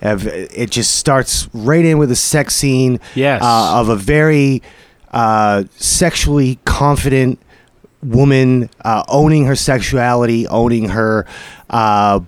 Of, 0.00 0.26
it 0.26 0.70
just 0.70 0.96
starts 0.96 1.48
right 1.52 1.84
in 1.84 1.98
with 1.98 2.10
a 2.10 2.16
sex 2.16 2.54
scene 2.54 2.98
Yes. 3.14 3.42
uh, 3.42 3.80
of 3.80 3.88
a 3.88 3.96
very 3.96 4.62
uh, 5.12 5.64
sexually 5.76 6.58
confident 6.64 7.38
woman 8.02 8.68
uh, 8.84 9.04
owning 9.08 9.44
her 9.46 9.54
sexuality, 9.54 10.48
owning 10.48 10.88
her, 10.88 11.26
uh, 11.70 12.18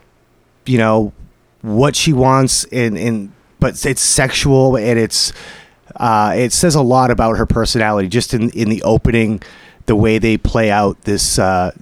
you 0.67 0.79
know, 0.79 1.13
what 1.63 1.97
she 1.97 2.13
wants, 2.13 2.65
and 2.67 2.97
and 2.99 3.33
but 3.59 3.85
it's 3.87 4.03
sexual 4.03 4.77
and 4.77 4.99
it's 4.99 5.33
uh, 5.97 6.35
it 6.37 6.53
says 6.53 6.75
a 6.75 6.83
lot 6.83 7.11
about 7.11 7.39
her 7.39 7.47
personality 7.47 8.07
just 8.07 8.35
in 8.35 8.51
in 8.51 8.69
the 8.69 8.83
opening, 8.83 9.43
the 9.87 9.97
way 9.97 10.19
they 10.19 10.37
play 10.37 10.71
out 10.71 11.03
this 11.03 11.39
uh, 11.39 11.73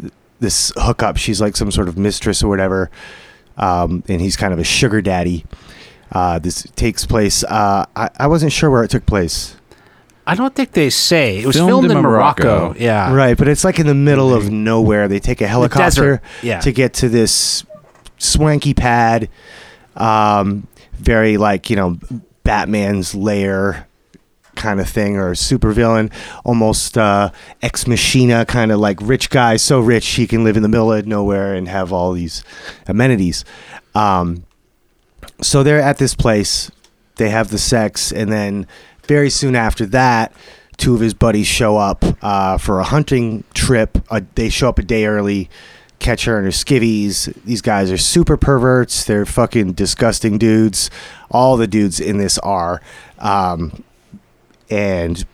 this 0.41 0.73
hookup. 0.77 1.17
She's 1.17 1.41
like 1.41 1.57
some 1.57 1.71
sort 1.71 1.89
of 1.89 1.97
mistress 1.97 2.43
or 2.43 2.49
whatever, 2.49 2.91
um, 3.57 4.03
and 4.09 4.21
he's 4.21 4.37
kind 4.37 4.53
of 4.53 4.59
a 4.59 4.65
sugar 4.65 5.01
daddy. 5.01 5.45
Uh, 6.11 6.39
this 6.39 6.65
takes 6.77 7.07
place. 7.07 7.43
Uh, 7.45 7.87
I, 7.97 8.11
I 8.19 8.27
wasn't 8.27 8.53
sure 8.53 8.71
where 8.71 8.85
it 8.85 8.91
took 8.91 9.07
place. 9.07 9.57
I 10.27 10.35
don't 10.35 10.55
think 10.55 10.73
they 10.73 10.91
say 10.91 11.41
it 11.41 11.47
was 11.47 11.57
Filmed 11.57 11.71
filmed, 11.71 11.91
in 11.91 11.97
in 11.97 12.03
Morocco. 12.03 12.45
Morocco. 12.45 12.79
Yeah, 12.79 13.13
Right, 13.13 13.37
but 13.37 13.49
it's 13.49 13.65
like 13.65 13.79
in 13.79 13.87
the 13.87 13.95
middle 13.95 14.33
of 14.33 14.51
nowhere. 14.51 15.09
They 15.09 15.19
take 15.19 15.41
a 15.41 15.49
helicopter 15.49 16.23
yeah. 16.43 16.61
to 16.61 16.71
get 16.71 16.95
to 16.95 17.09
this 17.09 17.65
swanky 18.19 18.75
pad. 18.75 19.29
Um, 19.97 20.69
very 20.93 21.37
like 21.37 21.71
you 21.71 21.77
know 21.77 21.99
Batman's 22.45 23.15
lair 23.15 23.89
kind 24.57 24.81
of 24.81 24.89
thing 24.89 25.17
or 25.17 25.33
supervillain, 25.33 26.13
almost 26.45 26.99
uh, 26.99 27.31
ex 27.63 27.87
machina 27.87 28.45
kind 28.45 28.71
of 28.73 28.79
like 28.79 28.99
rich 29.01 29.31
guy, 29.31 29.57
so 29.57 29.81
rich 29.81 30.07
he 30.07 30.27
can 30.27 30.45
live 30.45 30.57
in 30.57 30.63
the 30.63 30.69
middle 30.69 30.93
of 30.93 31.07
nowhere 31.07 31.55
and 31.55 31.69
have 31.69 31.93
all 31.93 32.13
these 32.13 32.45
amenities. 32.87 33.45
Um, 33.95 34.45
so 35.41 35.63
they're 35.63 35.81
at 35.81 35.99
this 35.99 36.15
place. 36.15 36.71
They 37.17 37.31
have 37.31 37.51
the 37.51 37.59
sex, 37.59 38.13
and 38.13 38.33
then 38.33 38.67
very 39.07 39.31
soon 39.31 39.55
after 39.55 39.87
that, 39.87 40.33
two 40.77 40.95
of 40.95 41.01
his 41.01 41.15
buddies 41.15 41.47
show 41.47 41.77
up 41.77 42.05
uh, 42.23 42.59
for 42.59 42.81
a 42.81 42.85
hunting 42.85 43.45
trip. 43.55 43.99
Uh, 44.11 44.23
they 44.35 44.49
show 44.49 44.69
up 44.69 44.79
a 44.79 44.83
day 44.83 45.05
early, 45.05 45.51
catch 45.99 46.25
her 46.25 46.39
in 46.39 46.45
her 46.45 46.51
skivvies. 46.51 47.33
These 47.45 47.61
guys 47.63 47.91
are 47.93 47.99
super 47.99 48.37
perverts. 48.37 49.05
They're 49.05 49.27
fucking 49.27 49.73
disgusting 49.73 50.39
dudes. 50.39 50.91
All 51.31 51.57
the 51.57 51.67
dudes 51.67 52.01
in 52.01 52.19
this 52.19 52.39
are. 52.39 52.81
Um, 53.19 53.85
and 54.73 55.25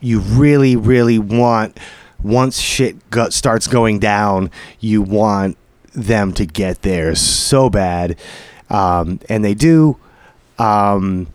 you 0.00 0.20
really, 0.20 0.74
really 0.74 1.18
want, 1.18 1.78
once 2.22 2.58
shit 2.58 2.96
starts 3.30 3.66
going 3.66 3.98
down, 3.98 4.50
you 4.80 5.02
want 5.02 5.58
them 5.92 6.32
to 6.32 6.46
get 6.46 6.82
there 6.82 7.14
so 7.14 7.68
bad. 7.68 8.16
Um, 8.70 9.20
and 9.28 9.44
they 9.44 9.54
do. 9.54 9.98
Um, 10.58 11.28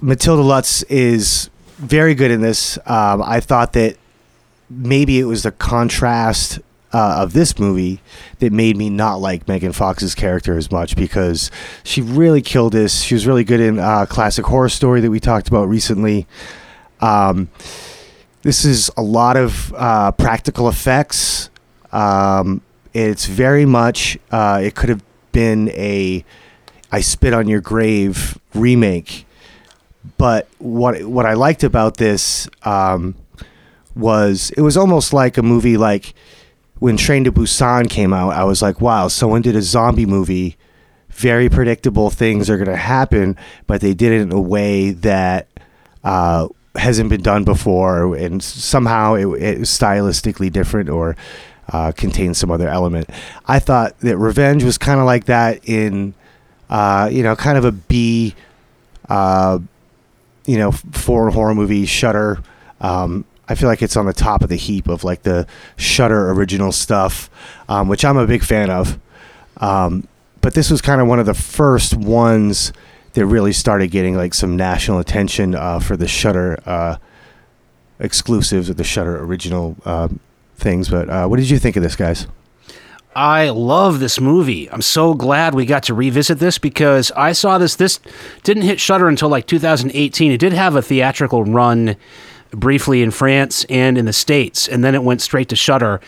Matilda 0.00 0.42
Lutz 0.42 0.82
is 0.84 1.50
very 1.76 2.14
good 2.14 2.30
in 2.30 2.40
this. 2.40 2.78
Um, 2.86 3.22
I 3.22 3.40
thought 3.40 3.74
that 3.74 3.96
maybe 4.70 5.18
it 5.20 5.24
was 5.24 5.42
the 5.42 5.52
contrast 5.52 6.60
uh, 6.92 7.22
of 7.22 7.32
this 7.32 7.58
movie 7.58 8.00
that 8.38 8.52
made 8.52 8.76
me 8.76 8.88
not 8.90 9.16
like 9.16 9.46
Megan 9.46 9.72
Fox's 9.72 10.14
character 10.14 10.56
as 10.56 10.70
much 10.70 10.96
because 10.96 11.50
she 11.84 12.00
really 12.00 12.42
killed 12.42 12.72
this. 12.72 13.02
She 13.02 13.14
was 13.14 13.26
really 13.26 13.44
good 13.44 13.60
in 13.60 13.78
uh, 13.78 14.06
classic 14.06 14.46
horror 14.46 14.68
story 14.68 15.00
that 15.00 15.10
we 15.10 15.20
talked 15.20 15.48
about 15.48 15.68
recently. 15.68 16.26
Um, 17.00 17.48
this 18.42 18.64
is 18.64 18.90
a 18.96 19.02
lot 19.02 19.36
of 19.36 19.74
uh, 19.76 20.12
practical 20.12 20.68
effects. 20.68 21.50
Um, 21.92 22.62
it's 22.94 23.26
very 23.26 23.66
much. 23.66 24.18
Uh, 24.30 24.60
it 24.62 24.74
could 24.74 24.88
have 24.88 25.02
been 25.32 25.68
a 25.70 26.24
"I 26.90 27.00
Spit 27.00 27.34
on 27.34 27.48
Your 27.48 27.60
Grave" 27.60 28.38
remake, 28.54 29.26
but 30.16 30.48
what 30.58 31.04
what 31.04 31.26
I 31.26 31.34
liked 31.34 31.64
about 31.64 31.98
this 31.98 32.48
um, 32.62 33.14
was 33.94 34.50
it 34.56 34.62
was 34.62 34.76
almost 34.76 35.12
like 35.12 35.36
a 35.36 35.42
movie 35.42 35.76
like 35.76 36.14
when 36.78 36.96
Train 36.96 37.24
to 37.24 37.32
Busan 37.32 37.88
came 37.88 38.12
out. 38.12 38.32
I 38.32 38.44
was 38.44 38.62
like, 38.62 38.80
wow, 38.80 39.08
someone 39.08 39.42
did 39.42 39.56
a 39.56 39.62
zombie 39.62 40.06
movie. 40.06 40.56
Very 41.10 41.48
predictable 41.48 42.10
things 42.10 42.48
are 42.48 42.56
going 42.56 42.68
to 42.68 42.76
happen, 42.76 43.36
but 43.66 43.80
they 43.80 43.94
did 43.94 44.12
it 44.12 44.20
in 44.20 44.32
a 44.32 44.40
way 44.40 44.90
that 44.90 45.48
uh, 46.04 46.48
hasn't 46.76 47.10
been 47.10 47.22
done 47.22 47.44
before, 47.44 48.14
and 48.14 48.42
somehow 48.42 49.14
it, 49.14 49.26
it 49.42 49.58
was 49.58 49.68
stylistically 49.68 50.52
different 50.52 50.88
or 50.88 51.16
uh, 51.72 51.92
contains 51.92 52.38
some 52.38 52.50
other 52.50 52.68
element. 52.68 53.10
I 53.46 53.58
thought 53.58 53.98
that 54.00 54.16
Revenge 54.16 54.64
was 54.64 54.78
kind 54.78 55.00
of 55.00 55.06
like 55.06 55.24
that 55.24 55.68
in, 55.68 56.14
uh, 56.70 57.08
you 57.12 57.22
know, 57.22 57.36
kind 57.36 57.58
of 57.58 57.64
a 57.64 57.72
B, 57.72 58.34
uh, 59.08 59.58
you 60.46 60.56
know, 60.56 60.72
foreign 60.72 61.32
horror 61.34 61.54
movie 61.54 61.84
Shudder. 61.84 62.42
Um, 62.80 63.24
I 63.48 63.54
feel 63.54 63.68
like 63.68 63.82
it's 63.82 63.96
on 63.96 64.06
the 64.06 64.12
top 64.12 64.42
of 64.42 64.48
the 64.48 64.56
heap 64.56 64.88
of 64.88 65.04
like 65.04 65.22
the 65.22 65.46
Shudder 65.76 66.30
original 66.30 66.72
stuff, 66.72 67.30
um, 67.68 67.88
which 67.88 68.04
I'm 68.04 68.16
a 68.16 68.26
big 68.26 68.44
fan 68.44 68.70
of. 68.70 68.98
Um, 69.56 70.06
but 70.40 70.54
this 70.54 70.70
was 70.70 70.80
kind 70.80 71.00
of 71.00 71.06
one 71.08 71.18
of 71.18 71.26
the 71.26 71.34
first 71.34 71.94
ones 71.94 72.72
that 73.14 73.26
really 73.26 73.52
started 73.52 73.90
getting 73.90 74.16
like 74.16 74.34
some 74.34 74.56
national 74.56 74.98
attention 74.98 75.54
uh, 75.54 75.80
for 75.80 75.96
the 75.96 76.06
Shudder 76.06 76.62
uh, 76.66 76.96
exclusives 77.98 78.70
or 78.70 78.74
the 78.74 78.84
Shudder 78.84 79.22
original 79.22 79.76
um 79.84 80.20
things. 80.58 80.88
But 80.88 81.08
uh, 81.08 81.26
what 81.26 81.38
did 81.38 81.48
you 81.48 81.58
think 81.58 81.76
of 81.76 81.82
this, 81.82 81.96
guys? 81.96 82.26
I 83.16 83.48
love 83.48 83.98
this 84.00 84.20
movie. 84.20 84.70
I'm 84.70 84.82
so 84.82 85.14
glad 85.14 85.54
we 85.54 85.66
got 85.66 85.84
to 85.84 85.94
revisit 85.94 86.38
this 86.38 86.58
because 86.58 87.10
I 87.12 87.32
saw 87.32 87.58
this. 87.58 87.74
This 87.74 87.98
didn't 88.44 88.64
hit 88.64 88.78
Shudder 88.78 89.08
until 89.08 89.28
like 89.28 89.46
2018. 89.46 90.30
It 90.30 90.38
did 90.38 90.52
have 90.52 90.76
a 90.76 90.82
theatrical 90.82 91.44
run 91.44 91.96
briefly 92.50 93.02
in 93.02 93.10
France 93.10 93.64
and 93.68 93.98
in 93.98 94.04
the 94.04 94.12
States, 94.12 94.68
and 94.68 94.82
then 94.84 94.94
it 94.94 95.02
went 95.02 95.20
straight 95.20 95.48
to 95.50 95.56
Shudder. 95.56 96.00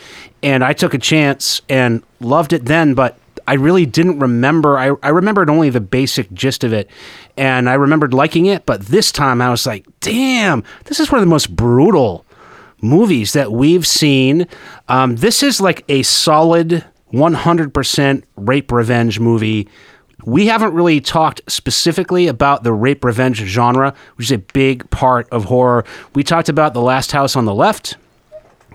And 0.43 0.63
I 0.63 0.73
took 0.73 0.93
a 0.93 0.97
chance 0.97 1.61
and 1.69 2.03
loved 2.19 2.53
it 2.53 2.65
then, 2.65 2.93
but 2.93 3.17
I 3.47 3.55
really 3.55 3.85
didn't 3.85 4.19
remember. 4.19 4.77
I, 4.77 4.93
I 5.03 5.09
remembered 5.09 5.49
only 5.49 5.69
the 5.69 5.81
basic 5.81 6.31
gist 6.33 6.63
of 6.63 6.73
it, 6.73 6.89
and 7.37 7.69
I 7.69 7.73
remembered 7.73 8.13
liking 8.13 8.45
it. 8.45 8.65
But 8.65 8.81
this 8.81 9.11
time 9.11 9.41
I 9.41 9.49
was 9.49 9.65
like, 9.65 9.85
damn, 9.99 10.63
this 10.85 10.99
is 10.99 11.11
one 11.11 11.19
of 11.19 11.25
the 11.25 11.29
most 11.29 11.55
brutal 11.55 12.25
movies 12.81 13.33
that 13.33 13.51
we've 13.51 13.85
seen. 13.85 14.47
Um, 14.87 15.17
this 15.17 15.43
is 15.43 15.61
like 15.61 15.83
a 15.89 16.03
solid 16.03 16.85
100% 17.13 18.23
rape 18.35 18.71
revenge 18.71 19.19
movie. 19.19 19.67
We 20.25 20.47
haven't 20.47 20.73
really 20.73 21.01
talked 21.01 21.41
specifically 21.47 22.27
about 22.27 22.63
the 22.63 22.73
rape 22.73 23.03
revenge 23.03 23.37
genre, 23.37 23.93
which 24.15 24.27
is 24.27 24.31
a 24.31 24.37
big 24.37 24.89
part 24.89 25.27
of 25.29 25.45
horror. 25.45 25.85
We 26.13 26.23
talked 26.23 26.49
about 26.49 26.73
The 26.73 26.81
Last 26.81 27.11
House 27.11 27.35
on 27.35 27.45
the 27.45 27.53
Left, 27.53 27.97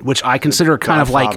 which 0.01 0.23
I 0.25 0.39
consider 0.39 0.77
kind 0.79 1.01
of 1.01 1.11
like 1.11 1.35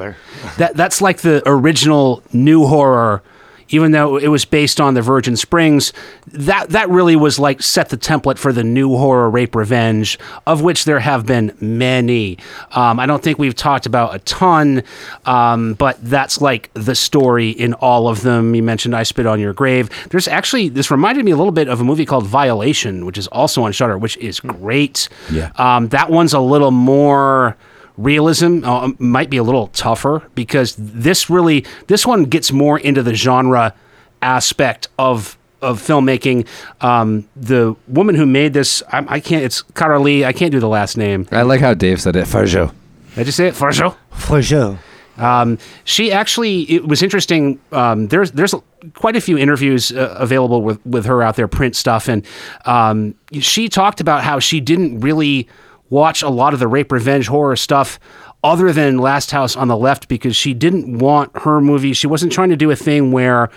that 0.57 0.75
that's 0.75 1.01
like 1.01 1.19
the 1.19 1.41
original 1.45 2.23
new 2.33 2.65
horror 2.65 3.23
even 3.69 3.91
though 3.91 4.17
it 4.17 4.27
was 4.27 4.45
based 4.45 4.81
on 4.81 4.93
the 4.93 5.01
Virgin 5.01 5.35
Springs, 5.35 5.93
that 6.27 6.69
that 6.69 6.89
really 6.89 7.15
was 7.15 7.39
like 7.39 7.61
set 7.61 7.89
the 7.89 7.97
template 7.97 8.37
for 8.37 8.51
the 8.51 8.63
new 8.63 8.89
horror 8.97 9.29
rape 9.29 9.55
revenge, 9.55 10.19
of 10.45 10.61
which 10.61 10.85
there 10.85 10.99
have 10.99 11.25
been 11.25 11.55
many. 11.59 12.37
Um, 12.71 12.99
I 12.99 13.05
don't 13.05 13.23
think 13.23 13.39
we've 13.39 13.55
talked 13.55 13.85
about 13.85 14.15
a 14.15 14.19
ton, 14.19 14.83
um, 15.25 15.73
but 15.73 15.97
that's 16.03 16.41
like 16.41 16.71
the 16.73 16.95
story 16.95 17.49
in 17.49 17.73
all 17.75 18.07
of 18.07 18.21
them. 18.21 18.55
You 18.55 18.63
mentioned 18.63 18.95
I 18.95 19.03
Spit 19.03 19.25
on 19.25 19.39
Your 19.39 19.53
Grave. 19.53 19.89
There's 20.09 20.27
actually 20.27 20.69
this 20.69 20.91
reminded 20.91 21.25
me 21.25 21.31
a 21.31 21.37
little 21.37 21.51
bit 21.51 21.67
of 21.67 21.81
a 21.81 21.83
movie 21.83 22.05
called 22.05 22.25
Violation, 22.25 23.05
which 23.05 23.17
is 23.17 23.27
also 23.27 23.63
on 23.63 23.71
Shudder, 23.71 23.97
which 23.97 24.17
is 24.17 24.39
great. 24.39 25.09
Yeah. 25.31 25.51
Um, 25.55 25.89
that 25.89 26.09
one's 26.09 26.33
a 26.33 26.39
little 26.39 26.71
more 26.71 27.57
realism 27.99 28.63
uh, 28.63 28.91
might 28.97 29.29
be 29.29 29.37
a 29.37 29.43
little 29.43 29.67
tougher 29.67 30.23
because 30.33 30.75
this 30.77 31.29
really 31.29 31.65
this 31.87 32.05
one 32.05 32.23
gets 32.23 32.51
more 32.51 32.79
into 32.79 33.03
the 33.03 33.13
genre 33.13 33.73
aspect 34.21 34.87
of 34.97 35.37
of 35.61 35.81
filmmaking. 35.81 36.47
Um, 36.81 37.27
the 37.35 37.75
woman 37.87 38.15
who 38.15 38.25
made 38.25 38.53
this, 38.53 38.81
I, 38.91 39.05
I 39.15 39.19
can't. 39.19 39.43
It's 39.43 39.61
Cara 39.61 39.99
Lee. 39.99 40.23
I 40.23 40.33
can't 40.33 40.51
do 40.51 40.59
the 40.59 40.69
last 40.69 40.97
name. 40.97 41.27
I 41.31 41.41
like 41.41 41.59
how 41.59 41.73
Dave 41.73 42.01
said 42.01 42.15
it. 42.15 42.25
Farjo. 42.25 42.73
Did 43.15 43.25
you 43.25 43.31
say 43.33 43.47
it? 43.47 43.53
Farjo? 43.53 43.95
For 44.11 44.41
sure. 44.41 44.79
Um, 45.17 45.57
she 45.83 46.13
actually, 46.13 46.61
it 46.71 46.87
was 46.87 47.03
interesting. 47.03 47.59
Um, 47.73 48.07
there's 48.07 48.31
there's 48.31 48.55
quite 48.93 49.17
a 49.17 49.21
few 49.21 49.37
interviews 49.37 49.91
uh, 49.91 50.15
available 50.17 50.61
with 50.61 50.83
with 50.85 51.05
her 51.05 51.21
out 51.21 51.35
there, 51.35 51.49
print 51.49 51.75
stuff, 51.75 52.07
and 52.07 52.25
um, 52.65 53.15
she 53.33 53.67
talked 53.67 53.99
about 53.99 54.23
how 54.23 54.39
she 54.39 54.61
didn't 54.61 55.01
really 55.01 55.49
watch 55.89 56.21
a 56.21 56.29
lot 56.29 56.53
of 56.53 56.59
the 56.59 56.67
rape 56.67 56.91
revenge 56.91 57.27
horror 57.27 57.55
stuff 57.55 57.99
other 58.43 58.71
than 58.71 58.97
Last 58.97 59.31
House 59.31 59.55
on 59.55 59.67
the 59.67 59.77
Left 59.77 60.07
because 60.07 60.35
she 60.35 60.53
didn't 60.53 60.99
want 60.99 61.31
her 61.39 61.59
movie. 61.59 61.93
She 61.93 62.07
wasn't 62.07 62.31
trying 62.31 62.49
to 62.49 62.55
do 62.55 62.71
a 62.71 62.75
thing 62.75 63.11
where 63.11 63.49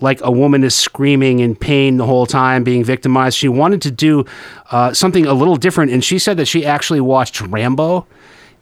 like 0.00 0.20
a 0.22 0.30
woman 0.32 0.64
is 0.64 0.74
screaming 0.74 1.38
in 1.38 1.54
pain 1.54 1.96
the 1.96 2.06
whole 2.06 2.26
time, 2.26 2.64
being 2.64 2.82
victimized. 2.82 3.36
She 3.36 3.46
wanted 3.48 3.82
to 3.82 3.90
do 3.92 4.24
uh, 4.72 4.92
something 4.92 5.26
a 5.26 5.32
little 5.34 5.56
different, 5.56 5.92
and 5.92 6.02
she 6.02 6.18
said 6.18 6.38
that 6.38 6.46
she 6.48 6.66
actually 6.66 7.00
watched 7.00 7.40
Rambo. 7.40 8.06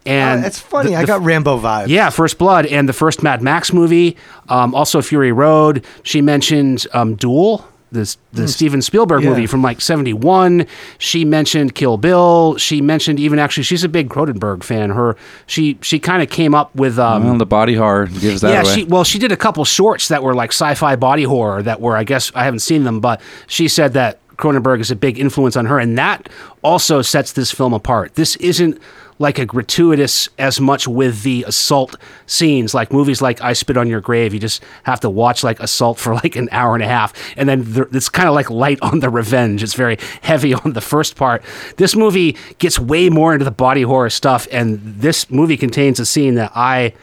And 0.04 0.44
Uh, 0.44 0.46
it's 0.46 0.58
funny. 0.58 0.90
the- 0.90 0.96
I 0.96 1.04
got 1.04 1.22
Rambo 1.22 1.58
vibes. 1.58 1.88
yeah, 1.88 2.10
First 2.10 2.36
Blood 2.38 2.66
and 2.66 2.86
the 2.88 2.92
first 2.92 3.22
Mad 3.22 3.40
Max 3.42 3.72
movie, 3.72 4.16
um, 4.50 4.74
also 4.74 5.00
Fury 5.00 5.32
Road. 5.32 5.84
She 6.02 6.20
mentioned 6.20 6.86
um, 6.92 7.14
Duel, 7.14 7.64
the 7.92 8.16
the 8.32 8.46
Steven 8.48 8.82
Spielberg 8.82 9.22
Yeah. 9.22 9.30
movie 9.30 9.46
from 9.46 9.62
like 9.62 9.80
'71. 9.80 10.66
She 10.98 11.24
mentioned 11.24 11.74
Kill 11.74 11.96
Bill. 11.96 12.56
She 12.56 12.80
mentioned 12.80 13.18
even 13.18 13.38
actually 13.38 13.64
she's 13.64 13.84
a 13.84 13.88
big 13.88 14.08
Cronenberg 14.08 14.62
fan. 14.62 14.90
Her 14.90 15.16
she 15.46 15.78
she 15.82 15.98
kind 15.98 16.22
of 16.22 16.30
came 16.30 16.54
up 16.54 16.74
with 16.74 16.98
um, 16.98 17.24
well, 17.24 17.38
the 17.38 17.46
body 17.46 17.74
horror 17.74 18.06
gives 18.06 18.40
that 18.42 18.50
yeah, 18.52 18.62
away. 18.62 18.74
she 18.74 18.84
well, 18.84 19.04
she 19.04 19.18
did 19.18 19.32
a 19.32 19.36
couple 19.36 19.64
shorts 19.64 20.08
that 20.08 20.22
were 20.22 20.34
like 20.34 20.50
sci-fi 20.52 20.96
body 20.96 21.24
horror 21.24 21.62
that 21.62 21.80
were 21.80 21.96
I 21.96 22.04
guess 22.04 22.30
I 22.34 22.44
haven't 22.44 22.60
seen 22.60 22.84
them, 22.84 23.00
but 23.00 23.20
she 23.46 23.66
said 23.68 23.92
that 23.94 24.18
Cronenberg 24.36 24.80
is 24.80 24.90
a 24.90 24.96
big 24.96 25.18
influence 25.18 25.56
on 25.56 25.66
her, 25.66 25.78
and 25.78 25.98
that 25.98 26.28
also 26.62 27.02
sets 27.02 27.32
this 27.32 27.50
film 27.50 27.72
apart. 27.74 28.14
This 28.14 28.36
isn't 28.36 28.80
like 29.20 29.38
a 29.38 29.44
gratuitous 29.44 30.30
as 30.38 30.58
much 30.60 30.88
with 30.88 31.22
the 31.22 31.44
assault 31.46 31.94
scenes 32.24 32.72
like 32.72 32.90
movies 32.90 33.20
like 33.20 33.40
I 33.42 33.52
Spit 33.52 33.76
on 33.76 33.86
Your 33.86 34.00
Grave. 34.00 34.32
You 34.32 34.40
just 34.40 34.62
have 34.84 34.98
to 35.00 35.10
watch 35.10 35.44
like 35.44 35.60
assault 35.60 35.98
for 35.98 36.14
like 36.14 36.34
an 36.36 36.48
hour 36.50 36.74
and 36.74 36.82
a 36.82 36.88
half, 36.88 37.12
and 37.36 37.48
then 37.48 37.86
it's 37.92 38.08
kind 38.08 38.28
of 38.28 38.34
like 38.34 38.50
light 38.50 38.78
on 38.80 39.00
the 39.00 39.10
revenge. 39.10 39.62
It's 39.62 39.74
very 39.74 39.98
heavy 40.22 40.54
on 40.64 40.72
the 40.72 40.80
first 40.80 41.14
part. 41.16 41.44
This 41.76 41.94
movie 41.94 42.36
gets 42.58 42.78
way 42.78 43.10
more 43.10 43.34
into 43.34 43.44
the 43.44 43.50
body 43.50 43.82
horror 43.82 44.10
stuff, 44.10 44.48
and 44.50 44.80
this 44.80 45.30
movie 45.30 45.58
contains 45.58 46.00
a 46.00 46.06
scene 46.06 46.34
that 46.34 46.50
I. 46.56 46.94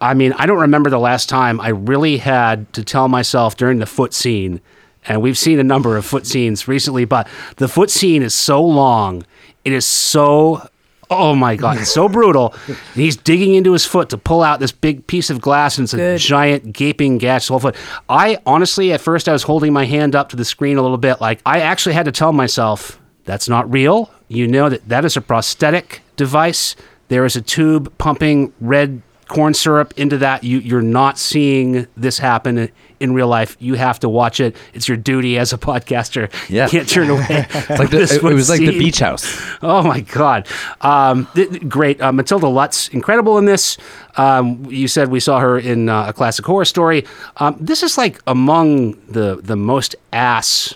I 0.00 0.12
mean, 0.12 0.34
I 0.34 0.44
don't 0.44 0.60
remember 0.60 0.90
the 0.90 0.98
last 0.98 1.30
time 1.30 1.58
I 1.62 1.68
really 1.68 2.18
had 2.18 2.70
to 2.74 2.84
tell 2.84 3.08
myself 3.08 3.56
during 3.56 3.78
the 3.78 3.86
foot 3.86 4.12
scene, 4.12 4.60
and 5.06 5.22
we've 5.22 5.38
seen 5.38 5.58
a 5.58 5.64
number 5.64 5.96
of 5.96 6.04
foot 6.04 6.26
scenes 6.26 6.68
recently, 6.68 7.06
but 7.06 7.26
the 7.56 7.68
foot 7.68 7.90
scene 7.90 8.22
is 8.22 8.34
so 8.34 8.62
long. 8.62 9.24
It 9.64 9.72
is 9.72 9.86
so, 9.86 10.68
oh 11.10 11.34
my 11.34 11.56
God, 11.56 11.78
it's 11.78 11.92
so 11.92 12.08
brutal. 12.08 12.54
And 12.66 12.76
he's 12.94 13.16
digging 13.16 13.54
into 13.54 13.72
his 13.72 13.84
foot 13.84 14.10
to 14.10 14.18
pull 14.18 14.42
out 14.42 14.60
this 14.60 14.72
big 14.72 15.06
piece 15.06 15.30
of 15.30 15.40
glass, 15.40 15.78
and 15.78 15.84
it's 15.84 15.94
a 15.94 16.18
giant 16.18 16.72
gaping 16.72 17.18
gash 17.18 17.48
whole 17.48 17.60
foot. 17.60 17.76
I 18.08 18.38
honestly, 18.46 18.92
at 18.92 19.00
first, 19.00 19.28
I 19.28 19.32
was 19.32 19.42
holding 19.42 19.72
my 19.72 19.84
hand 19.84 20.14
up 20.14 20.28
to 20.30 20.36
the 20.36 20.44
screen 20.44 20.76
a 20.76 20.82
little 20.82 20.98
bit. 20.98 21.20
Like, 21.20 21.40
I 21.46 21.60
actually 21.60 21.94
had 21.94 22.04
to 22.06 22.12
tell 22.12 22.32
myself, 22.32 23.00
that's 23.24 23.48
not 23.48 23.70
real. 23.70 24.10
You 24.28 24.46
know 24.46 24.68
that 24.68 24.88
that 24.88 25.04
is 25.04 25.16
a 25.16 25.20
prosthetic 25.20 26.02
device. 26.16 26.76
There 27.08 27.24
is 27.24 27.36
a 27.36 27.42
tube 27.42 27.92
pumping 27.98 28.52
red 28.60 29.02
corn 29.28 29.54
syrup 29.54 29.94
into 29.96 30.18
that. 30.18 30.44
You, 30.44 30.58
you're 30.58 30.82
not 30.82 31.18
seeing 31.18 31.86
this 31.96 32.18
happen 32.18 32.70
in, 33.00 33.14
real 33.14 33.28
life. 33.28 33.56
You 33.60 33.74
have 33.74 34.00
to 34.00 34.08
watch 34.08 34.40
it. 34.40 34.56
It's 34.72 34.88
your 34.88 34.96
duty 34.96 35.38
as 35.38 35.52
a 35.52 35.58
podcaster. 35.58 36.32
Yeah. 36.48 36.64
You 36.64 36.70
can't 36.70 36.88
turn 36.88 37.10
away. 37.10 37.46
It's 37.54 37.78
like 37.78 37.90
the, 37.90 38.02
it, 38.02 38.12
it 38.12 38.22
was 38.22 38.48
like 38.48 38.60
the 38.60 38.78
beach 38.78 38.98
house. 38.98 39.24
Oh 39.62 39.82
my 39.82 40.00
God! 40.00 40.46
Um, 40.80 41.28
th- 41.34 41.68
great, 41.68 42.00
uh, 42.00 42.12
Matilda 42.12 42.48
Lutz, 42.48 42.88
incredible 42.88 43.38
in 43.38 43.44
this. 43.44 43.76
Um, 44.16 44.64
you 44.66 44.88
said 44.88 45.08
we 45.08 45.20
saw 45.20 45.40
her 45.40 45.58
in 45.58 45.88
uh, 45.88 46.06
a 46.08 46.12
classic 46.12 46.44
horror 46.44 46.64
story. 46.64 47.04
Um, 47.36 47.56
this 47.60 47.82
is 47.82 47.96
like 47.98 48.20
among 48.26 48.92
the 49.06 49.40
the 49.42 49.56
most 49.56 49.96
ass 50.12 50.74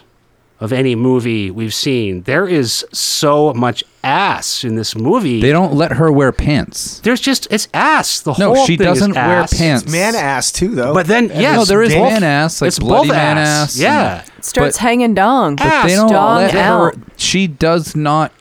of 0.61 0.73
any 0.73 0.95
movie 0.95 1.51
we've 1.51 1.75
seen. 1.75 2.23
There 2.23 2.47
is 2.47 2.85
so 2.93 3.55
much 3.55 3.85
ass 4.05 4.65
in 4.65 4.75
this 4.77 4.95
movie. 4.97 5.41
They 5.41 5.51
don't 5.53 5.75
let 5.75 5.93
her 5.93 6.11
wear 6.11 6.33
pants. 6.33 7.01
There's 7.01 7.21
just 7.21 7.47
it's 7.51 7.69
ass. 7.75 8.21
The 8.21 8.35
No, 8.39 8.55
whole 8.55 8.67
she 8.67 8.77
thing 8.77 8.87
is 8.89 8.99
doesn't 8.99 9.15
wear 9.15 9.25
ass. 9.43 9.57
pants. 9.59 9.91
Man 9.91 10.15
ass 10.15 10.53
too, 10.53 10.75
though. 10.75 10.95
But 10.95 11.07
then, 11.07 11.29
yes, 11.29 11.57
no, 11.57 11.65
there 11.65 11.83
is 11.83 11.95
both- 11.95 12.13
man 12.13 12.25
ass, 12.25 12.61
like 12.63 12.69
it's 12.69 12.79
bloody 12.79 13.09
both 13.09 13.17
man 13.17 13.39
ass. 13.39 13.77
Yeah, 13.77 14.23
Starts 14.41 14.77
But- 14.79 14.83
hanging 14.83 15.15
dong. 15.15 15.57
But 15.57 15.87
They 15.87 15.95
don't 15.97 16.11
Dong 16.13 16.37
let 16.43 16.53
her. 16.53 16.93
She 17.17 17.47
does 17.47 17.95
not 17.97 18.33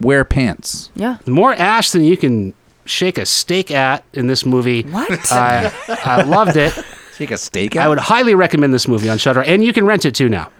wear 0.00 0.24
pants. 0.24 0.90
Yeah. 0.94 1.16
more 1.26 1.54
ass 1.54 1.92
than 1.92 2.04
you 2.04 2.16
can 2.16 2.54
shake 2.84 3.18
a 3.18 3.26
steak 3.26 3.70
at 3.70 4.02
in 4.14 4.26
this 4.28 4.46
movie. 4.46 4.82
What? 4.82 5.30
I, 5.32 5.72
I 6.04 6.22
loved 6.22 6.56
it. 6.56 6.72
Take 7.16 7.30
a 7.32 7.36
steak 7.36 7.76
I 7.76 7.88
would 7.88 7.98
highly 7.98 8.34
recommend 8.36 8.72
this 8.72 8.86
movie 8.86 9.08
on 9.08 9.18
Shudder, 9.18 9.42
and 9.42 9.64
you 9.64 9.72
can 9.72 9.84
rent 9.84 10.04
it 10.04 10.14
too 10.14 10.28
now. 10.28 10.50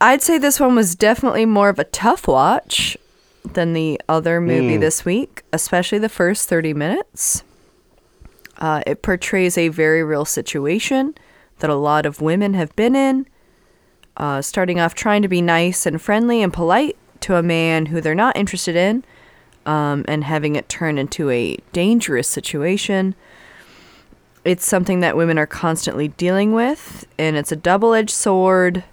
I'd 0.00 0.22
say 0.22 0.36
this 0.38 0.60
one 0.60 0.74
was 0.74 0.94
definitely 0.94 1.46
more 1.46 1.70
of 1.70 1.78
a 1.78 1.84
tough 1.84 2.28
watch 2.28 2.96
than 3.44 3.72
the 3.72 4.00
other 4.08 4.40
movie 4.40 4.76
this 4.76 5.04
week, 5.04 5.42
especially 5.52 5.98
the 5.98 6.08
first 6.08 6.48
30 6.48 6.74
minutes. 6.74 7.42
Uh, 8.58 8.82
it 8.86 9.02
portrays 9.02 9.56
a 9.56 9.68
very 9.68 10.02
real 10.02 10.24
situation 10.24 11.14
that 11.60 11.70
a 11.70 11.74
lot 11.74 12.06
of 12.06 12.20
women 12.20 12.54
have 12.54 12.74
been 12.76 12.96
in, 12.96 13.26
uh, 14.16 14.42
starting 14.42 14.80
off 14.80 14.94
trying 14.94 15.22
to 15.22 15.28
be 15.28 15.40
nice 15.40 15.86
and 15.86 16.02
friendly 16.02 16.42
and 16.42 16.52
polite 16.52 16.96
to 17.20 17.36
a 17.36 17.42
man 17.42 17.86
who 17.86 18.00
they're 18.00 18.14
not 18.14 18.36
interested 18.36 18.76
in, 18.76 19.04
um, 19.66 20.04
and 20.08 20.24
having 20.24 20.56
it 20.56 20.68
turn 20.68 20.98
into 20.98 21.30
a 21.30 21.56
dangerous 21.72 22.28
situation. 22.28 23.14
It's 24.44 24.64
something 24.64 25.00
that 25.00 25.16
women 25.16 25.38
are 25.38 25.46
constantly 25.46 26.08
dealing 26.08 26.52
with, 26.52 27.06
and 27.18 27.36
it's 27.36 27.52
a 27.52 27.56
double 27.56 27.92
edged 27.92 28.10
sword. 28.10 28.84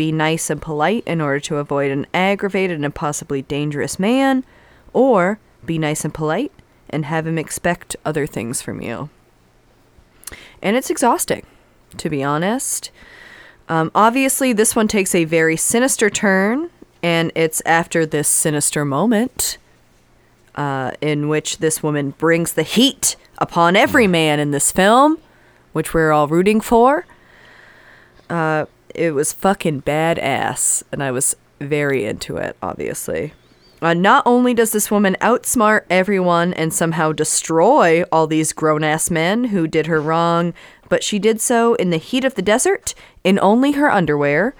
Be 0.00 0.12
nice 0.12 0.48
and 0.48 0.62
polite 0.62 1.04
in 1.06 1.20
order 1.20 1.40
to 1.40 1.58
avoid 1.58 1.90
an 1.90 2.06
aggravated 2.14 2.82
and 2.82 2.94
possibly 2.94 3.42
dangerous 3.42 3.98
man, 3.98 4.44
or 4.94 5.38
be 5.66 5.76
nice 5.76 6.06
and 6.06 6.14
polite 6.14 6.52
and 6.88 7.04
have 7.04 7.26
him 7.26 7.36
expect 7.36 7.96
other 8.02 8.26
things 8.26 8.62
from 8.62 8.80
you. 8.80 9.10
And 10.62 10.74
it's 10.74 10.88
exhausting, 10.88 11.44
to 11.98 12.08
be 12.08 12.22
honest. 12.22 12.90
Um, 13.68 13.90
obviously, 13.94 14.54
this 14.54 14.74
one 14.74 14.88
takes 14.88 15.14
a 15.14 15.24
very 15.26 15.58
sinister 15.58 16.08
turn, 16.08 16.70
and 17.02 17.30
it's 17.34 17.60
after 17.66 18.06
this 18.06 18.26
sinister 18.26 18.86
moment 18.86 19.58
uh, 20.54 20.92
in 21.02 21.28
which 21.28 21.58
this 21.58 21.82
woman 21.82 22.12
brings 22.12 22.54
the 22.54 22.62
heat 22.62 23.16
upon 23.36 23.76
every 23.76 24.06
man 24.06 24.40
in 24.40 24.50
this 24.50 24.72
film, 24.72 25.18
which 25.74 25.92
we're 25.92 26.10
all 26.10 26.26
rooting 26.26 26.62
for. 26.62 27.04
Uh, 28.30 28.64
it 28.94 29.12
was 29.12 29.32
fucking 29.32 29.82
badass, 29.82 30.82
and 30.92 31.02
I 31.02 31.10
was 31.10 31.36
very 31.60 32.04
into 32.04 32.36
it, 32.36 32.56
obviously. 32.62 33.32
Uh, 33.82 33.94
not 33.94 34.22
only 34.26 34.52
does 34.52 34.72
this 34.72 34.90
woman 34.90 35.16
outsmart 35.22 35.82
everyone 35.88 36.52
and 36.52 36.72
somehow 36.72 37.12
destroy 37.12 38.02
all 38.12 38.26
these 38.26 38.52
grown 38.52 38.84
ass 38.84 39.10
men 39.10 39.44
who 39.44 39.66
did 39.66 39.86
her 39.86 40.00
wrong, 40.00 40.52
but 40.90 41.02
she 41.02 41.18
did 41.18 41.40
so 41.40 41.74
in 41.76 41.88
the 41.90 41.96
heat 41.96 42.24
of 42.24 42.34
the 42.34 42.42
desert, 42.42 42.94
in 43.24 43.38
only 43.40 43.72
her 43.72 43.90
underwear, 43.90 44.54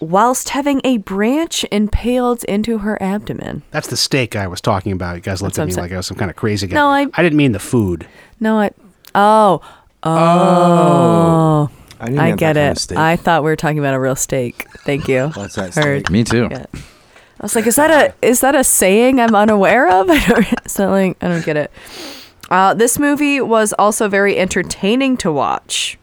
whilst 0.00 0.50
having 0.50 0.82
a 0.84 0.98
branch 0.98 1.64
impaled 1.72 2.44
into 2.44 2.78
her 2.78 3.02
abdomen. 3.02 3.62
That's 3.70 3.88
the 3.88 3.96
steak 3.96 4.36
I 4.36 4.46
was 4.46 4.60
talking 4.60 4.92
about. 4.92 5.16
You 5.16 5.22
guys 5.22 5.40
looked 5.40 5.56
That's 5.56 5.72
at 5.72 5.76
me 5.76 5.82
like. 5.82 5.92
I 5.92 5.96
was 5.96 6.06
some 6.06 6.18
kind 6.18 6.30
of 6.30 6.36
crazy 6.36 6.66
guy. 6.66 6.74
No, 6.74 6.88
I- 6.88 7.06
I 7.14 7.22
didn't 7.22 7.38
mean 7.38 7.52
the 7.52 7.58
food. 7.58 8.06
No, 8.38 8.60
I. 8.60 8.70
Oh. 9.14 9.62
Oh. 10.02 11.70
I, 12.00 12.06
didn't 12.06 12.20
I 12.20 12.30
get 12.32 12.38
that 12.38 12.54
kind 12.54 12.58
it. 12.58 12.70
of 12.72 12.78
steak. 12.78 12.98
I 12.98 13.16
thought 13.16 13.42
we 13.42 13.50
were 13.50 13.56
talking 13.56 13.78
about 13.78 13.94
a 13.94 14.00
real 14.00 14.16
steak. 14.16 14.66
Thank 14.84 15.08
you. 15.08 15.28
What's 15.34 15.56
that 15.56 15.74
Heard. 15.74 16.00
steak? 16.06 16.10
Me 16.10 16.24
too. 16.24 16.48
Yeah. 16.50 16.66
I 16.72 17.44
was 17.44 17.54
like, 17.54 17.66
is 17.66 17.76
that 17.76 17.90
a 17.90 18.14
is 18.26 18.40
that 18.40 18.54
a 18.54 18.64
saying 18.64 19.20
I'm 19.20 19.34
unaware 19.34 19.88
of? 19.88 20.10
I 20.10 20.26
don't, 20.26 20.68
so 20.70 20.90
like, 20.90 21.16
I 21.22 21.28
don't 21.28 21.44
get 21.44 21.56
it. 21.56 21.70
Uh, 22.50 22.74
this 22.74 22.98
movie 22.98 23.40
was 23.40 23.72
also 23.78 24.08
very 24.08 24.36
entertaining 24.38 25.16
to 25.18 25.30
watch. 25.30 25.98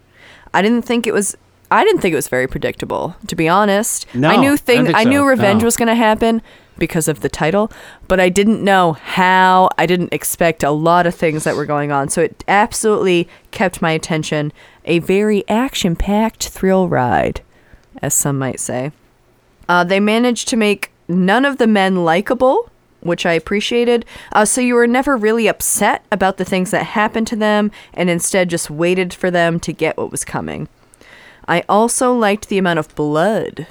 I 0.54 0.62
didn't 0.62 0.84
think 0.84 1.08
it 1.08 1.14
was. 1.14 1.36
I 1.72 1.84
didn't 1.84 2.00
think 2.02 2.14
it 2.14 2.16
was 2.16 2.28
very 2.28 2.48
predictable, 2.48 3.16
to 3.28 3.36
be 3.36 3.50
honest. 3.50 4.06
No, 4.14 4.30
I 4.30 4.34
I 4.34 4.38
knew 4.38 4.56
thing. 4.56 4.86
think 4.86 4.96
I 4.96 5.04
so. 5.04 5.10
knew 5.10 5.26
revenge 5.26 5.62
No. 5.62 5.66
was 5.66 5.76
going 5.76 5.88
to 5.88 5.96
happen 5.96 6.42
because 6.78 7.08
of 7.08 7.22
the 7.22 7.30
title, 7.30 7.72
but 8.08 8.20
I 8.20 8.30
didn't 8.30 8.64
know 8.64 8.94
how. 8.94 9.70
I 9.78 9.86
didn't 9.88 10.14
expect 10.14 10.62
a 10.64 10.72
lot 10.72 11.08
of 11.08 11.16
things 11.16 11.44
that 11.44 11.56
were 11.56 11.66
going 11.66 11.92
on, 11.92 12.08
so 12.10 12.22
it 12.22 12.44
absolutely 12.48 13.28
kept 13.52 13.82
my 13.82 13.92
attention. 13.92 14.54
A 14.86 15.00
very 15.00 15.48
action-packed 15.50 16.48
thrill 16.50 16.88
ride, 16.88 17.42
as 18.02 18.14
some 18.14 18.38
might 18.38 18.60
say. 18.60 18.92
Uh, 19.68 19.84
they 19.84 20.00
managed 20.00 20.48
to 20.50 20.58
make 20.58 20.92
none 21.08 21.44
of 21.46 21.58
the 21.58 21.68
men 21.68 22.04
likable, 22.06 22.70
which 23.02 23.26
I 23.26 23.34
appreciated. 23.34 24.06
Uh, 24.32 24.46
so 24.46 24.62
you 24.62 24.76
were 24.76 24.88
never 24.88 25.18
really 25.18 25.48
upset 25.48 26.04
about 26.12 26.38
the 26.38 26.46
things 26.46 26.72
that 26.72 26.84
happened 26.86 27.28
to 27.28 27.36
them, 27.36 27.72
and 27.94 28.10
instead 28.10 28.50
just 28.50 28.70
waited 28.70 29.14
for 29.14 29.30
them 29.32 29.60
to 29.62 29.74
get 29.74 29.98
what 29.98 30.12
was 30.12 30.24
coming. 30.26 30.68
I 31.48 31.64
also 31.70 32.14
liked 32.14 32.50
the 32.50 32.58
amount 32.58 32.80
of 32.80 32.94
blood 32.96 33.68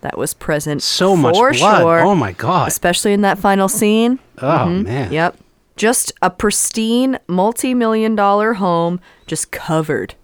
that 0.00 0.18
was 0.18 0.34
present. 0.34 0.82
So 0.82 1.16
much 1.16 1.36
for 1.36 1.52
blood. 1.52 1.80
Sure, 1.80 2.00
Oh 2.00 2.14
my 2.14 2.32
god. 2.32 2.68
Especially 2.68 3.12
in 3.12 3.22
that 3.22 3.38
final 3.38 3.68
scene. 3.68 4.18
Oh 4.38 4.66
man. 4.66 5.12
Yep. 5.12 5.36
Just 5.76 6.12
a 6.22 6.28
pristine, 6.30 7.18
multi-million 7.26 8.14
dollar 8.14 8.54
home, 8.54 9.00
just 9.26 9.50
covered, 9.50 10.14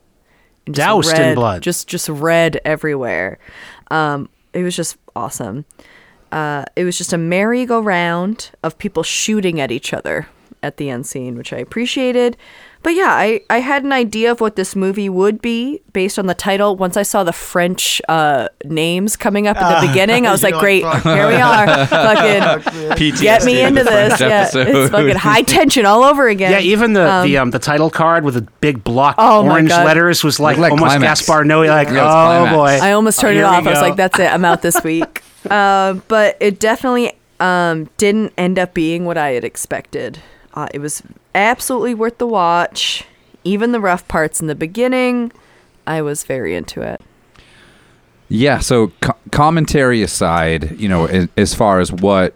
just 0.66 0.76
Doused 0.76 1.18
in 1.18 1.34
blood. 1.34 1.62
Just, 1.62 1.88
just 1.88 2.08
red 2.08 2.60
everywhere. 2.64 3.38
Um, 3.90 4.28
it 4.52 4.62
was 4.62 4.76
just 4.76 4.96
awesome. 5.14 5.64
Uh, 6.32 6.64
it 6.74 6.84
was 6.84 6.98
just 6.98 7.12
a 7.12 7.18
merry-go-round 7.18 8.50
of 8.62 8.76
people 8.78 9.02
shooting 9.02 9.60
at 9.60 9.70
each 9.70 9.92
other 9.92 10.26
at 10.62 10.78
the 10.78 10.90
end 10.90 11.06
scene, 11.06 11.36
which 11.36 11.52
I 11.52 11.58
appreciated. 11.58 12.36
But 12.85 12.95
yeah, 12.95 13.09
I, 13.12 13.41
I 13.49 13.61
had 13.61 13.82
an 13.82 13.93
idea 13.93 14.30
of 14.30 14.43
what 14.43 14.57
this 14.57 14.76
movie 14.76 15.09
would 15.09 15.41
be 15.41 15.80
based 15.95 16.18
on 16.18 16.26
the 16.26 16.35
title. 16.35 16.76
Once 16.76 16.99
I 16.99 17.03
saw 17.03 17.24
the 17.24 17.32
French 17.32 18.03
uh, 18.11 18.49
names 18.66 19.16
coming 19.16 19.47
up 19.47 19.57
at 19.57 19.80
the 19.80 19.89
beginning, 19.89 20.26
I 20.26 20.32
was 20.32 20.43
like, 20.45 20.53
like, 20.53 20.61
great, 20.61 20.82
fuck. 20.82 21.03
here 21.03 21.26
we 21.26 21.37
are. 21.37 21.87
Fucking 21.87 23.14
get 23.22 23.43
me 23.47 23.62
into 23.62 23.85
this. 23.85 24.20
Yeah, 24.20 24.49
it's 24.53 24.91
fucking 24.91 25.16
high 25.16 25.41
tension 25.41 25.87
all 25.87 26.05
over 26.05 26.28
again. 26.28 26.53
Yeah, 26.53 26.61
even 26.61 26.93
the 26.93 27.22
the 27.24 27.39
um 27.39 27.53
the 27.53 27.59
title 27.59 27.89
card 27.89 28.22
with 28.22 28.35
the 28.35 28.43
big 28.61 28.85
block 28.85 29.14
Oh 29.16 29.45
orange 29.49 29.70
letters 29.70 30.22
was 30.22 30.39
like, 30.39 30.59
like 30.59 30.72
almost 30.72 30.91
Climax. 30.91 31.20
Gaspar 31.20 31.45
Noé. 31.45 31.68
Like, 31.68 31.89
Yeah, 31.89 32.05
oh 32.07 32.47
Climax. 32.47 32.55
boy, 32.55 32.87
I 32.87 32.93
almost 32.93 33.18
turned 33.18 33.39
it 33.39 33.45
off. 33.45 33.66
I 33.66 33.70
was 33.70 33.80
like, 33.80 33.97
that's 33.97 34.18
it. 34.18 34.30
I'm 34.30 34.45
out 34.45 34.61
this 34.61 34.85
week. 34.85 35.22
uh, 35.49 35.95
but 36.09 36.37
it 36.39 36.61
definitely 36.61 37.12
um, 37.41 37.89
didn't 37.97 38.35
end 38.37 38.59
up 38.59 38.74
being 38.74 39.07
what 39.07 39.16
I 39.16 39.30
had 39.30 39.43
expected. 39.45 40.18
Uh, 40.53 40.68
it 40.74 40.80
was 40.80 41.03
absolutely 41.35 41.95
worth 41.95 42.18
the 42.18 42.26
watch. 42.26 43.05
Even 43.45 43.72
the 43.72 43.80
rough 43.80 44.09
parts 44.09 44.41
in 44.41 44.47
the 44.47 44.55
beginning, 44.55 45.32
I 45.87 46.01
was 46.01 46.24
very 46.24 46.55
into 46.55 46.80
it. 46.80 47.01
Yeah. 48.28 48.59
So 48.59 48.89
co- 49.01 49.16
commentary 49.32 50.03
aside, 50.03 50.80
you 50.80 50.89
know, 50.89 51.07
as, 51.07 51.28
as 51.37 51.55
far 51.55 51.80
as 51.80 51.93
what 51.93 52.35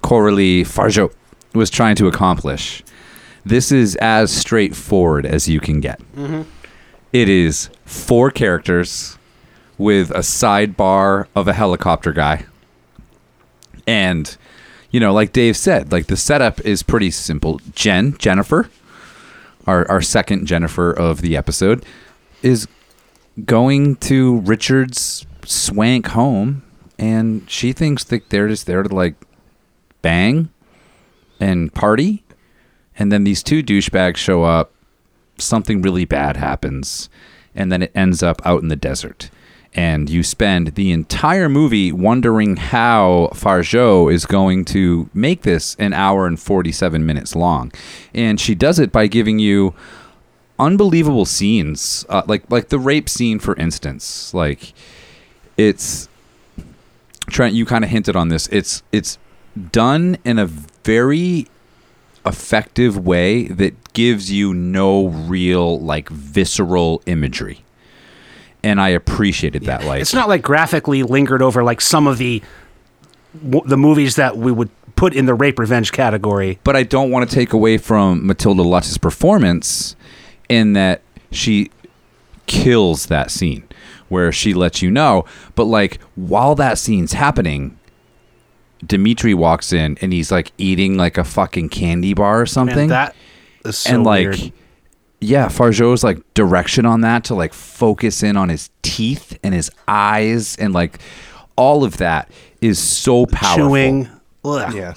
Coralie 0.00 0.62
Fargeat 0.62 1.12
was 1.54 1.70
trying 1.70 1.96
to 1.96 2.06
accomplish, 2.06 2.84
this 3.44 3.72
is 3.72 3.96
as 3.96 4.32
straightforward 4.32 5.26
as 5.26 5.48
you 5.48 5.58
can 5.58 5.80
get. 5.80 5.98
Mm-hmm. 6.14 6.42
It 7.12 7.28
is 7.28 7.68
four 7.84 8.30
characters 8.30 9.18
with 9.76 10.10
a 10.12 10.20
sidebar 10.20 11.26
of 11.34 11.48
a 11.48 11.52
helicopter 11.52 12.12
guy. 12.12 12.46
And, 13.86 14.36
you 14.92 15.00
know, 15.00 15.12
like 15.12 15.32
Dave 15.32 15.56
said, 15.56 15.90
like 15.90 16.06
the 16.06 16.16
setup 16.16 16.60
is 16.60 16.82
pretty 16.82 17.10
simple. 17.10 17.60
Jen, 17.74 18.16
Jennifer, 18.18 18.70
our, 19.66 19.90
our 19.90 20.02
second 20.02 20.46
Jennifer 20.46 20.92
of 20.92 21.22
the 21.22 21.36
episode, 21.36 21.84
is 22.42 22.68
going 23.44 23.96
to 23.96 24.40
Richard's 24.40 25.26
swank 25.44 26.08
home, 26.08 26.62
and 26.98 27.50
she 27.50 27.72
thinks 27.72 28.04
that 28.04 28.28
they're 28.28 28.48
just 28.48 28.66
there 28.66 28.82
to 28.82 28.94
like 28.94 29.14
bang 30.02 30.50
and 31.40 31.72
party, 31.72 32.22
and 32.98 33.10
then 33.10 33.24
these 33.24 33.42
two 33.42 33.62
douchebags 33.62 34.18
show 34.18 34.44
up. 34.44 34.72
Something 35.38 35.80
really 35.80 36.04
bad 36.04 36.36
happens, 36.36 37.08
and 37.54 37.72
then 37.72 37.82
it 37.82 37.92
ends 37.94 38.22
up 38.22 38.42
out 38.44 38.60
in 38.62 38.68
the 38.68 38.76
desert. 38.76 39.30
And 39.74 40.10
you 40.10 40.22
spend 40.22 40.74
the 40.74 40.92
entire 40.92 41.48
movie 41.48 41.92
wondering 41.92 42.56
how 42.56 43.30
Fargeat 43.32 44.12
is 44.12 44.26
going 44.26 44.66
to 44.66 45.08
make 45.14 45.42
this 45.42 45.76
an 45.76 45.94
hour 45.94 46.26
and 46.26 46.38
47 46.38 47.06
minutes 47.06 47.34
long. 47.34 47.72
And 48.12 48.38
she 48.38 48.54
does 48.54 48.78
it 48.78 48.92
by 48.92 49.06
giving 49.06 49.38
you 49.38 49.74
unbelievable 50.58 51.24
scenes 51.24 52.06
uh, 52.08 52.22
like 52.26 52.48
like 52.50 52.68
the 52.68 52.78
rape 52.78 53.08
scene 53.08 53.38
for 53.38 53.56
instance. 53.56 54.32
Like 54.34 54.74
it's 55.56 56.08
Trent 57.28 57.54
you 57.54 57.64
kind 57.64 57.84
of 57.84 57.90
hinted 57.90 58.14
on 58.14 58.28
this. 58.28 58.48
It's 58.48 58.82
it's 58.92 59.18
done 59.70 60.18
in 60.24 60.38
a 60.38 60.46
very 60.46 61.46
effective 62.24 62.98
way 62.98 63.44
that 63.48 63.92
gives 63.92 64.30
you 64.30 64.54
no 64.54 65.08
real 65.08 65.80
like 65.80 66.08
visceral 66.08 67.02
imagery 67.06 67.64
and 68.64 68.80
I 68.80 68.90
appreciated 68.90 69.64
that 69.64 69.84
like 69.84 70.00
it's 70.00 70.14
not 70.14 70.28
like 70.28 70.42
graphically 70.42 71.02
lingered 71.02 71.42
over 71.42 71.62
like 71.64 71.80
some 71.80 72.06
of 72.06 72.18
the 72.18 72.42
w- 73.42 73.66
the 73.66 73.76
movies 73.76 74.16
that 74.16 74.36
we 74.36 74.52
would 74.52 74.70
put 74.96 75.14
in 75.14 75.26
the 75.26 75.34
rape 75.34 75.58
revenge 75.58 75.90
category. 75.92 76.58
but 76.64 76.76
I 76.76 76.82
don't 76.82 77.10
want 77.10 77.28
to 77.28 77.34
take 77.34 77.52
away 77.52 77.78
from 77.78 78.26
Matilda 78.26 78.62
Lutz's 78.62 78.98
performance 78.98 79.96
in 80.48 80.74
that 80.74 81.02
she 81.30 81.70
kills 82.46 83.06
that 83.06 83.30
scene 83.30 83.64
where 84.08 84.30
she 84.30 84.52
lets 84.52 84.82
you 84.82 84.90
know. 84.90 85.24
But 85.54 85.64
like 85.64 85.98
while 86.14 86.54
that 86.56 86.78
scene's 86.78 87.14
happening, 87.14 87.78
Dimitri 88.86 89.32
walks 89.34 89.72
in 89.72 89.96
and 90.02 90.12
he's 90.12 90.30
like 90.30 90.52
eating 90.58 90.96
like 90.96 91.16
a 91.16 91.24
fucking 91.24 91.70
candy 91.70 92.14
bar 92.14 92.40
or 92.40 92.46
something. 92.46 92.78
And 92.80 92.90
that 92.90 93.16
is 93.64 93.78
so 93.78 93.94
and 93.94 94.04
like 94.04 94.28
weird. 94.28 94.52
Yeah, 95.22 95.46
Fargeat's 95.46 96.02
like 96.04 96.18
direction 96.34 96.84
on 96.84 97.00
that 97.02 97.24
to 97.24 97.34
like 97.34 97.52
focus 97.52 98.22
in 98.22 98.36
on 98.36 98.48
his 98.48 98.70
teeth 98.82 99.38
and 99.42 99.54
his 99.54 99.70
eyes 99.86 100.56
and 100.56 100.72
like 100.74 101.00
all 101.56 101.84
of 101.84 101.98
that 101.98 102.30
is 102.60 102.78
so 102.78 103.26
powerful 103.26 103.68
chewing. 103.68 104.08
Ugh. 104.44 104.74
Yeah. 104.74 104.94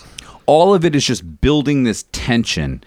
all 0.47 0.73
of 0.73 0.84
it 0.84 0.95
is 0.95 1.05
just 1.05 1.41
building 1.41 1.84
this 1.84 2.05
tension 2.11 2.84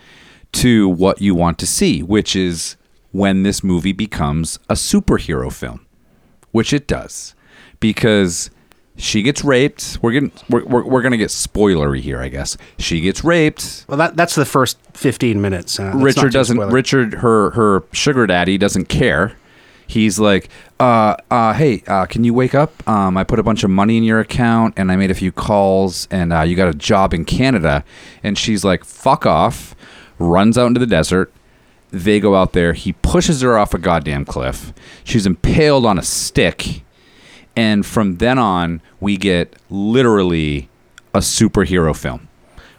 to 0.53 0.89
what 0.89 1.21
you 1.21 1.35
want 1.35 1.59
to 1.59 1.67
see, 1.67 2.03
which 2.03 2.35
is 2.35 2.77
when 3.13 3.43
this 3.43 3.63
movie 3.63 3.93
becomes 3.93 4.59
a 4.69 4.75
superhero 4.75 5.53
film, 5.53 5.87
which 6.51 6.73
it 6.73 6.87
does. 6.89 7.35
Because 7.81 8.51
She 8.99 9.23
gets 9.23 9.45
raped. 9.45 9.99
We're 10.03 10.13
getting 10.13 10.33
we're, 10.51 10.65
we're, 10.65 10.85
we're 10.85 11.03
gonna 11.03 11.17
get 11.17 11.31
spoilery 11.31 12.01
here, 12.01 12.21
I 12.21 12.29
guess. 12.29 12.57
She 12.79 13.01
gets 13.01 13.23
raped. 13.23 13.85
Well, 13.89 13.97
that 13.97 14.17
that's 14.17 14.35
the 14.35 14.45
first 14.45 14.77
fifteen 14.93 15.41
minutes. 15.41 15.79
Uh, 15.79 15.93
Richard 15.95 16.33
doesn't. 16.33 16.57
spoiler. 16.57 16.73
Richard, 16.73 17.15
her 17.15 17.51
her 17.51 17.85
sugar 17.93 18.27
daddy, 18.27 18.59
doesn't 18.59 18.87
care. 18.87 19.37
He's 19.87 20.19
like, 20.19 20.51
uh, 20.79 21.17
uh, 21.31 21.55
hey, 21.55 21.83
uh, 21.87 22.05
can 22.05 22.23
you 22.23 22.35
wake 22.35 22.55
up? 22.55 22.87
Um, 22.87 23.17
I 23.17 23.25
put 23.25 23.39
a 23.39 23.43
bunch 23.43 23.65
of 23.65 23.71
money 23.71 23.97
in 23.97 24.05
your 24.05 24.21
account, 24.21 24.75
and 24.77 24.93
I 24.93 24.97
made 24.97 25.11
a 25.11 25.15
few 25.15 25.33
calls, 25.33 26.07
and 26.11 26.31
uh, 26.31 26.43
you 26.43 26.57
got 26.57 26.69
a 26.69 26.75
job 26.75 27.15
in 27.15 27.25
Canada. 27.25 27.85
And 28.23 28.37
she's 28.37 28.65
like, 28.65 28.85
fuck 28.85 29.25
off. 29.25 29.75
Runs 30.19 30.59
out 30.59 30.67
into 30.67 30.81
the 30.81 30.87
desert. 30.87 31.33
They 31.91 32.21
go 32.21 32.35
out 32.35 32.53
there. 32.53 32.75
He 32.75 32.93
pushes 32.93 33.41
her 33.41 33.57
off 33.57 33.73
a 33.73 33.79
goddamn 33.79 34.27
cliff. 34.27 34.75
She's 35.05 35.25
impaled 35.25 35.87
on 35.87 35.99
a 35.99 36.03
stick, 36.03 36.83
and 37.59 37.85
from 37.85 38.17
then 38.19 38.39
on, 38.39 38.81
we 39.01 39.17
get 39.17 39.57
literally 39.69 40.69
a 41.13 41.19
superhero 41.21 41.95
film 41.97 42.29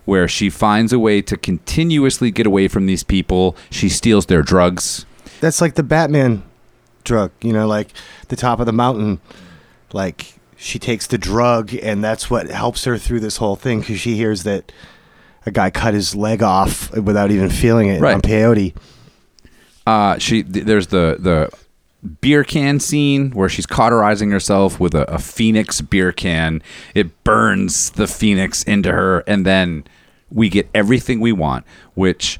where 0.05 0.27
she 0.27 0.49
finds 0.49 0.93
a 0.93 0.99
way 0.99 1.21
to 1.21 1.35
continuously 1.37 2.31
get 2.31 2.47
away 2.47 2.67
from 2.67 2.85
these 2.85 3.03
people. 3.03 3.55
She 3.69 3.89
steals 3.89 4.25
their 4.27 4.41
drugs. 4.41 5.05
That's 5.41 5.59
like 5.61 5.75
the 5.75 5.83
Batman 5.83 6.43
drug, 7.03 7.31
you 7.41 7.53
know, 7.53 7.67
like 7.67 7.89
the 8.29 8.35
top 8.35 8.59
of 8.59 8.65
the 8.65 8.71
mountain. 8.73 9.19
Like 9.93 10.33
she 10.55 10.79
takes 10.79 11.07
the 11.07 11.17
drug, 11.17 11.73
and 11.75 12.03
that's 12.03 12.29
what 12.29 12.49
helps 12.49 12.85
her 12.85 12.97
through 12.97 13.19
this 13.21 13.37
whole 13.37 13.55
thing 13.55 13.79
because 13.81 13.99
she 13.99 14.15
hears 14.15 14.43
that 14.43 14.71
a 15.45 15.51
guy 15.51 15.69
cut 15.69 15.93
his 15.93 16.15
leg 16.15 16.41
off 16.43 16.91
without 16.95 17.31
even 17.31 17.49
feeling 17.49 17.87
it 17.89 18.01
Right. 18.01 18.13
on 18.15 18.21
peyote. 18.21 18.75
Uh, 19.87 20.17
she 20.19 20.43
th- 20.43 20.65
there's 20.65 20.87
the 20.87 21.17
the 21.19 21.49
beer 22.21 22.43
can 22.43 22.79
scene 22.79 23.31
where 23.31 23.49
she's 23.49 23.65
cauterizing 23.65 24.31
herself 24.31 24.79
with 24.79 24.95
a, 24.95 25.03
a 25.11 25.19
phoenix 25.19 25.81
beer 25.81 26.11
can. 26.11 26.61
It 26.95 27.23
burns 27.23 27.91
the 27.91 28.07
phoenix 28.07 28.63
into 28.63 28.91
her, 28.91 29.19
and 29.21 29.45
then 29.45 29.83
we 30.31 30.49
get 30.49 30.69
everything 30.73 31.19
we 31.19 31.31
want, 31.31 31.65
which 31.95 32.39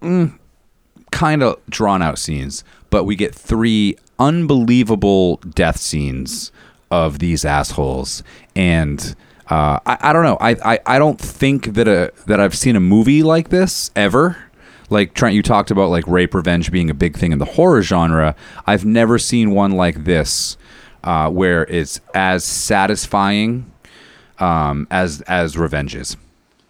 kind 0.00 1.42
of 1.42 1.60
drawn 1.68 2.02
out 2.02 2.18
scenes, 2.18 2.64
but 2.90 3.04
we 3.04 3.16
get 3.16 3.34
three 3.34 3.96
unbelievable 4.18 5.36
death 5.36 5.78
scenes 5.78 6.52
of 6.90 7.18
these 7.18 7.44
assholes. 7.44 8.22
And 8.54 9.14
uh, 9.50 9.80
I, 9.86 9.98
I 10.00 10.12
don't 10.12 10.22
know. 10.22 10.38
I, 10.40 10.56
I, 10.64 10.78
I 10.86 10.98
don't 10.98 11.20
think 11.20 11.74
that 11.74 11.88
a 11.88 12.12
that 12.26 12.40
I've 12.40 12.54
seen 12.54 12.76
a 12.76 12.80
movie 12.80 13.22
like 13.22 13.48
this 13.48 13.90
ever. 13.96 14.36
Like 14.90 15.14
Trent, 15.14 15.34
you 15.34 15.42
talked 15.42 15.70
about 15.70 15.90
like 15.90 16.06
rape 16.06 16.34
revenge 16.34 16.72
being 16.72 16.90
a 16.90 16.94
big 16.94 17.16
thing 17.16 17.32
in 17.32 17.38
the 17.38 17.44
horror 17.44 17.82
genre. 17.82 18.34
I've 18.66 18.84
never 18.84 19.18
seen 19.18 19.50
one 19.50 19.72
like 19.72 20.04
this, 20.04 20.56
uh, 21.04 21.30
where 21.30 21.64
it's 21.64 22.00
as 22.14 22.44
satisfying 22.44 23.70
um, 24.38 24.86
as 24.90 25.20
as 25.22 25.58
revenge 25.58 25.94
is. 25.94 26.16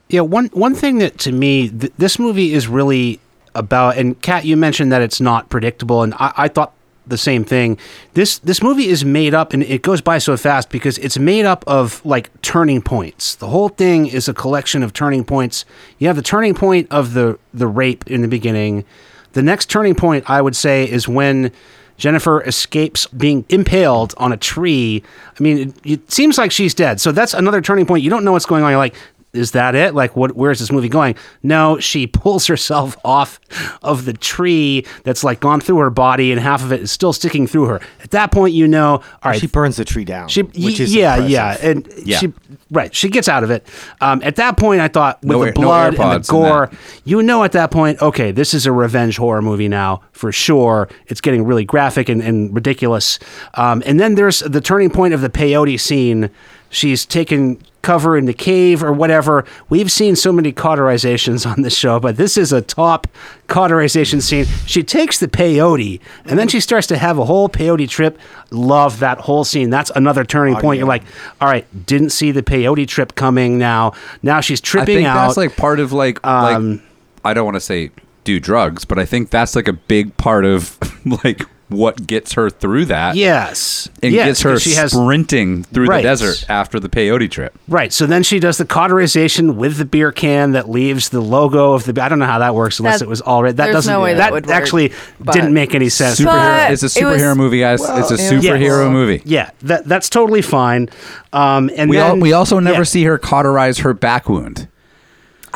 Yeah, 0.08 0.22
one 0.22 0.46
one 0.46 0.74
thing 0.74 0.98
that 0.98 1.18
to 1.18 1.32
me 1.32 1.68
th- 1.68 1.92
this 1.98 2.18
movie 2.18 2.52
is 2.54 2.66
really 2.66 3.20
about, 3.54 3.98
and 3.98 4.20
Kat, 4.22 4.44
you 4.44 4.56
mentioned 4.56 4.90
that 4.92 5.02
it's 5.02 5.20
not 5.20 5.48
predictable, 5.48 6.02
and 6.02 6.14
I, 6.14 6.32
I 6.36 6.48
thought 6.48 6.72
the 7.08 7.18
same 7.18 7.44
thing. 7.44 7.78
This 8.14 8.38
this 8.38 8.62
movie 8.62 8.88
is 8.88 9.04
made 9.04 9.34
up, 9.34 9.52
and 9.52 9.62
it 9.62 9.82
goes 9.82 10.00
by 10.00 10.18
so 10.18 10.36
fast 10.36 10.70
because 10.70 10.98
it's 10.98 11.18
made 11.18 11.44
up 11.44 11.64
of 11.66 12.04
like 12.04 12.30
turning 12.42 12.82
points. 12.82 13.34
The 13.34 13.48
whole 13.48 13.68
thing 13.68 14.06
is 14.06 14.28
a 14.28 14.34
collection 14.34 14.82
of 14.82 14.92
turning 14.92 15.24
points. 15.24 15.64
You 15.98 16.06
have 16.08 16.16
the 16.16 16.22
turning 16.22 16.54
point 16.54 16.88
of 16.90 17.14
the 17.14 17.38
the 17.52 17.66
rape 17.66 18.06
in 18.10 18.22
the 18.22 18.28
beginning. 18.28 18.84
The 19.32 19.42
next 19.42 19.70
turning 19.70 19.94
point, 19.94 20.28
I 20.28 20.40
would 20.40 20.56
say, 20.56 20.88
is 20.88 21.06
when 21.06 21.52
Jennifer 21.98 22.42
escapes 22.42 23.06
being 23.08 23.44
impaled 23.48 24.14
on 24.16 24.32
a 24.32 24.36
tree. 24.36 25.02
I 25.38 25.42
mean, 25.42 25.58
it, 25.58 25.74
it 25.84 26.12
seems 26.12 26.38
like 26.38 26.50
she's 26.50 26.72
dead. 26.72 27.00
So 27.00 27.12
that's 27.12 27.34
another 27.34 27.60
turning 27.60 27.86
point. 27.86 28.02
You 28.02 28.10
don't 28.10 28.24
know 28.24 28.32
what's 28.32 28.46
going 28.46 28.62
on. 28.64 28.70
You're 28.70 28.78
like, 28.78 28.94
is 29.38 29.52
that 29.52 29.74
it? 29.74 29.94
Like, 29.94 30.16
what? 30.16 30.36
Where's 30.36 30.58
this 30.58 30.70
movie 30.72 30.88
going? 30.88 31.14
No, 31.42 31.78
she 31.78 32.06
pulls 32.22 32.46
herself 32.46 32.96
off 33.04 33.40
of 33.82 34.04
the 34.04 34.12
tree 34.12 34.84
that's 35.04 35.24
like 35.24 35.40
gone 35.40 35.60
through 35.60 35.78
her 35.78 35.90
body, 35.90 36.32
and 36.32 36.40
half 36.40 36.62
of 36.62 36.72
it 36.72 36.80
is 36.82 36.92
still 36.92 37.12
sticking 37.12 37.46
through 37.46 37.66
her. 37.66 37.80
At 38.02 38.10
that 38.10 38.32
point, 38.32 38.52
you 38.54 38.68
know, 38.68 38.96
all 38.96 39.02
right, 39.24 39.40
She 39.40 39.46
burns 39.46 39.76
the 39.76 39.84
tree 39.84 40.04
down. 40.04 40.28
she, 40.28 40.42
which 40.42 40.80
is 40.80 40.94
yeah, 40.94 41.14
impressive. 41.14 41.30
yeah, 41.30 41.56
and 41.62 41.92
Yeah. 42.04 42.18
she, 42.18 42.32
right, 42.70 42.94
she 42.94 43.08
gets 43.08 43.28
out 43.28 43.44
of 43.44 43.50
it. 43.50 43.66
Um, 44.00 44.20
at 44.24 44.36
that 44.36 44.56
point, 44.56 44.80
I 44.80 44.88
thought 44.88 45.20
with 45.22 45.30
No 45.30 45.38
the 45.40 45.46
air- 45.46 45.52
no 45.56 45.60
blood 45.62 45.94
and 45.98 46.24
the 46.24 46.30
gore, 46.30 46.66
that. 46.70 46.78
you 47.04 47.22
know, 47.22 47.44
at 47.44 47.52
that 47.52 47.70
point, 47.70 48.02
okay, 48.02 48.32
this 48.32 48.52
is 48.54 48.66
a 48.66 48.72
revenge 48.72 49.16
horror 49.16 49.42
movie 49.42 49.68
now 49.68 50.02
for 50.12 50.32
sure. 50.32 50.88
It's 51.06 51.20
getting 51.20 51.44
really 51.44 51.64
graphic 51.64 52.08
and, 52.08 52.20
and 52.22 52.54
ridiculous. 52.54 53.18
Um, 53.54 53.82
and 53.86 54.00
then 54.00 54.14
there's 54.16 54.40
the 54.40 54.60
turning 54.60 54.90
point 54.90 55.14
of 55.14 55.20
the 55.20 55.30
peyote 55.30 55.78
scene. 55.80 56.30
She's 56.70 57.06
taken 57.06 57.62
cover 57.80 58.18
in 58.18 58.26
the 58.26 58.34
cave 58.34 58.82
or 58.82 58.92
whatever. 58.92 59.44
We've 59.70 59.90
seen 59.90 60.14
so 60.16 60.30
many 60.32 60.52
cauterizations 60.52 61.46
on 61.46 61.62
this 61.62 61.74
show, 61.76 61.98
but 62.00 62.16
this 62.16 62.36
is 62.36 62.52
a 62.52 62.60
top 62.60 63.06
cauterization 63.46 64.20
scene. 64.20 64.44
She 64.66 64.82
takes 64.82 65.18
the 65.18 65.28
peyote 65.28 66.00
and 66.26 66.38
then 66.38 66.48
she 66.48 66.60
starts 66.60 66.86
to 66.88 66.98
have 66.98 67.18
a 67.18 67.24
whole 67.24 67.48
peyote 67.48 67.88
trip. 67.88 68.18
Love 68.50 68.98
that 68.98 69.18
whole 69.20 69.44
scene. 69.44 69.70
That's 69.70 69.90
another 69.94 70.24
turning 70.24 70.56
Oh, 70.56 70.60
point. 70.60 70.76
yeah. 70.76 70.80
You're 70.80 70.88
like, 70.88 71.04
all 71.40 71.48
right, 71.48 71.66
didn't 71.86 72.10
see 72.10 72.30
the 72.32 72.42
peyote 72.42 72.86
trip 72.86 73.14
coming 73.14 73.56
now. 73.58 73.92
Now 74.22 74.40
she's 74.40 74.60
tripping 74.60 74.96
I 74.96 74.98
think 74.98 75.08
out. 75.08 75.26
that's 75.26 75.36
like 75.38 75.56
part 75.56 75.80
of 75.80 75.92
like 75.92 76.24
Um, 76.26 76.72
like 76.72 76.80
I 77.24 77.32
don't 77.34 77.44
want 77.46 77.54
to 77.56 77.60
say 77.60 77.90
do 78.24 78.38
drugs, 78.40 78.84
but 78.84 78.98
I 78.98 79.06
think 79.06 79.30
that's 79.30 79.56
like 79.56 79.68
a 79.68 79.72
big 79.72 80.14
part 80.18 80.44
of 80.44 80.76
like 81.24 81.46
what 81.68 82.06
gets 82.06 82.32
her 82.32 82.48
through 82.50 82.86
that. 82.86 83.14
yes. 83.16 83.88
And 84.02 84.12
yes, 84.14 84.26
gets 84.26 84.42
her 84.42 84.58
she 84.58 84.74
has 84.74 84.92
sprinting 84.92 85.64
through 85.64 85.86
Right. 85.86 85.98
the 85.98 86.02
desert 86.08 86.44
after 86.48 86.80
the 86.80 86.88
peyote 86.88 87.30
trip. 87.30 87.54
Right. 87.68 87.92
So 87.92 88.06
then 88.06 88.22
she 88.22 88.38
does 88.40 88.56
the 88.58 88.64
cauterization 88.64 89.56
with 89.56 89.76
the 89.76 89.84
beer 89.84 90.10
can 90.12 90.52
that 90.52 90.68
leaves 90.70 91.10
the 91.10 91.20
logo 91.20 91.72
of 91.74 91.84
the. 91.84 92.02
I 92.02 92.08
don't 92.08 92.18
know 92.18 92.26
how 92.26 92.38
that 92.38 92.54
works 92.54 92.78
unless 92.78 93.00
That- 93.00 93.04
it 93.06 93.08
was 93.08 93.20
already. 93.22 93.56
That 93.56 93.72
doesn't. 93.72 93.92
no 93.92 94.00
way 94.00 94.14
that 94.14 94.32
would 94.32 94.46
work, 94.46 94.54
actually 94.56 94.92
but- 95.20 95.32
didn't 95.32 95.52
make 95.52 95.74
any 95.74 95.88
sense. 95.88 96.18
Superhero. 96.20 96.70
It's 96.70 96.82
a 96.82 96.86
it 97.00 97.04
was- 97.04 97.20
superhero 97.22 97.36
movie, 97.36 97.60
guys. 97.60 97.80
it's 97.80 98.10
a 98.10 98.16
Well, 98.16 98.42
superhero 98.42 98.84
Yes. 98.84 98.92
movie. 98.92 99.22
Yeah, 99.24 99.50
that 99.62 99.84
that's 99.86 100.08
totally 100.08 100.42
fine. 100.42 100.88
Um, 101.32 101.70
and 101.76 101.90
We, 101.90 101.96
then 101.96 102.06
al- 102.06 102.16
we 102.18 102.32
also 102.32 102.58
never 102.60 102.78
yeah. 102.78 102.84
see 102.84 103.04
her 103.04 103.18
cauterize 103.18 103.78
her 103.80 103.92
back 103.92 104.28
wound. 104.28 104.68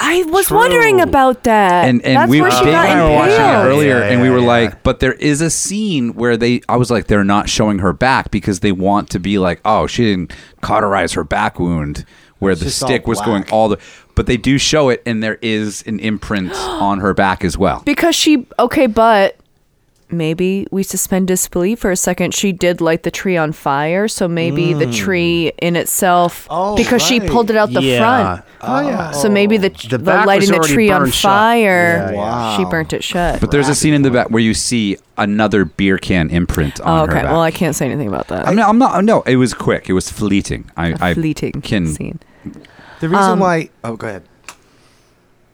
I 0.05 0.25
was 0.25 0.49
True. 0.49 0.57
wondering 0.59 1.01
about 1.01 1.45
that. 1.45 1.89
and 1.89 2.03
and 2.05 2.17
That's 2.17 2.31
we 2.31 2.41
where 2.41 2.51
she 2.51 2.65
Dave 2.65 2.73
got 2.73 2.87
and 2.89 2.99
I 3.01 3.05
were 3.09 3.15
watching 3.15 3.33
it 3.35 3.39
impaled. 3.39 3.67
earlier, 3.67 3.99
Yeah, 4.01 4.05
and 4.11 4.21
we 4.21 4.29
yeah, 4.29 4.35
were 4.35 4.41
yeah. 4.41 4.47
like, 4.47 4.83
but 4.83 5.01
there 5.01 5.13
is 5.15 5.41
a 5.41 5.49
scene 5.51 6.15
where 6.15 6.37
they, 6.37 6.61
I 6.69 6.77
was 6.77 6.91
like, 6.91 7.07
they're 7.07 7.25
not 7.25 7.49
showing 7.49 7.79
her 7.79 7.93
back 7.93 8.31
because 8.31 8.61
they 8.61 8.73
want 8.73 9.09
to 9.11 9.21
be 9.21 9.39
like, 9.39 9.61
oh, 9.65 9.87
she 9.87 10.05
didn't 10.05 10.33
cauterize 10.61 11.13
her 11.13 11.25
back 11.25 11.59
wound 11.61 12.05
where 12.41 12.55
the 12.57 12.65
just 12.65 12.83
all 12.83 12.89
stick 12.89 13.07
was 13.07 13.21
going 13.21 13.43
black. 13.43 13.53
all 13.53 13.69
the, 13.69 13.79
but 14.17 14.27
they 14.27 14.37
do 14.37 14.59
show 14.59 14.89
it, 14.89 15.01
and 15.07 15.23
there 15.23 15.39
is 15.43 15.85
an 15.87 16.01
imprint 16.01 16.53
on 16.57 16.99
her 16.99 17.15
back 17.15 17.45
as 17.45 17.57
well. 17.57 17.83
Because 17.87 18.17
she 18.17 18.47
okay, 18.59 18.87
but 18.89 19.37
maybe 20.13 20.67
we 20.71 20.83
suspend 20.83 21.29
disbelief 21.29 21.81
for 21.81 21.91
a 21.91 21.97
second. 21.97 22.35
She 22.35 22.53
did 22.53 22.81
light 22.81 23.03
the 23.03 23.11
tree 23.11 23.37
on 23.37 23.53
fire, 23.53 24.07
so 24.09 24.29
maybe 24.29 24.75
the 24.75 24.87
tree 24.93 25.53
in 25.61 25.75
itself 25.77 26.47
Oh, 26.51 26.77
because 26.77 27.03
she 27.03 27.19
pulled 27.21 27.51
it 27.51 27.57
out 27.57 27.73
the 27.73 27.83
Yeah. 27.83 27.99
front. 27.99 28.45
Oh, 28.61 28.81
yeah. 28.89 29.11
So 29.11 29.29
maybe 29.29 29.57
the, 29.57 29.71
The 29.71 29.99
the, 29.99 30.13
lighting 30.25 30.51
the 30.51 30.61
tree 30.61 30.91
on 30.91 31.11
fire, 31.11 32.11
Yeah, 32.13 32.13
yeah. 32.13 32.57
she 32.57 32.65
burnt 32.67 32.93
it 32.93 33.03
shut. 33.03 33.41
But 33.41 33.51
there's 33.51 33.69
a 33.69 33.75
scene 33.75 33.95
in 33.95 34.03
the 34.03 34.11
back 34.11 34.29
where 34.31 34.43
you 34.43 34.55
see 34.55 34.97
another 35.19 35.65
beer 35.65 35.99
can 35.99 36.31
imprint 36.31 36.81
on 36.81 36.87
oh, 36.89 36.97
her 37.07 37.13
okay, 37.13 37.23
back. 37.23 37.31
well 37.33 37.41
I 37.41 37.51
can't 37.51 37.75
say 37.75 37.87
anything 37.87 38.09
about 38.09 38.29
that. 38.29 38.47
I'm 38.47 38.55
not, 38.57 38.69
I'm 38.69 38.79
not. 38.79 39.05
No, 39.05 39.23
it 39.23 39.37
was 39.37 39.55
quick. 39.55 39.89
It 39.89 39.95
was 39.95 40.11
fleeting. 40.11 40.71
I, 40.77 40.89
a 40.89 40.97
I 41.01 41.15
fleeting 41.15 41.61
can. 41.63 41.87
scene. 41.87 42.21
The 43.01 43.09
reason 43.09 43.33
Um, 43.33 43.39
why. 43.41 43.71
Oh, 43.83 43.97
go 43.97 44.07
ahead. 44.07 44.23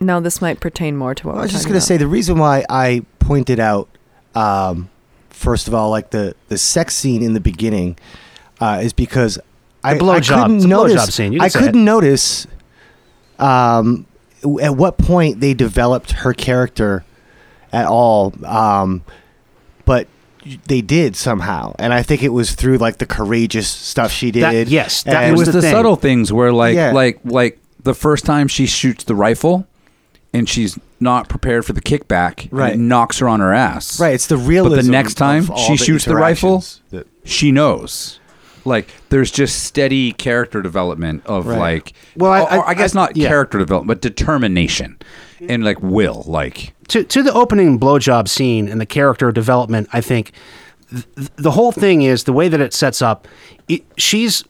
No, 0.00 0.20
this 0.20 0.40
might 0.40 0.60
pertain 0.60 0.96
more 0.96 1.14
to 1.14 1.26
what 1.26 1.32
I 1.34 1.38
we're 1.38 1.42
was 1.44 1.52
just 1.52 1.64
going 1.64 1.74
to 1.74 1.80
say 1.84 1.96
the 1.96 2.06
reason 2.06 2.38
why 2.38 2.64
I 2.70 3.02
pointed 3.18 3.58
out, 3.58 3.88
um, 4.34 4.90
first 5.30 5.68
of 5.68 5.74
all, 5.74 5.90
like 5.90 6.10
the 6.10 6.34
the 6.48 6.58
sex 6.58 6.94
scene 6.94 7.22
in 7.22 7.32
the 7.34 7.40
beginning, 7.40 7.96
uh, 8.60 8.80
is 8.82 8.92
because 8.92 9.38
I, 9.84 9.92
I 9.92 9.98
blowjob- 9.98 10.42
couldn't 10.42 10.56
it's 10.56 10.64
a 10.64 10.68
notice. 10.68 10.94
blowjob 11.06 11.12
scene. 11.12 11.32
You 11.32 11.40
I 11.40 11.48
couldn't 11.48 11.80
it. 11.80 11.84
notice, 11.84 12.46
um, 13.38 14.06
at 14.62 14.76
what 14.76 14.98
point 14.98 15.40
they 15.40 15.54
developed 15.54 16.12
her 16.12 16.32
character 16.32 17.04
at 17.72 17.86
all. 17.86 18.32
Um, 18.44 19.02
but 19.84 20.06
they 20.66 20.80
did 20.80 21.16
somehow, 21.16 21.74
and 21.78 21.92
I 21.92 22.02
think 22.02 22.22
it 22.22 22.30
was 22.30 22.52
through 22.52 22.78
like 22.78 22.98
the 22.98 23.06
courageous 23.06 23.68
stuff 23.68 24.10
she 24.12 24.30
did. 24.30 24.42
That- 24.42 24.68
yes, 24.68 25.02
that 25.04 25.16
and- 25.24 25.28
it 25.28 25.30
was 25.32 25.40
was 25.40 25.48
the 25.48 25.52
the, 25.52 25.62
thing. 25.62 25.72
subtle 25.72 25.96
things 25.96 26.32
where 26.32 26.52
like 26.52 26.74
Yeah. 26.74 26.92
like 26.92 27.20
like 27.24 27.58
the 27.82 27.94
first 27.94 28.24
time 28.24 28.48
she 28.48 28.66
shoots 28.66 29.04
the 29.04 29.14
rifle 29.14 29.66
and 30.34 30.48
she's 30.48 30.78
not 31.00 31.28
prepared 31.28 31.64
for 31.64 31.72
the 31.72 31.80
kickback 31.80 32.44
and 32.50 32.52
Right. 32.52 32.72
it 32.74 32.78
knocks 32.78 33.18
her 33.18 33.28
on 33.28 33.40
her 33.40 33.52
ass 33.52 34.00
right. 34.00 34.14
It's 34.14 34.26
the 34.26 34.36
realism. 34.36 34.74
but 34.76 34.84
the 34.84 34.90
next 34.90 35.14
time 35.14 35.48
she 35.56 35.76
shoots 35.76 36.04
the 36.04 36.14
rifle 36.16 36.64
that- 36.90 37.06
she 37.24 37.52
knows 37.52 38.18
like 38.64 38.88
there's 39.08 39.30
just 39.30 39.62
steady 39.64 40.12
character 40.12 40.60
development 40.60 41.22
of 41.26 41.46
Right. 41.46 41.58
like 41.58 41.92
Well, 42.16 42.32
I- 42.32 42.40
I- 42.56 42.68
I 42.70 42.74
guess 42.74 42.94
I- 42.96 43.00
not 43.00 43.16
yeah. 43.16 43.28
character 43.28 43.58
development 43.58 44.00
but 44.00 44.00
determination 44.02 44.96
and 45.48 45.64
like 45.64 45.80
will 45.82 46.24
like 46.26 46.74
to 46.88 47.04
to 47.04 47.22
the 47.22 47.32
opening 47.32 47.78
blowjob 47.78 48.28
scene 48.28 48.66
and 48.68 48.80
the 48.80 48.86
character 48.86 49.30
development, 49.30 49.88
I 49.92 50.00
think 50.00 50.32
th- 50.90 51.28
the 51.36 51.52
whole 51.52 51.70
thing 51.70 52.02
is 52.02 52.24
the 52.24 52.32
way 52.32 52.48
that 52.48 52.60
it 52.60 52.72
sets 52.74 53.00
up. 53.02 53.28
It, 53.68 53.84
she's 53.98 54.42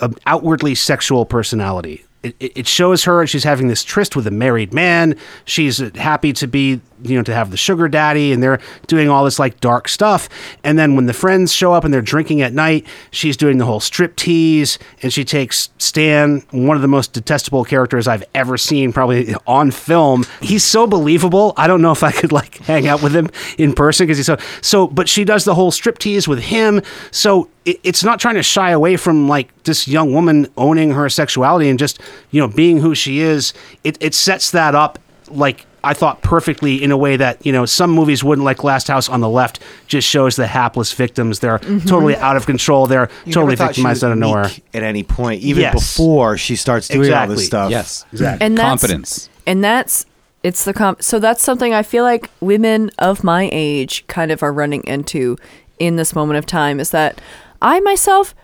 an 0.00 0.14
outwardly 0.26 0.74
sexual 0.74 1.24
personality. 1.26 2.04
It, 2.22 2.34
it 2.40 2.66
shows 2.66 3.04
her 3.04 3.26
she's 3.26 3.44
having 3.44 3.68
this 3.68 3.84
tryst 3.84 4.16
with 4.16 4.26
a 4.26 4.30
married 4.32 4.74
man. 4.74 5.16
She's 5.44 5.78
happy 5.96 6.32
to 6.32 6.48
be, 6.48 6.80
you 7.02 7.16
know, 7.16 7.22
to 7.22 7.32
have 7.32 7.52
the 7.52 7.56
sugar 7.56 7.88
daddy, 7.88 8.32
and 8.32 8.42
they're 8.42 8.58
doing 8.88 9.08
all 9.08 9.24
this 9.24 9.38
like 9.38 9.60
dark 9.60 9.88
stuff. 9.88 10.28
And 10.64 10.76
then 10.76 10.96
when 10.96 11.06
the 11.06 11.12
friends 11.12 11.52
show 11.52 11.72
up 11.72 11.84
and 11.84 11.94
they're 11.94 12.02
drinking 12.02 12.42
at 12.42 12.52
night, 12.52 12.86
she's 13.12 13.36
doing 13.36 13.58
the 13.58 13.66
whole 13.66 13.78
strip 13.78 14.16
tease, 14.16 14.80
and 15.00 15.12
she 15.12 15.24
takes 15.24 15.70
Stan, 15.78 16.40
one 16.50 16.74
of 16.76 16.82
the 16.82 16.88
most 16.88 17.12
detestable 17.12 17.64
characters 17.64 18.08
I've 18.08 18.24
ever 18.34 18.58
seen, 18.58 18.92
probably 18.92 19.34
on 19.46 19.70
film. 19.70 20.24
He's 20.40 20.64
so 20.64 20.88
believable. 20.88 21.52
I 21.56 21.68
don't 21.68 21.82
know 21.82 21.92
if 21.92 22.02
I 22.02 22.10
could 22.10 22.32
like 22.32 22.58
hang 22.58 22.88
out 22.88 23.00
with 23.00 23.14
him 23.14 23.30
in 23.58 23.74
person 23.74 24.06
because 24.06 24.18
he's 24.18 24.26
so 24.26 24.38
so. 24.60 24.88
But 24.88 25.08
she 25.08 25.24
does 25.24 25.44
the 25.44 25.54
whole 25.54 25.70
strip 25.70 25.98
tease 25.98 26.26
with 26.26 26.40
him. 26.40 26.82
So 27.12 27.48
it's 27.64 28.02
not 28.02 28.18
trying 28.18 28.36
to 28.36 28.42
shy 28.42 28.70
away 28.70 28.96
from 28.96 29.28
like 29.28 29.62
this 29.64 29.86
young 29.86 30.12
woman 30.12 30.46
owning 30.56 30.92
her 30.92 31.08
sexuality 31.08 31.68
and 31.68 31.78
just 31.78 32.00
you 32.30 32.40
know 32.40 32.48
being 32.48 32.78
who 32.78 32.94
she 32.94 33.20
is. 33.20 33.52
It 33.84 33.96
it 34.00 34.14
sets 34.14 34.50
that 34.52 34.74
up 34.74 34.98
like 35.30 35.66
I 35.84 35.94
thought 35.94 36.22
perfectly 36.22 36.82
in 36.82 36.90
a 36.90 36.96
way 36.96 37.16
that 37.16 37.44
you 37.46 37.52
know 37.52 37.64
some 37.64 37.90
movies 37.90 38.24
wouldn't. 38.24 38.44
Like 38.44 38.64
Last 38.64 38.88
House 38.88 39.08
on 39.08 39.20
the 39.20 39.28
Left 39.28 39.60
just 39.86 40.08
shows 40.08 40.36
the 40.36 40.46
hapless 40.46 40.92
victims. 40.92 41.40
They're 41.40 41.58
mm-hmm. 41.58 41.86
totally 41.86 42.16
out 42.16 42.36
of 42.36 42.46
control. 42.46 42.86
They're 42.86 43.08
You 43.24 43.32
totally 43.32 43.52
never 43.52 43.56
thought 43.56 43.74
she 43.74 43.82
victimized 43.82 44.04
out 44.04 44.12
of 44.12 44.18
nowhere. 44.18 44.50
At 44.74 44.82
any 44.82 45.02
point, 45.02 45.42
even 45.42 45.62
Yes. 45.62 45.74
before 45.74 46.36
she 46.36 46.56
starts 46.56 46.88
doing 46.88 47.12
all 47.12 47.26
this 47.28 47.46
stuff. 47.46 47.70
Yes. 47.70 48.04
Exactly. 48.12 48.44
and 48.44 48.58
that's, 48.58 48.68
Confidence. 48.68 49.30
and 49.46 49.62
that's 49.62 50.06
it's 50.42 50.64
the 50.64 50.72
comp 50.72 51.02
so 51.02 51.18
that's 51.18 51.42
something 51.42 51.74
i 51.74 51.82
feel 51.82 52.04
like 52.04 52.30
women 52.40 52.90
of 52.98 53.24
my 53.24 53.48
age 53.52 54.06
kind 54.06 54.30
of 54.30 54.42
are 54.42 54.52
running 54.52 54.82
into 54.84 55.36
in 55.78 55.96
this 55.96 56.14
moment 56.14 56.38
of 56.38 56.46
time 56.46 56.78
is 56.78 56.90
that 56.90 57.20
i 57.60 57.80
myself 57.80 58.34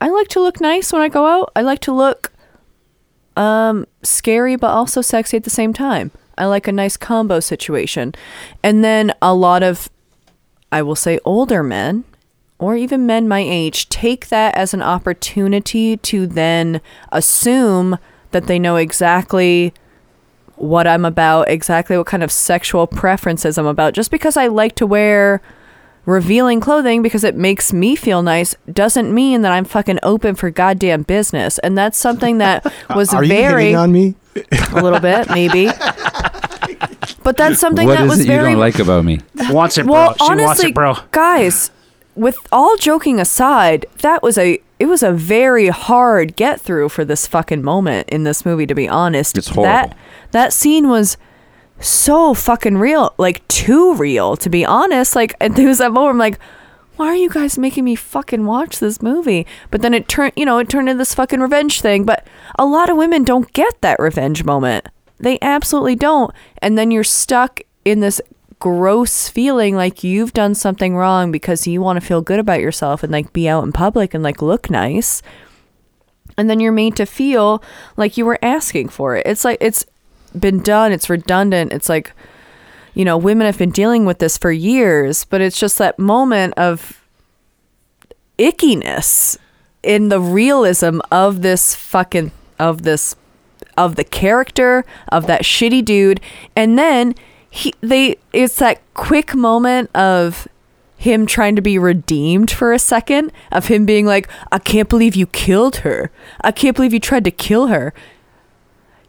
i 0.00 0.08
like 0.08 0.28
to 0.28 0.40
look 0.40 0.60
nice 0.60 0.92
when 0.92 1.02
i 1.02 1.08
go 1.08 1.26
out 1.26 1.50
i 1.56 1.62
like 1.62 1.80
to 1.80 1.92
look 1.92 2.32
um 3.36 3.86
scary 4.02 4.56
but 4.56 4.70
also 4.70 5.00
sexy 5.00 5.36
at 5.36 5.44
the 5.44 5.50
same 5.50 5.72
time 5.72 6.10
i 6.38 6.44
like 6.44 6.66
a 6.66 6.72
nice 6.72 6.96
combo 6.96 7.40
situation 7.40 8.14
and 8.62 8.82
then 8.82 9.12
a 9.20 9.34
lot 9.34 9.62
of 9.62 9.88
i 10.72 10.80
will 10.82 10.96
say 10.96 11.18
older 11.24 11.62
men 11.62 12.04
or 12.58 12.76
even 12.76 13.06
men 13.06 13.28
my 13.28 13.40
age 13.40 13.88
take 13.88 14.28
that 14.28 14.54
as 14.54 14.72
an 14.72 14.82
opportunity 14.82 15.96
to 15.98 16.26
then 16.26 16.80
assume 17.12 17.98
that 18.30 18.46
they 18.46 18.58
know 18.58 18.76
exactly 18.76 19.72
what 20.56 20.86
I'm 20.86 21.04
about, 21.04 21.48
exactly 21.48 21.96
what 21.96 22.06
kind 22.06 22.22
of 22.22 22.32
sexual 22.32 22.86
preferences 22.86 23.58
I'm 23.58 23.66
about. 23.66 23.94
Just 23.94 24.10
because 24.10 24.36
I 24.36 24.46
like 24.46 24.74
to 24.76 24.86
wear 24.86 25.42
revealing 26.06 26.60
clothing 26.60 27.02
because 27.02 27.22
it 27.24 27.34
makes 27.34 27.72
me 27.72 27.94
feel 27.96 28.22
nice 28.22 28.54
doesn't 28.72 29.12
mean 29.12 29.42
that 29.42 29.52
I'm 29.52 29.64
fucking 29.64 29.98
open 30.02 30.34
for 30.36 30.50
goddamn 30.50 31.02
business. 31.02 31.58
And 31.58 31.76
that's 31.76 31.98
something 31.98 32.38
that 32.38 32.64
was 32.94 33.12
Are 33.12 33.24
very 33.24 33.64
hitting 33.64 33.76
on 33.76 33.92
me? 33.92 34.14
a 34.72 34.82
little 34.82 35.00
bit, 35.00 35.28
maybe. 35.30 35.68
But 37.22 37.36
that's 37.36 37.58
something 37.58 37.86
What 37.88 37.98
that 37.98 38.04
is 38.04 38.10
was 38.10 38.20
it 38.20 38.26
you 38.26 38.28
very 38.28 38.50
don't 38.52 38.60
like 38.60 38.78
about 38.78 39.04
me? 39.04 39.20
wants 39.50 39.78
it, 39.78 39.84
bro. 39.84 39.92
well, 39.94 40.14
she 40.14 40.22
wants 40.24 40.42
honestly, 40.42 40.68
it, 40.70 40.74
bro. 40.74 40.94
guys, 41.10 41.70
with 42.14 42.38
all 42.52 42.76
joking 42.76 43.18
aside, 43.20 43.86
that 44.02 44.22
was 44.22 44.38
a 44.38 44.60
it 44.78 44.86
was 44.86 45.02
a 45.02 45.10
very 45.12 45.68
hard 45.68 46.36
get 46.36 46.60
through 46.60 46.90
for 46.90 47.04
this 47.04 47.26
fucking 47.26 47.62
moment 47.62 48.08
in 48.10 48.24
this 48.24 48.44
movie. 48.44 48.66
To 48.66 48.74
be 48.74 48.88
honest, 48.88 49.36
It's 49.38 49.48
horrible. 49.48 49.64
That 49.72 49.96
that 50.32 50.52
scene 50.52 50.88
was 50.88 51.16
so 51.80 52.34
fucking 52.34 52.78
real, 52.78 53.14
like 53.18 53.46
too 53.48 53.94
real. 53.94 54.36
To 54.36 54.50
be 54.50 54.64
honest, 54.64 55.14
like 55.14 55.38
there 55.38 55.68
was 55.68 55.78
that 55.78 55.92
moment. 55.92 56.12
I'm 56.12 56.18
like. 56.18 56.38
Why 56.96 57.08
are 57.08 57.14
you 57.14 57.28
guys 57.28 57.58
making 57.58 57.84
me 57.84 57.94
fucking 57.94 58.46
watch 58.46 58.78
this 58.78 59.02
movie? 59.02 59.46
But 59.70 59.82
then 59.82 59.92
it 59.92 60.08
turned, 60.08 60.32
you 60.34 60.46
know, 60.46 60.56
it 60.56 60.70
turned 60.70 60.88
into 60.88 60.96
this 60.96 61.12
fucking 61.12 61.40
revenge 61.40 61.82
thing. 61.82 62.04
But 62.04 62.26
a 62.58 62.64
lot 62.64 62.88
of 62.88 62.96
women 62.96 63.22
don't 63.22 63.52
get 63.52 63.82
that 63.82 63.98
revenge 64.00 64.44
moment. 64.44 64.88
They 65.18 65.38
absolutely 65.42 65.94
don't. 65.94 66.32
And 66.62 66.78
then 66.78 66.90
you're 66.90 67.04
stuck 67.04 67.60
in 67.84 68.00
this 68.00 68.18
gross 68.60 69.28
feeling 69.28 69.76
like 69.76 70.02
you've 70.02 70.32
done 70.32 70.54
something 70.54 70.96
wrong 70.96 71.30
because 71.30 71.66
you 71.66 71.82
want 71.82 72.00
to 72.00 72.06
feel 72.06 72.22
good 72.22 72.38
about 72.38 72.60
yourself 72.60 73.02
and 73.02 73.12
like 73.12 73.30
be 73.34 73.46
out 73.46 73.64
in 73.64 73.72
public 73.72 74.14
and 74.14 74.24
like 74.24 74.40
look 74.40 74.70
nice. 74.70 75.20
And 76.38 76.48
then 76.48 76.60
you're 76.60 76.72
made 76.72 76.96
to 76.96 77.04
feel 77.04 77.62
like 77.98 78.16
you 78.16 78.24
were 78.24 78.38
asking 78.40 78.88
for 78.88 79.16
it. 79.16 79.26
It's 79.26 79.44
like 79.44 79.58
it's 79.60 79.84
been 80.38 80.60
done, 80.60 80.92
it's 80.92 81.10
redundant. 81.10 81.72
It's 81.72 81.88
like 81.88 82.12
you 82.94 83.04
know, 83.04 83.18
women 83.18 83.44
have 83.44 83.58
been 83.58 83.70
dealing 83.70 84.06
with 84.06 84.20
this 84.20 84.38
for 84.38 84.50
years, 84.50 85.26
but 85.26 85.42
it's 85.42 85.60
just 85.60 85.76
that 85.76 85.98
moment 85.98 86.54
of 86.56 87.04
ickiness 88.38 89.36
in 89.82 90.08
the 90.08 90.20
realism 90.20 91.00
of 91.12 91.42
this 91.42 91.74
fucking 91.74 92.32
of 92.58 92.82
this 92.82 93.14
of 93.76 93.96
the 93.96 94.04
character 94.04 94.84
of 95.08 95.26
that 95.26 95.42
shitty 95.42 95.84
dude 95.84 96.20
and 96.54 96.78
then 96.78 97.14
he 97.50 97.72
they 97.82 98.16
it's 98.32 98.56
that 98.56 98.80
quick 98.94 99.34
moment 99.34 99.94
of 99.94 100.48
him 100.96 101.26
trying 101.26 101.54
to 101.56 101.62
be 101.62 101.78
redeemed 101.78 102.50
for 102.50 102.72
a 102.72 102.78
second 102.78 103.30
of 103.52 103.66
him 103.68 103.86
being 103.86 104.06
like 104.06 104.28
I 104.50 104.58
can't 104.58 104.88
believe 104.88 105.14
you 105.14 105.26
killed 105.26 105.76
her. 105.76 106.10
I 106.40 106.52
can't 106.52 106.74
believe 106.74 106.92
you 106.92 107.00
tried 107.00 107.24
to 107.24 107.30
kill 107.30 107.66
her. 107.68 107.92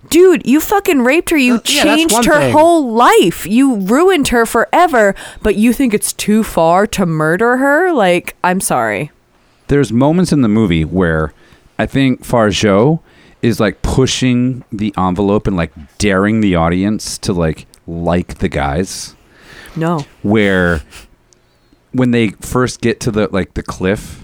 Dude, 0.10 0.46
you 0.48 0.62
fucking 0.62 1.02
raped 1.02 1.32
her. 1.32 1.38
You 1.38 1.56
Uh, 1.56 1.62
yeah, 1.66 1.84
changed 1.84 2.26
her 2.26 2.40
thing. 2.40 2.52
whole 2.54 2.92
life. 2.92 3.46
You 3.46 3.76
ruined 3.76 4.30
her 4.30 4.46
forever, 4.46 5.16
but 5.42 5.56
you 5.56 5.74
think 5.74 5.94
it's 5.94 6.14
too 6.14 6.44
far 6.44 6.88
to 6.88 7.06
murder 7.06 7.58
her? 7.58 7.92
Like, 7.92 8.36
I'm 8.44 8.62
sorry. 8.62 9.12
There's 9.68 9.92
moments 9.92 10.32
in 10.32 10.42
the 10.42 10.48
movie 10.48 10.86
where 10.86 11.34
I 11.78 11.86
think 11.88 12.24
Farjo 12.26 13.02
is 13.42 13.60
like 13.60 13.82
pushing 13.82 14.64
the 14.72 14.94
envelope 14.98 15.46
and 15.46 15.58
like 15.58 15.74
daring 15.98 16.40
the 16.42 16.56
audience 16.56 17.18
to 17.20 17.34
like 17.34 17.66
like 17.86 18.38
the 18.40 18.50
guys. 18.50 19.14
No. 19.76 20.06
where 20.24 20.82
when 21.92 22.12
they 22.12 22.30
first 22.42 22.82
get 22.82 23.00
to 23.02 23.12
the 23.12 23.28
like 23.32 23.54
the 23.54 23.62
cliff 23.64 24.24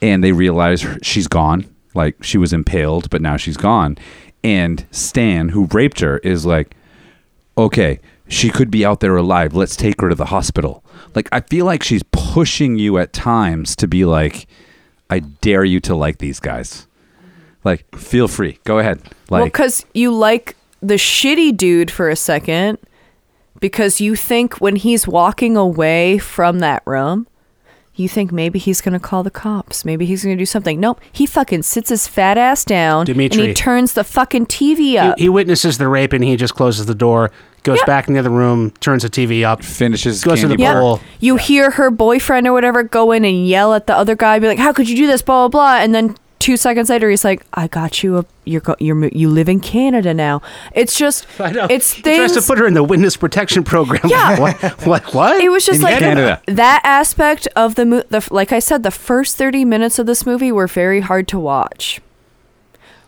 and 0.00 0.24
they 0.24 0.32
realize 0.32 0.86
she's 1.02 1.28
gone 1.28 1.66
like 1.94 2.22
she 2.22 2.38
was 2.38 2.52
impaled 2.54 3.10
but 3.10 3.20
now 3.20 3.36
she's 3.36 3.56
gone 3.58 3.98
and 4.46 4.86
stan 4.92 5.48
who 5.48 5.66
raped 5.72 5.98
her 5.98 6.18
is 6.18 6.46
like 6.46 6.76
okay 7.58 7.98
she 8.28 8.50
could 8.50 8.70
be 8.70 8.84
out 8.84 9.00
there 9.00 9.16
alive. 9.16 9.54
Let's 9.54 9.76
take 9.76 10.00
her 10.00 10.08
to 10.08 10.14
the 10.14 10.26
hospital. 10.26 10.84
Like 11.14 11.28
i 11.32 11.40
feel 11.40 11.66
like 11.66 11.82
she's 11.82 12.02
pushing 12.12 12.78
you 12.78 12.98
at 12.98 13.12
times 13.12 13.74
to 13.76 13.88
be 13.88 14.04
like 14.04 14.46
i 15.10 15.20
dare 15.20 15.64
you 15.64 15.80
to 15.80 15.94
like 15.94 16.18
these 16.18 16.40
guys. 16.40 16.86
Like 17.64 17.84
feel 17.96 18.28
free. 18.28 18.58
Go 18.64 18.78
ahead. 18.78 19.00
Well, 19.30 19.42
like 19.42 19.52
because 19.52 19.84
you 19.94 20.12
like 20.12 20.56
the 20.80 20.94
shitty 20.94 21.56
dude 21.56 21.90
for 21.90 22.08
a 22.08 22.16
second 22.16 22.78
because 23.60 24.00
you 24.00 24.14
think 24.14 24.60
when 24.60 24.76
he's 24.76 25.08
walking 25.08 25.56
away 25.56 26.18
from 26.18 26.60
that 26.60 26.82
room, 26.86 27.26
you 27.96 28.08
think 28.08 28.30
maybe 28.30 28.58
he's 28.58 28.80
going 28.80 28.92
to 28.92 29.00
call 29.00 29.22
the 29.22 29.30
cops. 29.30 29.84
Maybe 29.84 30.04
he's 30.06 30.22
going 30.22 30.36
to 30.36 30.40
do 30.40 30.46
something. 30.46 30.78
Nope. 30.78 31.00
He 31.12 31.24
fucking 31.26 31.62
sits 31.62 31.88
his 31.88 32.06
fat 32.06 32.36
ass 32.38 32.64
down 32.64 33.08
and 33.10 33.32
he 33.34 33.54
turns 33.54 33.94
the 33.94 34.04
fucking 34.04 34.46
TV 34.46 34.96
up. 34.96 35.16
He, 35.18 35.24
he 35.24 35.28
witnesses 35.30 35.78
the 35.78 35.88
rape 35.88 36.12
and 36.12 36.22
he 36.22 36.36
just 36.36 36.54
closes 36.54 36.84
the 36.86 36.94
door, 36.94 37.30
goes 37.62 37.78
Yeah. 37.78 37.86
back 37.86 38.06
in 38.08 38.14
the 38.14 38.20
other 38.20 38.30
room, 38.30 38.70
turns 38.80 39.02
the 39.02 39.08
TV 39.08 39.44
up. 39.44 39.64
finishes 39.64 40.22
Goes 40.22 40.42
to 40.42 40.48
the 40.48 40.56
bar. 40.56 40.80
bowl. 40.80 41.00
You 41.20 41.36
hear 41.36 41.70
her 41.72 41.90
boyfriend 41.90 42.46
or 42.46 42.52
whatever 42.52 42.82
go 42.82 43.12
in 43.12 43.24
and 43.24 43.46
yell 43.48 43.72
at 43.72 43.86
the 43.86 43.96
other 43.96 44.14
guy, 44.14 44.38
be 44.38 44.46
like, 44.46 44.58
"How 44.58 44.72
could 44.74 44.88
you 44.90 44.96
do 44.96 45.06
this?" 45.06 45.22
Blah 45.22 45.48
blah 45.48 45.76
blah. 45.76 45.82
And 45.82 45.94
then 45.94 46.16
two 46.46 46.56
seconds 46.56 46.88
later, 46.88 47.10
he's 47.10 47.24
like, 47.24 47.44
"I 47.52 47.66
got 47.66 48.02
you. 48.04 48.18
A, 48.18 48.24
you're 48.44 48.60
go, 48.60 48.76
you're 48.78 49.08
you 49.08 49.28
live 49.28 49.48
in 49.48 49.58
Canada 49.58 50.14
now." 50.14 50.40
It's 50.72 50.96
just, 50.96 51.26
I 51.40 51.50
know. 51.50 51.66
it's 51.68 51.94
he 51.94 52.02
tries 52.02 52.32
things. 52.32 52.32
to 52.34 52.42
put 52.42 52.58
her 52.58 52.66
in 52.68 52.74
the 52.74 52.84
witness 52.84 53.16
protection 53.16 53.64
program. 53.64 54.02
Yeah. 54.06 54.38
what? 54.44 54.56
What? 54.86 55.12
What? 55.14 55.42
it 55.42 55.48
was 55.50 55.66
just 55.66 55.78
In 55.78 55.82
like 55.82 55.98
Canada. 55.98 56.40
that 56.46 56.80
aspect 56.84 57.48
of 57.56 57.74
the 57.74 57.84
movie. 57.84 58.06
the 58.10 58.26
like 58.30 58.52
I 58.52 58.60
said, 58.60 58.84
the 58.84 58.92
first 58.92 59.36
thirty 59.36 59.64
minutes 59.64 59.98
of 59.98 60.06
this 60.06 60.24
movie 60.24 60.52
were 60.52 60.68
very 60.68 61.00
hard 61.00 61.26
to 61.28 61.38
watch, 61.38 62.00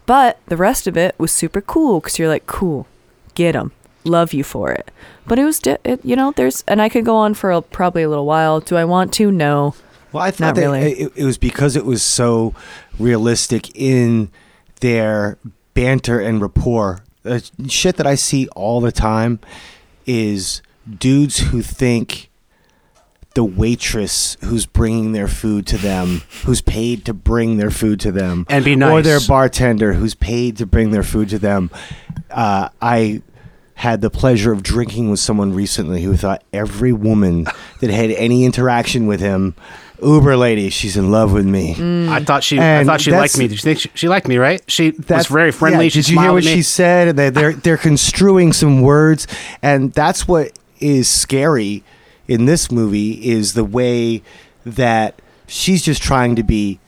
but 0.07 0.39
the 0.47 0.57
rest 0.57 0.87
of 0.87 0.97
it 0.97 1.15
was 1.19 1.31
super 1.33 1.61
cool 1.61 2.01
because 2.01 2.19
you're 2.19 2.29
like, 2.29 2.47
"Cool, 2.47 2.87
get 3.35 3.55
him." 3.55 3.71
Love 4.05 4.33
you 4.33 4.43
for 4.43 4.73
it, 4.73 4.91
but 5.27 5.39
it 5.39 5.45
was, 5.45 5.59
di- 5.59 5.77
it, 5.85 6.03
you 6.03 6.17
know, 6.17 6.33
there's, 6.35 6.65
and 6.67 6.81
I 6.81 6.89
could 6.89 7.05
go 7.05 7.17
on 7.17 7.35
for 7.35 7.51
a, 7.51 7.61
probably 7.61 8.03
a 8.05 8.09
little 8.09 8.25
while. 8.25 8.59
Do 8.61 8.77
I 8.77 8.85
want 8.87 9.13
to? 9.15 9.31
No. 9.31 9.75
Well, 10.13 10.23
I 10.23 10.31
thought 10.31 10.41
Not 10.41 10.55
that 10.55 10.61
really. 10.63 10.93
it, 10.93 11.13
it 11.17 11.25
was 11.25 11.37
because 11.37 11.77
it 11.77 11.85
was 11.85 12.03
so 12.03 12.55
realistic 12.99 13.75
in 13.77 14.31
their 14.81 15.39
banter 15.75 16.21
and 16.21 16.41
rapport. 16.41 17.01
Uh, 17.25 17.41
shit 17.69 17.97
that 17.97 18.07
I 18.07 18.15
see 18.15 18.49
all 18.49 18.81
the 18.81 18.93
time 18.93 19.41
is 20.07 20.63
dudes 20.99 21.39
who 21.39 21.63
think 21.63 22.31
the 23.35 23.45
waitress 23.45 24.37
who's 24.43 24.67
bringing 24.67 25.13
their 25.13 25.29
food 25.29 25.67
to 25.69 25.77
them, 25.77 26.23
who's 26.45 26.61
paid 26.61 27.05
to 27.05 27.15
bring 27.15 27.57
their 27.57 27.71
food 27.71 28.01
to 28.01 28.11
them, 28.11 28.47
And 28.49 28.65
be 28.65 28.75
or 28.83 29.03
their 29.03 29.21
bartender 29.21 29.93
who's 29.93 30.15
paid 30.15 30.57
to 30.57 30.67
bring 30.67 30.91
their 30.91 31.05
food 31.05 31.29
to 31.29 31.39
them. 31.39 31.71
Uh, 32.31 32.71
I 32.83 33.23
had 33.75 34.01
the 34.01 34.11
pleasure 34.11 34.51
of 34.51 34.65
drinking 34.65 35.09
with 35.09 35.21
someone 35.21 35.55
recently 35.55 36.03
who 36.03 36.17
thought 36.17 36.43
every 36.53 36.93
woman 36.93 37.47
that 37.81 37.91
had 37.91 38.11
any 38.11 38.45
interaction 38.45 39.07
with 39.07 39.21
him 39.21 39.55
Uber 40.03 40.37
lady, 40.37 40.71
she's 40.71 40.97
in 40.97 41.11
love 41.11 41.33
with 41.33 41.47
me. 41.47 41.75
Mm. 41.75 42.09
I 42.09 42.23
thought 42.23 42.45
she. 42.45 42.59
I 42.61 42.85
thought 42.85 43.01
she 43.01 43.11
liked 43.11 43.37
me. 43.37 43.49
Did 43.49 43.55
you 43.57 43.59
think 43.63 43.81
she, 43.81 43.91
she 43.95 44.09
liked 44.09 44.29
me? 44.29 44.37
Right? 44.39 44.63
She 44.69 44.91
was 44.91 45.07
That's- 45.07 45.27
very 45.27 45.51
friendly. 45.51 45.87
yeah, 45.87 45.91
she 45.91 45.99
did 46.03 46.09
you 46.11 46.21
hear 46.21 46.33
what 46.33 46.45
me. 46.45 46.55
she 46.55 46.63
said? 46.63 47.09
And 47.09 47.19
they, 47.19 47.31
they're 47.31 47.53
they're 47.55 47.77
construing 47.77 48.53
some 48.53 48.81
words, 48.83 49.27
and 49.63 49.93
that's 49.93 50.29
what 50.29 50.57
is 50.79 51.09
scary 51.09 51.83
in 52.29 52.45
this 52.45 52.71
movie 52.71 53.13
is 53.29 53.55
the 53.55 53.65
way 53.65 54.23
that 54.65 55.21
she's 55.49 55.83
just 55.83 56.03
trying 56.03 56.37
to 56.37 56.43
be, 56.45 56.79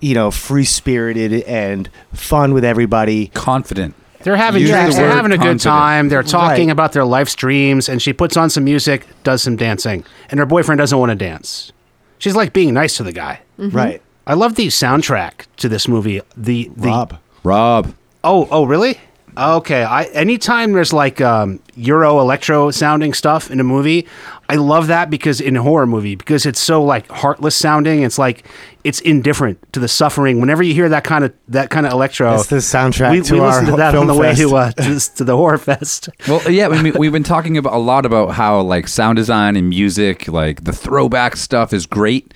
you 0.00 0.14
know, 0.14 0.30
free 0.30 0.64
spirited 0.64 1.42
and 1.42 1.90
fun 2.14 2.54
with 2.54 2.64
everybody. 2.64 3.26
Confident. 3.28 3.94
They're 4.22 4.34
having 4.36 4.62
Use 4.62 4.70
drinks. 4.70 4.96
the 4.96 5.02
They're 5.02 5.10
having 5.12 5.30
a 5.32 5.38
good 5.38 5.60
time. 5.60 6.08
They're 6.08 6.22
talking 6.22 6.66
Right. 6.68 6.72
about 6.72 6.92
their 6.92 7.04
life 7.04 7.28
streams, 7.28 7.88
and 7.88 8.00
she 8.02 8.12
puts 8.12 8.36
on 8.36 8.48
some 8.50 8.64
music, 8.64 9.06
does 9.22 9.42
some 9.42 9.54
dancing, 9.56 10.04
and 10.30 10.40
her 10.40 10.46
boyfriend 10.46 10.78
doesn't 10.78 10.98
want 10.98 11.10
to 11.10 11.14
dance. 11.16 11.70
She's 12.18 12.36
like 12.36 12.52
being 12.52 12.74
nice 12.74 12.96
to 12.96 13.02
the 13.02 13.12
guy. 13.12 13.40
Mm-hmm. 13.58 13.76
Right, 13.76 14.02
I 14.26 14.34
love 14.34 14.54
the 14.54 14.68
soundtrack 14.68 15.46
to 15.58 15.68
this 15.68 15.88
movie. 15.88 16.20
The 16.36 16.70
the 16.76 16.88
Rob. 16.88 17.18
Rob. 17.44 17.94
oh 18.24 18.48
oh 18.50 18.64
really? 18.64 18.98
Okay. 19.36 19.82
I 19.84 20.04
anytime 20.04 20.72
there's 20.72 20.92
like 20.92 21.20
um, 21.20 21.60
Euro 21.76 22.20
electro 22.20 22.70
sounding 22.70 23.12
stuff 23.14 23.50
in 23.50 23.60
a 23.60 23.64
movie, 23.64 24.06
I 24.48 24.56
love 24.56 24.86
that 24.86 25.10
because 25.10 25.40
in 25.40 25.56
a 25.56 25.62
horror 25.62 25.86
movie 25.86 26.14
because 26.14 26.46
it's 26.46 26.60
so 26.60 26.82
like 26.82 27.08
heartless 27.10 27.56
sounding. 27.56 28.02
It's 28.02 28.18
like 28.18 28.46
it's 28.84 29.00
indifferent 29.00 29.72
to 29.72 29.80
the 29.80 29.88
suffering. 29.88 30.40
Whenever 30.40 30.62
you 30.62 30.72
hear 30.72 30.88
that 30.88 31.04
kind 31.04 31.24
of 31.24 31.34
that 31.48 31.70
kind 31.70 31.86
of 31.86 31.92
electro, 31.92 32.30
That's 32.30 32.46
the 32.46 32.56
soundtrack 32.56 33.12
we, 33.12 33.20
to 33.22 33.34
we 33.34 33.40
our 33.40 33.48
listened 33.48 33.66
to 33.68 33.76
that 33.76 33.94
on 33.94 34.06
the 34.06 34.14
way 34.14 34.34
to 34.34 34.56
uh, 34.56 34.70
to, 34.72 35.14
to 35.16 35.24
the 35.24 35.36
horror 35.36 35.58
fest. 35.58 36.08
Well, 36.28 36.50
yeah, 36.50 36.68
I 36.68 36.80
mean, 36.82 36.94
we've 36.98 37.12
been 37.12 37.22
talking 37.22 37.58
about 37.58 37.74
a 37.74 37.78
lot 37.78 38.06
about 38.06 38.34
how 38.34 38.60
like 38.60 38.88
sound 38.88 39.16
design 39.16 39.56
and 39.56 39.68
music, 39.68 40.28
like 40.28 40.64
the 40.64 40.72
throwback 40.72 41.36
stuff, 41.36 41.72
is 41.72 41.86
great. 41.86 42.32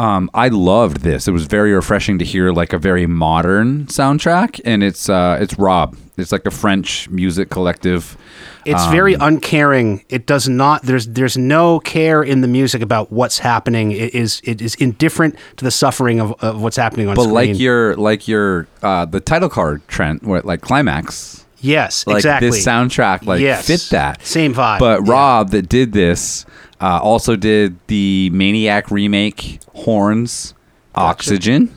Um, 0.00 0.30
I 0.32 0.48
loved 0.48 1.02
this. 1.02 1.28
It 1.28 1.32
was 1.32 1.44
very 1.44 1.74
refreshing 1.74 2.18
to 2.20 2.24
hear 2.24 2.52
like 2.52 2.72
a 2.72 2.78
very 2.78 3.06
modern 3.06 3.84
soundtrack, 3.86 4.58
and 4.64 4.82
it's 4.82 5.10
uh, 5.10 5.36
it's 5.38 5.58
Rob. 5.58 5.94
It's 6.16 6.32
like 6.32 6.46
a 6.46 6.50
French 6.50 7.10
music 7.10 7.50
collective. 7.50 8.16
It's 8.64 8.86
very 8.86 9.12
uncaring. 9.12 10.02
It 10.08 10.24
does 10.24 10.48
not. 10.48 10.84
There's 10.84 11.06
there's 11.06 11.36
no 11.36 11.80
care 11.80 12.22
in 12.22 12.40
the 12.40 12.48
music 12.48 12.80
about 12.80 13.12
what's 13.12 13.40
happening. 13.40 13.92
It 13.92 14.14
is 14.14 14.40
it 14.42 14.62
is 14.62 14.74
indifferent 14.76 15.36
to 15.58 15.64
the 15.66 15.70
suffering 15.70 16.18
of, 16.18 16.32
of 16.42 16.62
what's 16.62 16.78
happening 16.78 17.06
on 17.06 17.14
But 17.14 17.24
screen. 17.24 17.34
But 17.34 17.48
like 17.48 17.58
your 17.58 17.94
like 17.96 18.26
your 18.26 18.68
uh, 18.82 19.04
the 19.04 19.20
title 19.20 19.50
card 19.50 19.86
Trent, 19.86 20.22
what 20.22 20.46
like 20.46 20.62
climax, 20.62 21.44
yes, 21.58 22.06
like 22.06 22.16
exactly. 22.16 22.48
this 22.48 22.66
soundtrack 22.66 23.26
like 23.26 23.42
Yes. 23.42 23.66
fit 23.66 23.86
that 23.90 24.24
Same 24.24 24.54
vibe. 24.54 24.78
But 24.78 25.04
Yeah. 25.04 25.12
Rob 25.12 25.50
that 25.50 25.68
did 25.68 25.92
this 25.92 26.46
uh, 26.80 27.00
also 27.02 27.36
did 27.36 27.76
the 27.86 28.30
Maniac 28.32 28.90
remake 28.90 29.60
Horns, 29.74 30.54
Oxygen, 30.94 31.74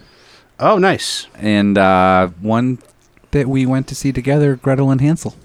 oh, 0.60 0.78
nice. 0.78 1.28
and 1.36 1.78
uh, 1.78 2.28
one 2.41 2.80
that 3.32 3.47
we 3.47 3.66
went 3.66 3.88
to 3.88 3.95
see 3.95 4.12
together, 4.12 4.56
Gretel 4.56 4.91
and 4.91 5.01
Hansel. 5.01 5.36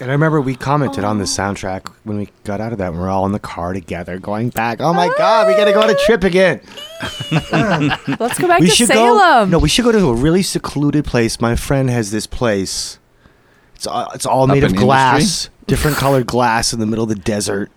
And 0.00 0.10
I 0.10 0.12
remember 0.12 0.40
we 0.40 0.54
commented 0.54 1.02
on 1.02 1.18
the 1.18 1.24
soundtrack 1.24 1.88
when 2.04 2.18
we 2.18 2.28
got 2.44 2.60
out 2.60 2.70
of 2.70 2.78
that. 2.78 2.90
and 2.92 3.00
We're 3.00 3.08
all 3.08 3.26
in 3.26 3.32
the 3.32 3.40
car 3.40 3.72
together, 3.72 4.20
going 4.20 4.50
back. 4.50 4.80
Oh 4.80 4.92
my 4.92 5.10
god, 5.18 5.48
we 5.48 5.54
got 5.54 5.64
to 5.64 5.72
go 5.72 5.82
on 5.82 5.90
a 5.90 5.94
trip 6.06 6.22
again. 6.22 6.60
Let's 8.20 8.38
go 8.38 8.46
back 8.46 8.60
we 8.60 8.68
to 8.68 8.72
should 8.72 8.86
Salem. 8.86 9.50
go. 9.50 9.56
No, 9.56 9.58
we 9.58 9.68
should 9.68 9.84
go 9.84 9.90
to 9.90 10.08
a 10.08 10.14
really 10.14 10.42
secluded 10.42 11.04
place. 11.04 11.40
My 11.40 11.56
friend 11.56 11.90
has 11.90 12.12
this 12.12 12.28
place. 12.28 13.00
It's 13.74 13.88
all, 13.88 14.08
it's 14.14 14.24
all 14.26 14.46
made 14.46 14.62
of 14.62 14.76
glass, 14.76 15.50
different 15.66 15.96
colored 15.96 16.26
glass 16.26 16.72
in 16.72 16.78
the 16.78 16.86
middle 16.86 17.02
of 17.04 17.08
the 17.08 17.14
desert, 17.16 17.70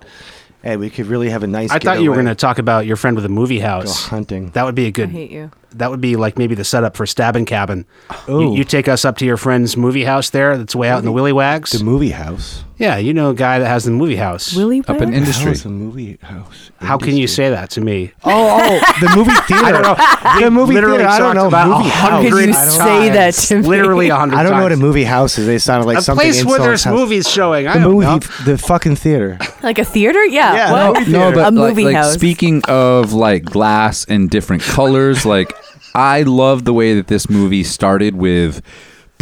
and 0.64 0.80
we 0.80 0.90
could 0.90 1.08
really 1.08 1.30
have 1.30 1.44
a 1.44 1.48
nice. 1.48 1.72
I 1.72 1.80
thought 1.80 2.02
you 2.02 2.10
were 2.10 2.16
going 2.16 2.28
to 2.28 2.36
talk 2.36 2.60
about 2.60 2.86
your 2.86 2.96
friend 2.96 3.16
with 3.16 3.26
a 3.26 3.30
movie 3.30 3.60
go 3.60 3.66
house. 3.66 4.06
hunting. 4.08 4.50
That 4.52 4.66
would 4.66 4.76
be 4.76 4.86
a 4.86 4.92
good. 4.92 5.10
hate 5.10 5.32
you. 5.32 5.52
That 5.74 5.90
would 5.90 6.02
be 6.02 6.16
like 6.16 6.38
maybe 6.38 6.56
the 6.56 6.66
setup 6.66 6.98
for 6.98 7.06
Stabbing 7.06 7.46
Cabin. 7.46 7.86
You, 8.28 8.34
Ooh. 8.34 8.56
you 8.56 8.64
take 8.64 8.88
us 8.88 9.06
up 9.06 9.18
to 9.20 9.26
your 9.26 9.38
friend's 9.38 9.78
movie 9.78 10.04
house 10.04 10.30
there. 10.30 10.58
That's 10.58 10.76
way 10.76 10.90
out 10.90 11.00
in 11.00 11.06
the 11.06 11.12
Willy 11.12 11.32
Wags. 11.32 11.72
the 11.72 11.84
movie 11.84 12.10
house. 12.10 12.64
Yeah, 12.82 12.98
you 12.98 13.14
know 13.14 13.30
a 13.30 13.34
guy 13.36 13.60
that 13.60 13.68
has 13.68 13.86
the 13.86 13.92
movie 13.92 14.16
house. 14.16 14.56
Willie 14.56 14.82
Up 14.88 15.00
in 15.02 15.14
industry. 15.14 15.48
How's 15.50 15.66
a 15.66 15.70
movie 15.70 16.18
house? 16.22 16.72
How 16.80 16.98
can 16.98 17.16
you 17.16 17.28
say 17.28 17.50
that 17.52 17.70
to 17.72 17.82
me? 17.82 18.12
Oh, 18.24 18.32
oh, 18.60 18.94
the 19.00 19.16
movie 19.16 19.32
theater. 19.48 19.66
I 19.66 19.72
don't 19.72 19.84
know. 19.84 20.40
The 20.46 20.52
movie 20.52 20.74
literally 20.74 20.98
theater. 20.98 21.10
I 21.12 21.20
don't 21.20 21.36
know. 21.36 21.48
about 21.48 21.68
movie 21.78 21.90
house. 21.90 22.10
How 22.10 22.18
could 22.22 22.26
you 22.26 22.32
hundred 22.32 22.56
I 22.56 22.66
say 22.68 23.10
that 23.10 23.34
to 23.36 23.56
me? 23.62 23.68
Literally 23.68 24.10
a 24.10 24.16
hundred. 24.16 24.38
I 24.38 24.44
don't 24.44 24.58
know 24.58 24.64
what 24.64 24.72
a 24.72 24.78
movie 24.78 25.04
house 25.04 25.38
is. 25.38 25.46
They 25.46 25.60
sounded 25.60 25.86
like 25.86 26.00
A 26.00 26.02
something. 26.02 26.26
place 26.26 26.44
where 26.44 26.60
there's 26.60 26.84
house. 26.84 26.94
movies 26.98 27.30
showing. 27.30 27.68
I 27.68 27.74
The 27.74 27.80
don't 27.82 27.92
movie, 27.94 28.06
know. 28.08 28.20
the 28.46 28.58
fucking 28.58 28.96
theater. 28.96 29.38
Like 29.62 29.78
a 29.78 29.86
theater? 29.86 30.26
Yeah. 30.26 30.56
Yeah, 30.56 30.72
what? 30.72 30.94
no, 30.94 31.00
movie 31.02 31.12
No, 31.12 31.32
but 31.32 31.40
A 31.40 31.44
like, 31.44 31.54
movie 31.54 31.84
like, 31.86 31.96
house. 31.98 32.14
speaking 32.16 32.64
of 32.68 33.14
like 33.14 33.44
glass 33.46 34.06
and 34.06 34.28
different 34.28 34.64
colors, 34.64 35.24
like 35.24 35.54
I 35.94 36.24
love 36.24 36.66
the 36.66 36.74
way 36.74 36.96
that 36.96 37.06
this 37.08 37.30
movie 37.30 37.64
started 37.64 38.16
with 38.16 38.64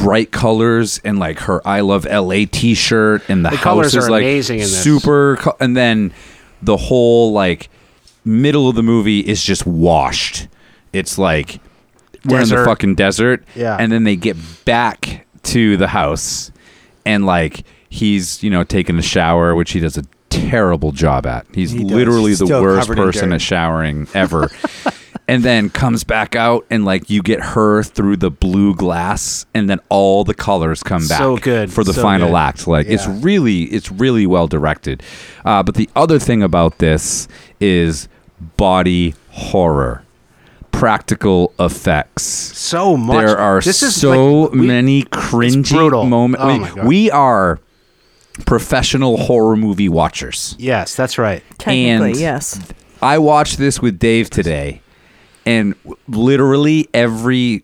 bright 0.04 0.32
colors 0.32 1.00
and 1.04 1.20
like 1.20 1.40
her 1.40 1.66
"I 1.68 1.82
Love 1.82 2.06
L.A." 2.10 2.46
T-shirt, 2.46 3.24
and 3.30 3.46
the, 3.46 3.50
The 3.50 3.56
house 3.58 3.64
colors 3.64 3.96
is 3.96 4.08
are 4.08 4.12
like 4.12 4.22
amazing 4.24 4.58
in 4.60 4.64
this. 4.64 4.84
super, 4.84 5.38
co- 5.40 5.56
and 5.60 5.76
then 5.76 6.14
the 6.62 6.78
whole 6.78 7.32
like 7.32 7.70
middle 8.26 8.68
of 8.70 8.76
the 8.76 8.84
movie 8.84 9.20
is 9.20 9.44
just 9.44 9.66
washed. 9.66 10.48
It's 10.94 11.18
like 11.18 11.60
we're 12.26 12.42
in 12.42 12.50
the 12.50 12.66
fucking 12.66 12.96
desert, 12.96 13.44
Yeah. 13.56 13.78
and 13.80 13.92
then 13.92 14.04
they 14.04 14.16
get 14.16 14.36
back 14.66 15.26
to 15.44 15.78
the 15.78 15.88
house, 15.88 16.52
and 17.06 17.26
like 17.26 17.64
he's 17.90 18.42
you 18.44 18.50
know 18.50 18.64
taking 18.64 18.98
a 18.98 19.02
shower, 19.02 19.56
which 19.56 19.72
he 19.72 19.80
does 19.80 19.98
a 19.98 20.04
terrible 20.30 20.92
job 20.92 21.26
at. 21.26 21.46
He's 21.54 21.72
He 21.72 21.80
literally 21.80 22.34
the 22.36 22.46
worst 22.48 22.90
person 22.90 23.32
at 23.34 23.42
showering 23.42 24.08
ever. 24.14 24.50
and 25.30 25.44
then 25.44 25.70
comes 25.70 26.04
back 26.04 26.36
out 26.36 26.66
and 26.70 26.84
like 26.86 27.10
you 27.10 27.22
get 27.22 27.40
her 27.40 27.84
through 27.84 28.18
the 28.18 28.32
blue 28.32 28.74
glass 28.76 29.46
and 29.54 29.70
then 29.70 29.80
all 29.90 30.24
the 30.24 30.34
colors 30.34 30.82
come 30.84 31.08
back 31.08 31.20
So 31.20 31.38
good. 31.38 31.72
for 31.72 31.84
the 31.84 31.94
So 31.94 32.02
final 32.02 32.30
good. 32.30 32.36
act 32.36 32.68
like 32.68 32.88
it's 32.88 33.08
really 33.08 33.64
it's 33.66 33.92
really 33.92 34.26
well 34.26 34.48
directed 34.48 35.04
uh, 35.46 35.62
but 35.64 35.76
the 35.76 35.90
other 35.96 36.20
thing 36.20 36.42
about 36.44 36.80
this 36.80 37.28
is 37.60 38.08
body 38.58 39.14
horror 39.30 40.04
practical 40.72 41.54
effects 41.60 42.24
So 42.24 42.96
much. 42.98 43.18
there 43.26 43.38
are 43.38 43.62
This 43.62 43.84
is 43.84 44.00
so 44.00 44.42
like, 44.44 44.52
we- 44.54 44.68
many 44.68 45.04
cringy 45.04 46.10
moments 46.10 46.42
Oh 46.44 46.48
I 46.48 46.52
mean, 46.54 46.62
my 46.62 46.70
God. 46.70 46.86
we 46.88 47.12
are 47.12 47.60
professional 48.46 49.18
horror 49.18 49.56
movie 49.58 49.90
watchers 49.90 50.56
Yes, 50.58 50.96
that's 50.96 51.18
right. 51.18 51.44
Technically, 51.58 52.12
and- 52.12 52.20
yes. 52.20 52.60
I 53.02 53.18
watched 53.18 53.58
this 53.58 53.82
with 53.82 53.98
Dave 54.00 54.30
today, 54.30 54.82
and 55.46 55.76
literally 56.08 56.88
every 56.94 57.64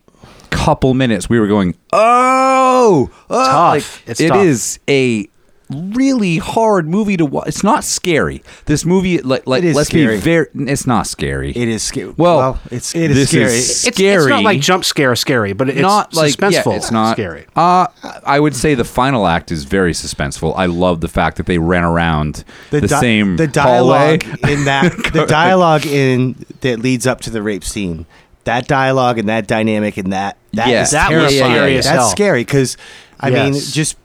couple 0.50 0.94
minutes 0.94 1.30
we 1.30 1.40
were 1.40 1.48
going, 1.48 1.76
"Oh, 1.94 3.10
oh!" 3.30 3.46
Tough. 3.46 3.74
Like, 4.04 4.10
It's 4.10 4.20
it 4.20 4.30
tough. 4.30 4.44
is 4.44 4.80
a 4.90 5.28
really 5.70 6.38
hard 6.38 6.88
movie 6.88 7.18
to 7.18 7.26
watch. 7.26 7.48
It's 7.48 7.64
not 7.64 7.84
scary. 7.84 8.44
This 8.66 8.86
movie, 8.86 9.20
like, 9.20 9.48
like 9.48 9.64
It 9.64 9.68
is 9.70 9.76
let's 9.76 9.90
scary. 9.90 10.16
be 10.18 10.22
very. 10.22 10.48
It's 10.56 10.86
not 10.86 11.08
scary. 11.08 11.52
It 11.52 11.68
is 11.68 11.82
scary. 11.84 12.14
Well, 12.18 12.60
it's 12.72 12.94
it 12.96 13.12
is 13.12 13.18
this 13.18 13.30
scary. 13.30 13.44
is- 13.46 13.86
It's, 13.88 14.00
it's 14.00 14.28
not 14.28 14.44
like 14.44 14.62
jump 14.62 14.86
scare 14.86 15.16
scary, 15.16 15.54
but 15.54 15.70
it's 15.70 15.80
not 15.80 16.14
like 16.14 16.34
suspenseful. 16.36 16.72
Yeah, 16.72 16.78
it's 16.78 16.92
not 16.92 17.14
scary. 17.14 17.46
Uh, 17.56 17.88
I 18.26 18.40
would 18.40 18.56
say 18.56 18.76
the 18.76 18.84
final 18.84 19.28
act 19.28 19.52
is 19.52 19.64
very 19.66 19.94
suspenseful. 19.94 20.54
I 20.58 20.68
love 20.68 21.02
the 21.02 21.08
fact 21.08 21.38
that 21.38 21.46
they 21.46 21.58
ran 21.58 21.84
around 21.84 22.44
the, 22.70 22.82
di- 22.82 23.00
same 23.00 23.38
the 23.38 23.48
hallway. 23.48 24.18
dialogue 24.18 24.24
in 24.50 24.66
that 24.66 24.92
the 25.14 25.26
dialogue 25.26 25.86
in 25.86 26.46
that 26.62 26.80
leads 26.80 27.08
up 27.08 27.22
to 27.22 27.30
the 27.30 27.42
rape 27.42 27.64
scene. 27.64 28.06
That 28.44 28.68
dialogue 28.68 29.18
and 29.18 29.28
that 29.30 29.48
dynamic 29.48 29.98
and 29.98 30.14
that 30.14 30.38
that 30.54 30.68
Yeah. 30.68 30.84
is 30.84 30.92
That 30.92 31.12
was 31.12 31.32
terrifying. 31.34 31.54
scary 31.56 31.78
as 31.78 31.86
That's 31.86 32.12
scary 32.12 32.42
because 32.42 32.78
I 33.20 33.32
mean 33.32 33.54
just 33.54 33.98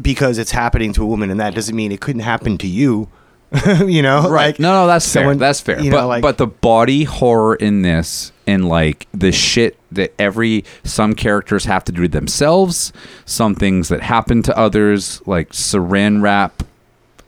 because 0.00 0.38
it's 0.38 0.50
happening 0.50 0.92
to 0.94 1.02
a 1.02 1.06
woman 1.06 1.30
and 1.30 1.40
that 1.40 1.54
doesn't 1.54 1.74
mean 1.76 1.92
it 1.92 2.00
couldn't 2.00 2.22
happen 2.22 2.58
to 2.58 2.66
you. 2.66 3.08
you 3.86 4.02
know, 4.02 4.26
like 4.28 4.58
no, 4.58 4.72
no, 4.72 4.86
that's 4.88 5.04
someone- 5.04 5.38
fair. 5.38 5.48
That's 5.48 5.60
fair. 5.60 5.80
you 5.80 5.90
but 5.90 6.00
know, 6.00 6.08
like- 6.08 6.22
but 6.22 6.36
the 6.38 6.48
body 6.48 7.04
horror 7.04 7.54
in 7.54 7.82
this 7.82 8.32
and 8.46 8.68
like 8.68 9.06
the 9.14 9.30
shit 9.32 9.76
that 9.92 10.12
every 10.18 10.64
some 10.82 11.14
characters 11.14 11.64
have 11.64 11.84
to 11.84 11.92
do 11.92 12.08
themselves, 12.08 12.92
some 13.24 13.54
things 13.54 13.88
that 13.88 14.02
happen 14.02 14.42
to 14.42 14.58
others, 14.58 15.22
like 15.26 15.50
saran 15.50 16.22
wrap, 16.22 16.64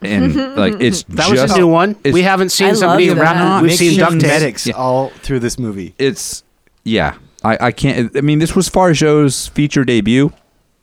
and 0.03 0.35
like 0.57 0.75
it's 0.81 1.05
That 1.05 1.29
just 1.29 1.43
was 1.43 1.53
a 1.53 1.57
new 1.57 1.69
one. 1.69 1.97
We 2.05 2.23
haven't 2.23 2.51
seen 2.51 2.71
I 2.71 2.73
somebody 2.75 3.11
wrap. 3.11 3.63
We've 3.63 3.73
seen 3.75 3.91
makeshift 3.97 4.11
duct 4.11 4.21
tape. 4.21 4.29
medics 4.29 4.67
Yeah. 4.67 4.75
all 4.75 5.11
through 5.11 5.39
this 5.41 5.57
movie. 5.59 5.95
It's 5.99 6.43
yeah. 6.85 7.15
I 7.45 7.67
I 7.69 7.71
can't. 7.73 8.15
I 8.17 8.23
mean, 8.23 8.41
this 8.41 8.57
was 8.57 8.69
Farjo's 8.69 9.47
feature 9.47 9.85
debut. 9.85 10.33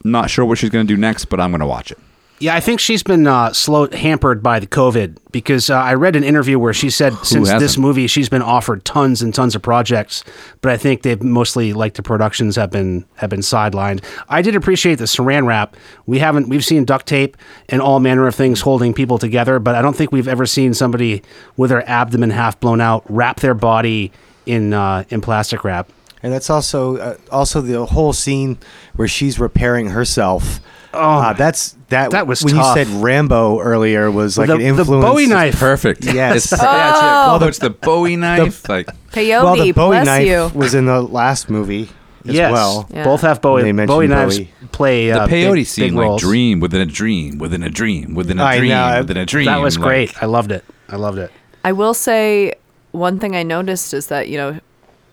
Not 0.06 0.30
sure 0.30 0.46
what 0.46 0.60
she's 0.60 0.70
gonna 0.70 0.84
do 0.84 0.98
next, 0.98 1.26
but 1.26 1.40
I'm 1.40 1.52
gonna 1.52 1.66
watch 1.68 1.92
it. 1.92 1.98
Yeah, 2.38 2.54
I 2.54 2.60
think 2.60 2.82
she's 2.82 3.02
been 3.02 3.28
uh, 3.28 3.54
slow 3.54 3.90
hampered 3.90 4.44
by 4.44 4.60
the 4.60 4.68
COVID 4.68 5.18
because 5.32 5.70
uh, 5.70 5.76
I 5.76 5.94
read 5.94 6.18
an 6.18 6.24
interview 6.24 6.60
where 6.60 6.74
she 6.74 6.90
said 6.90 7.14
since 7.24 7.48
this 7.48 7.62
hasn't? 7.62 7.82
movie 7.82 8.08
she's 8.08 8.28
been 8.28 8.42
offered 8.42 8.84
tons 8.84 9.22
and 9.22 9.34
tons 9.34 9.56
of 9.56 9.62
projects, 9.62 10.24
but 10.60 10.72
I 10.72 10.76
think 10.76 11.02
they've 11.04 11.24
mostly 11.24 11.72
like 11.72 11.94
the 11.94 12.04
productions 12.04 12.58
have 12.58 12.70
been 12.70 13.06
have 13.16 13.30
been 13.30 13.40
sidelined. 13.40 14.04
I 14.28 14.42
did 14.42 14.56
appreciate 14.56 14.96
the 14.96 15.06
Saran 15.06 15.48
wrap. 15.48 15.78
We 16.06 16.20
haven't 16.20 16.50
we've 16.50 16.66
seen 16.66 16.84
duct 16.84 17.08
tape 17.08 17.38
and 17.70 17.82
all 17.82 18.00
manner 18.00 18.28
of 18.28 18.36
things 18.36 18.62
holding 18.62 18.94
people 18.94 19.18
together, 19.18 19.58
but 19.58 19.74
I 19.74 19.82
don't 19.82 19.96
think 19.96 20.12
we've 20.12 20.28
ever 20.28 20.46
seen 20.46 20.74
somebody 20.74 21.24
with 21.56 21.70
their 21.70 21.90
abdomen 21.90 22.32
half 22.32 22.60
blown 22.60 22.82
out 22.82 23.06
wrap 23.10 23.40
their 23.40 23.56
body 23.56 24.12
in 24.46 24.74
uh, 24.74 25.06
in 25.10 25.22
plastic 25.22 25.64
wrap. 25.64 25.90
And 26.24 26.34
that's 26.34 26.50
also 26.50 26.98
uh, 26.98 27.18
also 27.32 27.62
the 27.62 27.86
whole 27.86 28.14
scene 28.14 28.58
where 28.96 29.08
she's 29.08 29.40
repairing 29.40 29.90
herself. 29.90 30.60
Oh, 30.98 31.34
that's 31.38 31.76
that. 31.90 32.12
that 32.12 32.26
was 32.26 32.42
when 32.44 32.56
tough. 32.56 32.78
you 32.78 32.86
said 32.86 33.04
Rambo 33.04 33.60
earlier 33.60 34.10
was 34.10 34.38
like 34.38 34.48
The- 34.48 34.54
an 34.54 34.60
the 34.60 34.66
influence. 34.66 35.06
Bowie 35.06 35.28
knife. 35.28 35.60
Perfect. 35.60 36.06
Yes. 36.06 36.52
It's, 36.52 36.62
yeah, 36.62 36.92
it's, 36.92 37.02
although 37.30 37.48
it's 37.48 37.60
the 37.60 37.70
Bowie 37.70 38.16
knife. 38.16 38.64
the, 38.64 38.72
like 38.72 38.88
Peyote, 39.12 39.44
Well, 39.44 39.56
the 39.58 39.72
Bowie 39.74 39.90
bless 39.98 40.06
knife 40.06 40.28
you. 40.28 40.52
was 40.58 40.74
in 40.74 40.86
the 40.86 41.02
last 41.02 41.50
movie 41.50 41.90
as 42.26 42.34
yes, 42.34 42.52
well. 42.52 42.88
Yeah. 42.90 43.04
both 43.04 43.22
have 43.22 43.42
Bowie 43.42 43.64
They 43.64 43.72
mentioned 43.74 43.96
Bowie 43.96 44.08
knives 44.08 44.38
Bowie. 44.40 44.52
play 44.72 45.08
the 45.12 45.22
uh, 45.24 45.28
peyote 45.28 45.54
big, 45.56 45.66
scene, 45.68 45.86
big 45.90 45.94
like 45.96 46.20
dream 46.20 46.60
within 46.62 46.82
a 46.82 46.86
dream, 46.86 47.38
within 47.38 47.62
a 47.62 47.70
dream, 47.70 48.16
within 48.16 48.40
a 48.40 48.44
I 48.44 48.58
dream, 48.58 48.70
know. 48.70 48.98
within 49.02 49.18
a 49.18 49.26
dream. 49.26 49.46
That 49.46 49.58
was 49.62 49.78
like- 49.78 49.86
great. 49.88 50.24
I 50.24 50.26
loved 50.28 50.52
it. 50.52 50.64
I 50.90 50.96
loved 50.96 51.18
it. 51.20 51.30
I 51.66 51.74
will 51.74 51.94
say 51.94 52.54
one 52.94 53.20
thing 53.20 53.36
I 53.36 53.44
noticed 53.44 53.94
is 53.94 54.08
that, 54.08 54.30
you 54.30 54.38
know, 54.38 54.60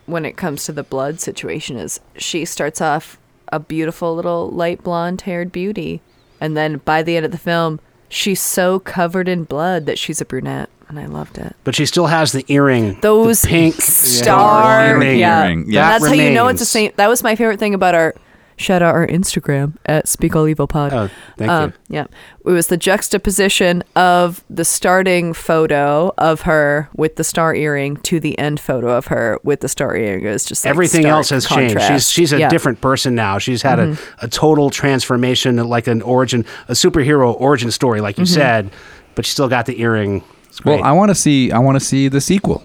when 0.07 0.24
it 0.24 0.36
comes 0.36 0.64
to 0.64 0.72
the 0.72 0.82
blood 0.82 1.20
situation 1.20 1.76
is 1.76 2.00
she 2.16 2.44
starts 2.44 2.80
off 2.80 3.18
a 3.48 3.61
beautiful 3.61 4.14
little 4.14 4.50
light 4.50 4.82
blonde 4.82 5.20
haired 5.22 5.53
beauty 5.53 6.00
and 6.40 6.57
then 6.57 6.78
by 6.78 7.03
the 7.03 7.16
end 7.16 7.24
of 7.26 7.32
the 7.32 7.38
film 7.38 7.78
she's 8.09 8.40
so 8.40 8.78
covered 8.78 9.28
in 9.28 9.44
blood 9.44 9.86
that 9.86 9.98
she's 9.98 10.20
a 10.20 10.24
brunette 10.24 10.68
and 10.88 11.00
I 11.00 11.07
loved 11.07 11.38
it. 11.38 11.57
But 11.64 11.74
she 11.74 11.86
still 11.86 12.09
has 12.09 12.32
the 12.32 12.44
earring. 12.48 13.00
Those 13.00 13.40
the 13.40 13.48
pink 13.48 13.74
star 13.80 14.88
earring. 14.88 15.18
yeah. 15.18 15.44
Earring, 15.44 15.62
And 15.62 15.72
yeah. 15.72 15.90
That's 15.98 16.07
how 16.07 16.12
you 16.12 16.30
know 16.30 16.48
it's 16.48 16.61
the 16.61 16.66
same 16.66 16.92
that 16.96 17.09
was 17.09 17.22
my 17.22 17.34
favorite 17.34 17.59
thing 17.59 17.72
about 17.72 17.94
our 17.94 18.14
shout 18.62 18.80
out 18.82 18.94
our 18.94 19.06
Instagram 19.06 19.74
at 19.86 20.08
Speak 20.08 20.34
All 20.36 20.48
Evil 20.48 20.66
Pod. 20.66 20.92
Oh, 20.92 21.10
thank 21.36 21.50
Um, 21.50 21.70
you. 21.88 21.96
Yeah. 21.96 22.04
It 22.46 22.50
was 22.50 22.68
the 22.68 22.76
juxtaposition 22.76 23.82
of 23.94 24.42
the 24.48 24.64
starting 24.64 25.32
photo 25.34 26.12
of 26.18 26.42
her 26.42 26.88
with 26.96 27.16
the 27.16 27.24
star 27.24 27.54
earring 27.54 27.96
to 27.98 28.18
the 28.20 28.38
end 28.38 28.58
photo 28.60 28.88
of 28.96 29.06
her 29.06 29.38
with 29.44 29.60
the 29.60 29.68
star 29.68 29.94
earring. 29.96 30.24
It 30.24 30.30
was 30.30 30.44
just 30.44 30.64
like 30.64 30.70
Everything 30.70 31.02
stark 31.02 31.12
else 31.14 31.30
has 31.30 31.46
changed. 31.46 31.80
She's 31.82 32.10
she's 32.10 32.32
a 32.32 32.38
Yeah. 32.38 32.46
Mm-hmm. 32.46 32.50
different 32.50 32.80
person 32.80 33.14
now. 33.14 33.38
She's 33.38 33.62
had 33.62 33.78
a, 33.78 33.96
a 34.20 34.28
total 34.28 34.70
transformation, 34.70 35.56
like 35.68 35.86
an 35.86 36.02
origin, 36.02 36.44
a 36.68 36.72
superhero 36.72 37.38
origin 37.40 37.70
story, 37.70 38.00
like 38.00 38.16
you 38.18 38.24
Mm-hmm. 38.24 38.34
said. 38.34 38.70
But 39.14 39.26
she 39.26 39.32
still 39.32 39.48
got 39.48 39.66
the 39.66 39.80
earring. 39.80 40.22
Well. 40.64 40.82
I 40.82 40.92
want 40.92 41.10
to 41.10 41.14
see. 41.14 41.50
I 41.52 41.58
want 41.58 41.76
to 41.78 41.84
see 41.84 42.08
the 42.08 42.20
sequel. 42.20 42.62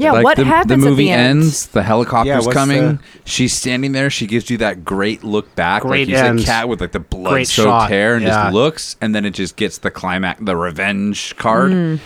Yeah, 0.00 0.12
Like 0.12 0.24
what 0.24 0.36
the, 0.36 0.44
happens 0.44 0.82
the 0.82 0.90
movie 0.90 1.10
at 1.10 1.16
the 1.16 1.22
end? 1.22 1.40
ends. 1.42 1.66
The 1.68 1.82
helicopter's 1.82 2.46
Yeah, 2.46 2.52
coming. 2.52 2.82
the- 2.96 2.98
She's 3.24 3.52
standing 3.52 3.92
there. 3.92 4.10
She 4.10 4.26
gives 4.26 4.50
you 4.50 4.56
that 4.58 4.84
great 4.84 5.22
look 5.22 5.54
back, 5.54 5.82
Great 5.82 6.00
like 6.00 6.08
you 6.08 6.16
said, 6.16 6.26
end. 6.26 6.44
cat 6.44 6.68
with 6.68 6.80
like 6.80 6.92
the 6.92 7.00
blood 7.00 7.30
Great 7.30 7.48
soaked 7.48 7.88
hair, 7.90 8.14
and 8.14 8.22
yeah. 8.24 8.44
just 8.44 8.54
looks, 8.54 8.96
and 9.00 9.14
then 9.14 9.24
it 9.24 9.30
just 9.30 9.56
gets 9.56 9.78
the 9.78 9.90
climax, 9.90 10.40
the 10.42 10.56
revenge 10.56 11.36
card. 11.36 12.00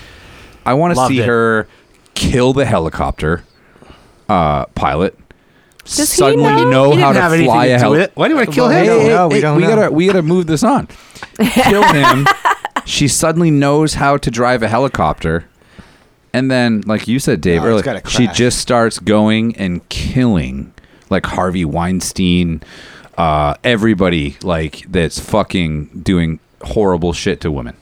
I 0.67 0.75
want 0.75 0.95
to 0.97 1.07
see 1.07 1.21
it. 1.21 1.27
her 1.27 1.67
kill 2.15 2.53
the 2.53 2.65
helicopter 2.65 3.45
uh, 4.29 4.67
pilot. 4.67 5.19
Does 5.85 5.99
he 5.99 6.05
Suddenly 6.05 6.45
know? 6.65 6.71
know 6.71 6.91
He 6.93 7.01
how 7.03 7.13
didn't 7.13 7.23
have 7.23 7.31
to 7.33 7.35
anything 7.37 7.53
fly 7.53 7.67
a 7.67 7.79
helicopter. 7.79 8.13
Why 8.15 8.29
do 8.29 8.33
you 8.33 8.39
want 8.39 8.53
kill 8.53 8.69
Well, 8.69 8.79
him? 8.83 9.01
hey, 9.03 9.09
No, 9.09 9.29
we 9.29 9.35
Hey, 9.35 9.41
don't 9.43 9.57
we 9.57 9.63
know. 9.65 9.69
gotta 9.77 9.91
we 9.93 10.07
gotta 10.07 10.23
move 10.23 10.47
this 10.47 10.63
on. 10.65 10.89
Kill 11.39 11.83
him. 11.93 12.27
she 12.87 13.07
suddenly 13.09 13.51
knows 13.51 13.95
how 13.95 14.17
to 14.17 14.31
drive 14.31 14.63
a 14.63 14.69
helicopter, 14.69 15.45
and 16.35 16.51
then, 16.51 16.83
like 16.83 17.09
you 17.09 17.19
said, 17.19 17.41
Dave 17.41 17.63
No, 17.63 17.69
it's 17.69 17.71
earlier, 17.87 18.01
gotta 18.01 18.11
she 18.11 18.27
crash. 18.27 18.37
just 18.37 18.59
starts 18.59 18.99
going 18.99 19.57
and 19.57 19.89
killing, 19.89 20.75
like 21.09 21.25
Harvey 21.25 21.65
Weinstein, 21.65 22.63
uh, 23.17 23.55
everybody 23.65 24.37
like 24.43 24.85
that's 24.91 25.19
fucking 25.19 25.87
doing 26.03 26.41
horrible 26.63 27.13
shit 27.15 27.41
to 27.43 27.51
women. 27.51 27.77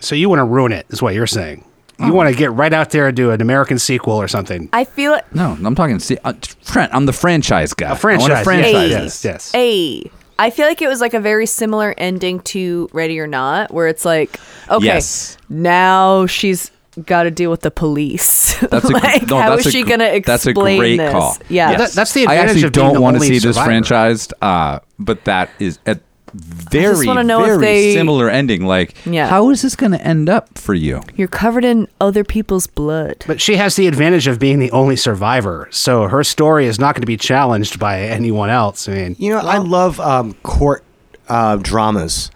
So 0.00 0.14
you 0.14 0.28
want 0.28 0.40
to 0.40 0.44
ruin 0.44 0.72
it? 0.72 0.86
Is 0.90 1.02
what 1.02 1.14
you're 1.14 1.26
saying? 1.26 1.64
Oh. 1.98 2.06
You 2.06 2.12
want 2.14 2.30
to 2.30 2.34
get 2.34 2.50
right 2.52 2.72
out 2.72 2.88
there 2.90 3.08
and 3.08 3.14
do 3.16 3.30
an 3.30 3.42
American 3.42 3.78
sequel 3.78 4.14
or 4.14 4.26
something? 4.26 4.70
I 4.72 4.84
feel 4.84 5.12
it. 5.12 5.26
No, 5.34 5.58
I'm 5.62 5.74
talking. 5.74 5.98
se- 5.98 6.16
Uh, 6.24 6.32
Trent, 6.64 6.94
I'm 6.94 7.04
the 7.04 7.12
franchise 7.12 7.74
guy. 7.74 7.90
A 7.90 7.96
franchise. 7.96 8.28
I 8.28 8.32
want 8.32 8.40
a 8.40 8.44
franchise. 8.44 8.90
Yes, 8.90 9.24
yes, 9.24 9.24
yes. 9.24 9.54
A. 9.54 10.10
I 10.38 10.48
feel 10.48 10.66
like 10.66 10.80
it 10.80 10.88
was 10.88 11.02
like 11.02 11.12
a 11.12 11.20
very 11.20 11.44
similar 11.44 11.94
ending 11.98 12.40
to 12.40 12.88
Ready 12.94 13.20
or 13.20 13.26
Not, 13.26 13.74
where 13.74 13.86
it's 13.88 14.06
like, 14.06 14.40
okay, 14.70 14.86
Yes. 14.86 15.36
now 15.50 16.24
she's 16.24 16.70
got 17.06 17.24
to 17.24 17.30
deal 17.30 17.50
with 17.50 17.60
the 17.60 17.70
police. 17.70 18.58
That's 18.70 18.84
a, 18.84 18.88
like, 18.92 19.26
no, 19.28 19.40
how 19.40 19.50
that's 19.50 19.62
is 19.62 19.66
a 19.68 19.70
she 19.70 19.82
going 19.84 20.00
to 20.00 20.14
explain 20.14 20.24
That's 20.26 20.46
a 20.46 20.52
great 20.52 20.96
this? 20.98 21.12
call. 21.12 21.36
Yeah. 21.48 21.76
That- 21.76 21.92
that's 21.92 22.12
the 22.12 22.26
I 22.26 22.36
actually 22.36 22.62
of 22.64 22.72
don't 22.72 23.00
want 23.00 23.14
to 23.16 23.22
only 23.22 23.28
see 23.28 23.46
this 23.46 23.56
survivor. 23.56 23.70
franchised, 23.70 24.32
uh, 24.42 24.80
but 24.98 25.24
that 25.24 25.50
is 25.58 25.78
a 25.86 25.98
very, 26.34 27.06
know 27.24 27.44
very 27.44 27.58
they- 27.58 27.94
similar 27.94 28.28
ending. 28.28 28.64
Like, 28.64 28.94
Yeah. 29.06 29.28
how 29.28 29.50
is 29.50 29.62
this 29.62 29.74
going 29.76 29.92
to 29.92 30.00
end 30.02 30.28
up 30.28 30.58
for 30.58 30.74
you? 30.74 31.00
You're 31.16 31.28
covered 31.28 31.64
in 31.64 31.88
other 32.00 32.22
people's 32.24 32.66
blood. 32.66 33.24
But 33.26 33.40
she 33.40 33.56
has 33.56 33.76
the 33.76 33.86
advantage 33.88 34.26
of 34.26 34.38
being 34.38 34.58
the 34.58 34.70
only 34.70 34.96
survivor, 34.96 35.68
so 35.70 36.06
her 36.08 36.22
story 36.22 36.66
is 36.66 36.78
not 36.78 36.94
going 36.94 37.02
to 37.02 37.06
be 37.06 37.16
challenged 37.16 37.78
by 37.78 38.00
anyone 38.02 38.50
else. 38.50 38.88
I 38.88 38.92
mean, 38.92 39.16
You 39.18 39.30
know, 39.32 39.38
I 39.40 39.58
love 39.58 39.98
um, 40.00 40.34
court 40.42 40.84
uh, 41.28 41.56
dramas. 41.56 42.30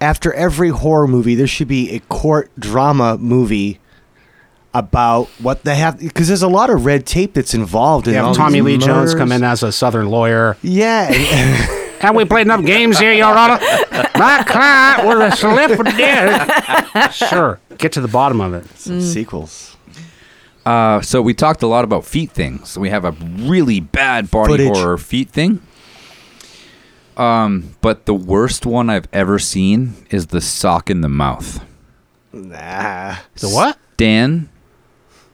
After 0.00 0.32
every 0.34 0.70
horror 0.70 1.06
movie, 1.06 1.34
there 1.36 1.46
should 1.46 1.68
be 1.68 1.90
a 1.92 2.00
court 2.00 2.50
drama 2.58 3.18
movie 3.18 3.78
about 4.74 5.26
what 5.40 5.64
they 5.64 5.74
have 5.76 5.98
because 5.98 6.28
there's 6.28 6.42
a 6.42 6.48
lot 6.48 6.70
of 6.70 6.84
red 6.86 7.04
tape 7.06 7.34
that's 7.34 7.52
involved 7.54 8.06
in 8.08 8.14
you 8.14 8.20
all 8.20 8.28
have 8.28 8.36
Tommy 8.36 8.60
these 8.60 8.64
Lee 8.64 8.78
Jones 8.78 9.14
come 9.14 9.30
in 9.32 9.44
as 9.44 9.62
a 9.62 9.70
Southern 9.72 10.08
lawyer. 10.08 10.56
Yeah, 10.62 11.10
and- 11.12 11.78
Have 12.02 12.16
we 12.16 12.24
played 12.24 12.48
enough 12.48 12.64
games 12.64 12.98
here, 12.98 13.12
Your 13.12 13.26
Honor? 13.26 13.60
My 14.16 14.42
client 14.44 15.06
was 15.06 15.32
a 15.32 15.36
slip 15.36 15.78
of 15.78 15.86
death. 15.86 17.14
Sure. 17.14 17.60
Get 17.78 17.92
to 17.92 18.00
the 18.00 18.08
bottom 18.08 18.40
of 18.40 18.54
it. 18.54 18.66
some 18.76 19.00
sequels. 19.00 19.76
Uh, 20.66 21.00
so 21.00 21.22
we 21.22 21.32
talked 21.32 21.62
a 21.62 21.66
lot 21.68 21.84
about 21.84 22.04
feet 22.04 22.32
things. 22.32 22.76
We 22.76 22.88
have 22.90 23.04
a 23.04 23.12
really 23.12 23.78
bad 23.78 24.32
body 24.32 24.52
Footage. 24.54 24.76
horror 24.76 24.98
feet 24.98 25.30
thing. 25.30 25.62
Um, 27.16 27.76
but 27.82 28.06
the 28.06 28.14
worst 28.14 28.66
one 28.66 28.90
I've 28.90 29.06
ever 29.12 29.38
seen 29.38 29.94
is 30.10 30.28
the 30.28 30.40
sock 30.40 30.90
in 30.90 31.02
the 31.02 31.08
mouth. 31.08 31.64
Nah, 32.32 33.16
The 33.36 33.48
what? 33.48 33.78
Dan, 33.96 34.48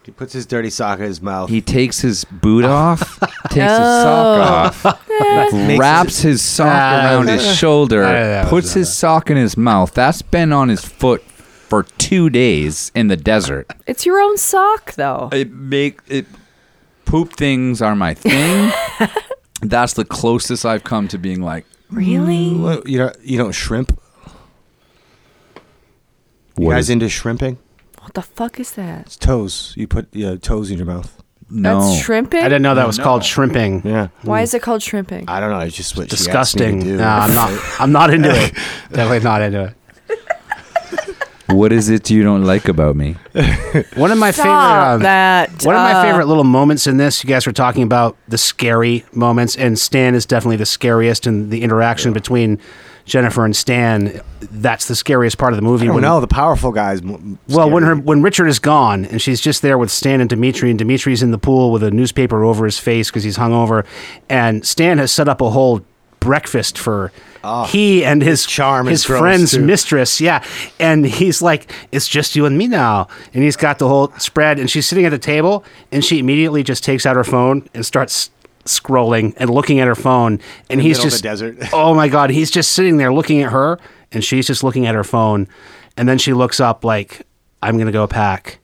he 0.09 0.13
puts 0.13 0.33
his 0.33 0.47
dirty 0.47 0.71
sock 0.71 1.01
in 1.01 1.05
his 1.05 1.21
mouth. 1.21 1.51
he 1.51 1.61
takes 1.61 2.01
his 2.01 2.25
boot 2.25 2.65
off, 2.65 3.21
takes 3.51 3.57
his 3.57 3.79
Oh. 3.79 4.71
sock 4.73 4.87
off, 4.87 5.09
wraps 5.79 6.21
his 6.23 6.41
sock 6.41 6.67
around 7.05 7.29
his 7.29 7.45
shoulder, 7.59 8.01
that 8.01 8.45
was, 8.45 8.51
puts 8.51 8.73
his 8.73 8.91
sock 8.91 9.29
in 9.31 9.37
his 9.37 9.59
mouth. 9.59 9.93
That's 9.93 10.23
been 10.23 10.51
on 10.51 10.71
his 10.71 10.83
foot 10.83 11.21
for 11.23 11.83
two 11.83 12.31
days 12.31 12.91
in 12.95 13.09
the 13.09 13.19
desert. 13.19 13.71
It's 13.87 14.07
your 14.07 14.19
own 14.19 14.39
sock, 14.39 14.95
though. 14.95 15.29
It 15.31 15.53
make 15.53 16.01
it 16.09 16.25
poop 17.05 17.35
things 17.35 17.83
are 17.83 17.95
my 17.95 18.15
thing. 18.15 18.73
That's 19.61 19.93
the 19.93 20.07
closest 20.07 20.65
I've 20.65 20.85
come 20.85 21.07
to 21.09 21.19
being 21.19 21.43
like, 21.43 21.67
Really? 21.91 22.53
Mm, 22.53 22.63
what, 22.63 22.89
you 22.89 22.97
don't 22.97 23.17
you 23.23 23.37
don't 23.37 23.53
shrimp? 23.53 24.01
You 26.57 26.65
what 26.65 26.73
guys 26.77 26.85
is 26.85 26.91
into 26.91 27.11
shrimping? 27.11 27.59
What 28.09 28.15
the 28.15 28.23
fuck 28.23 28.59
is 28.59 28.73
that? 28.73 29.05
It's 29.05 29.17
toes. 29.19 29.75
You 29.77 29.87
put 29.87 30.09
your 30.15 30.39
toes 30.39 30.71
in 30.71 30.79
your 30.79 30.87
mouth. 30.87 31.23
no. 31.51 31.81
That's 31.81 32.03
shrimping? 32.03 32.41
I 32.41 32.45
didn't 32.45 32.63
know 32.63 32.75
that 32.75 32.87
was 32.87 32.97
No. 32.97 33.05
called 33.05 33.23
shrimping. 33.23 33.83
Yeah. 33.85 34.09
Why 34.23 34.41
is 34.41 34.55
it 34.55 34.63
called 34.63 34.83
shrimping? 34.83 35.27
I 35.29 35.41
don't 35.41 35.51
know. 35.51 35.59
It's 35.61 35.77
just 35.77 35.95
what 35.95 36.09
Disgusting. 36.09 36.81
She 36.81 36.87
asked 36.87 36.87
me 36.87 36.93
to 36.93 36.97
do. 36.97 37.03
No, 37.03 37.07
I'm 37.07 37.35
not. 37.35 37.81
I'm 37.81 37.93
not 37.93 38.15
into 38.15 38.31
it. 38.31 38.55
Definitely 38.91 39.21
not 39.21 39.43
into 39.43 39.65
it. 39.65 39.75
What 41.49 41.71
is 41.73 41.89
it 41.91 42.09
you 42.11 42.23
don't 42.23 42.45
like 42.45 42.67
about 42.69 42.97
me? 42.97 43.17
One 43.97 44.11
of 44.11 44.17
my 44.19 44.31
Stop 44.31 44.45
favorite. 44.45 44.95
Um, 44.95 45.03
that. 45.03 45.65
One 45.67 45.75
of 45.75 45.81
my 45.83 45.93
uh, 45.95 46.03
favorite 46.03 46.27
little 46.29 46.45
moments 46.45 46.87
in 46.87 46.97
this, 46.97 47.23
you 47.23 47.29
guys 47.29 47.47
were 47.47 47.53
talking 47.53 47.83
about 47.83 48.17
the 48.29 48.37
scary 48.39 49.05
moments, 49.13 49.55
and 49.57 49.79
Stan 49.79 50.15
is 50.15 50.25
definitely 50.25 50.57
the 50.57 50.67
scariest, 50.67 51.27
and 51.27 51.51
the 51.51 51.63
interaction 51.63 52.13
between 52.15 52.59
Jennifer 53.09 53.45
and 53.45 53.57
Stan, 53.57 54.21
that's 54.41 54.87
the 54.87 54.95
scariest 54.95 55.39
part 55.39 55.53
of 55.53 55.57
the 55.57 55.63
movie. 55.63 55.85
I 55.85 55.87
don't 55.87 55.97
when- 55.97 56.03
know. 56.05 56.21
The 56.21 56.27
powerful 56.29 56.71
guys. 56.71 57.01
m- 57.01 57.39
Well, 57.49 57.69
when 57.71 57.83
her 57.83 57.97
when 57.97 58.23
Richard 58.23 58.47
is 58.47 58.59
gone 58.59 59.05
and 59.07 59.21
she's 59.21 59.41
just 59.41 59.63
there 59.63 59.79
with 59.79 59.91
Stan 59.91 60.21
and 60.21 60.29
Dimitri, 60.31 60.71
and 60.71 60.79
Dimitri's 60.79 61.23
in 61.23 61.31
the 61.31 61.39
pool 61.39 61.73
with 61.73 61.83
a 61.83 61.91
newspaper 61.91 62.45
over 62.45 62.65
his 62.65 62.79
face 62.79 63.11
because 63.11 63.25
he's 63.25 63.39
hungover, 63.39 63.85
and 64.29 64.65
Stan 64.65 64.99
has 64.99 65.11
set 65.11 65.29
up 65.29 65.41
a 65.41 65.51
whole 65.51 65.81
breakfast 66.21 66.77
for 66.77 67.13
ah, 67.45 67.65
he 67.67 68.05
and 68.05 68.23
his 68.23 68.45
charm 68.45 68.87
his 68.89 69.05
friend's 69.05 69.53
too. 69.53 69.61
mistress, 69.65 70.21
yeah, 70.21 70.43
and 70.81 71.07
he's 71.07 71.41
like, 71.41 71.73
"It's 71.93 72.09
just 72.09 72.35
you 72.37 72.45
and 72.45 72.59
me 72.59 72.67
now," 72.67 73.07
and 73.33 73.43
he's 73.45 73.57
got 73.57 73.79
the 73.79 73.87
whole 73.89 74.13
spread, 74.19 74.59
and 74.59 74.69
she's 74.69 74.87
sitting 74.87 75.05
at 75.07 75.11
the 75.11 75.19
table, 75.19 75.65
and 75.93 76.05
she 76.05 76.19
immediately 76.19 76.63
just 76.63 76.83
takes 76.85 77.07
out 77.07 77.15
her 77.17 77.25
phone 77.25 77.69
and 77.73 77.87
starts 77.87 78.31
scrolling 78.69 79.35
and 79.37 79.51
looking 79.51 79.81
at 79.81 79.87
her 79.89 79.95
phone, 79.95 80.41
and 80.71 80.81
the 80.81 80.85
he's 80.85 80.99
middle 80.99 81.07
of 81.07 81.11
just 81.13 81.23
the 81.23 81.29
desert. 81.29 81.59
oh 81.73 81.95
my 81.95 82.09
god, 82.09 82.31
he's 82.31 82.51
just 82.51 82.73
sitting 82.73 82.97
there 82.97 83.13
looking 83.13 83.43
at 83.43 83.53
her, 83.53 83.79
and 84.13 84.25
she's 84.25 84.47
just 84.47 84.63
looking 84.63 84.87
at 84.87 84.95
her 84.95 85.05
phone, 85.05 85.49
and 85.97 86.09
then 86.09 86.19
she 86.19 86.33
looks 86.33 86.61
up 86.61 86.85
like, 86.85 87.27
"I'm 87.63 87.77
gonna 87.79 87.93
go 87.93 88.07
pack." 88.07 88.61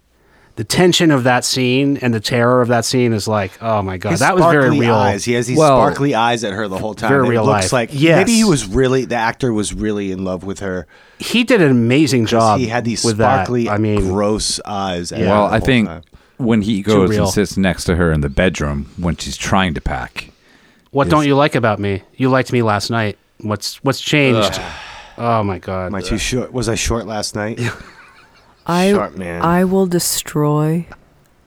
The 0.56 0.62
tension 0.62 1.10
of 1.10 1.24
that 1.24 1.44
scene 1.44 1.96
and 1.96 2.14
the 2.14 2.20
terror 2.20 2.62
of 2.62 2.68
that 2.68 2.84
scene 2.84 3.12
is 3.12 3.26
like, 3.26 3.60
oh 3.60 3.82
my 3.82 3.96
god, 3.96 4.10
His 4.12 4.20
that 4.20 4.36
was 4.36 4.44
very 4.44 4.70
real. 4.70 4.94
Eyes. 4.94 5.24
He 5.24 5.32
has 5.32 5.48
these 5.48 5.58
Well- 5.58 5.78
sparkly 5.80 6.14
eyes 6.14 6.44
at 6.44 6.52
her 6.52 6.68
the 6.68 6.78
whole 6.78 6.94
time. 6.94 7.08
Very 7.08 7.26
It 7.26 7.30
real 7.30 7.44
looks 7.44 7.64
life. 7.64 7.72
like 7.72 7.90
Yes. 7.92 8.18
maybe 8.18 8.36
he 8.36 8.44
was 8.44 8.64
really 8.68 9.04
the 9.04 9.16
actor 9.16 9.52
was 9.52 9.74
really 9.74 10.12
in 10.12 10.22
love 10.22 10.44
with 10.44 10.60
her. 10.60 10.86
He 11.18 11.42
did 11.42 11.60
an 11.60 11.72
amazing 11.72 12.26
job. 12.26 12.60
he 12.60 12.68
had 12.68 12.84
these 12.84 13.02
with 13.04 13.16
sparkly, 13.16 13.64
That. 13.64 13.72
I 13.72 13.78
mean, 13.78 13.98
gross 14.12 14.60
eyes. 14.64 15.10
at 15.10 15.18
Yeah. 15.18 15.24
her 15.24 15.30
Well, 15.32 15.48
the 15.48 15.54
I 15.56 15.58
think 15.58 15.88
time. 15.88 16.02
When 16.36 16.62
he 16.62 16.82
goes 16.82 17.10
real. 17.10 17.24
and 17.24 17.32
sits 17.32 17.56
next 17.56 17.84
to 17.84 17.96
her 17.96 18.12
in 18.12 18.20
the 18.20 18.28
bedroom 18.28 18.90
when 18.96 19.16
she's 19.16 19.36
trying 19.36 19.74
to 19.74 19.80
pack. 19.80 20.30
what 20.90 21.08
don't 21.08 21.26
you 21.26 21.34
like 21.34 21.54
about 21.54 21.78
me? 21.78 22.02
You 22.16 22.30
liked 22.30 22.52
me 22.52 22.62
last 22.62 22.90
night. 22.90 23.18
What's 23.38 23.82
what's 23.84 24.00
changed? 24.00 24.60
Oh 25.16 25.42
my 25.42 25.58
god. 25.58 25.86
Am 25.86 25.94
I 25.94 26.00
too 26.00 26.18
short? 26.18 26.52
Was 26.52 26.68
I 26.68 26.74
short 26.74 27.06
last 27.06 27.34
night? 27.34 27.60
I 28.66 28.92
Sharp 28.92 29.16
man. 29.16 29.42
I 29.42 29.64
will 29.64 29.86
destroy 29.86 30.86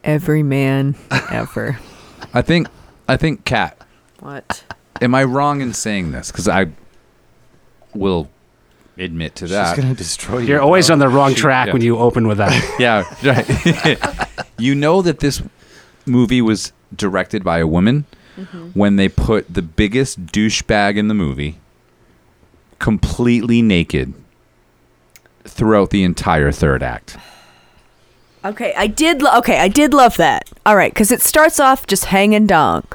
every 0.04 0.44
man 0.44 0.96
ever. 1.32 1.80
I 2.34 2.42
think 2.42 2.68
I 3.08 3.18
think 3.18 3.46
Kat, 3.46 3.78
what? 4.20 4.64
am 5.02 5.16
I 5.16 5.24
wrong 5.24 5.62
in 5.62 5.74
saying 5.74 6.12
this? 6.12 6.32
Because 6.32 6.48
I 6.48 6.68
will 7.94 8.30
admit 8.98 9.36
to 9.36 9.48
that. 9.48 9.70
She's 9.70 9.76
that. 9.76 9.82
gonna 9.82 9.96
destroy 9.96 10.40
you. 10.40 10.48
You're 10.48 10.62
always 10.62 10.90
on 10.90 11.00
the 11.00 11.10
wrong 11.10 11.34
track 11.34 11.68
yeah. 11.68 11.74
when 11.74 11.82
you 11.82 11.98
open 11.98 12.28
with 12.28 12.38
that. 12.38 12.76
yeah, 12.80 13.04
right. 13.24 14.27
you 14.58 14.76
know 14.76 15.02
that 15.02 15.20
this 15.20 15.42
movie 16.06 16.42
was 16.42 16.72
directed 16.96 17.44
by 17.44 17.60
a 17.60 17.68
woman 17.68 18.06
mm-hmm. 18.38 18.70
when 18.70 18.96
they 18.96 19.10
put 19.10 19.54
the 19.54 19.62
biggest 19.62 20.26
douchebag 20.28 20.98
in 20.98 21.08
the 21.08 21.14
movie 21.14 21.60
completely 22.80 23.62
naked 23.62 24.14
throughout 25.44 25.90
the 25.90 26.04
entire 26.04 26.52
third 26.52 26.84
act. 26.84 27.18
Okay, 28.46 28.74
I 28.78 28.88
did. 28.88 29.22
Lo- 29.22 29.38
okay, 29.40 29.60
I 29.60 29.68
did 29.68 29.94
love 29.94 30.18
that. 30.18 30.50
All 30.66 30.76
right, 30.76 30.94
because 30.94 31.12
it 31.12 31.22
starts 31.22 31.60
off 31.60 31.88
just 31.88 32.06
hanging 32.06 32.48
dong. 32.48 32.86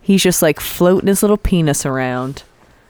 He's 0.00 0.22
just 0.22 0.40
like 0.40 0.60
floating 0.60 1.08
his 1.08 1.22
little 1.22 1.36
penis 1.36 1.84
around. 1.84 2.44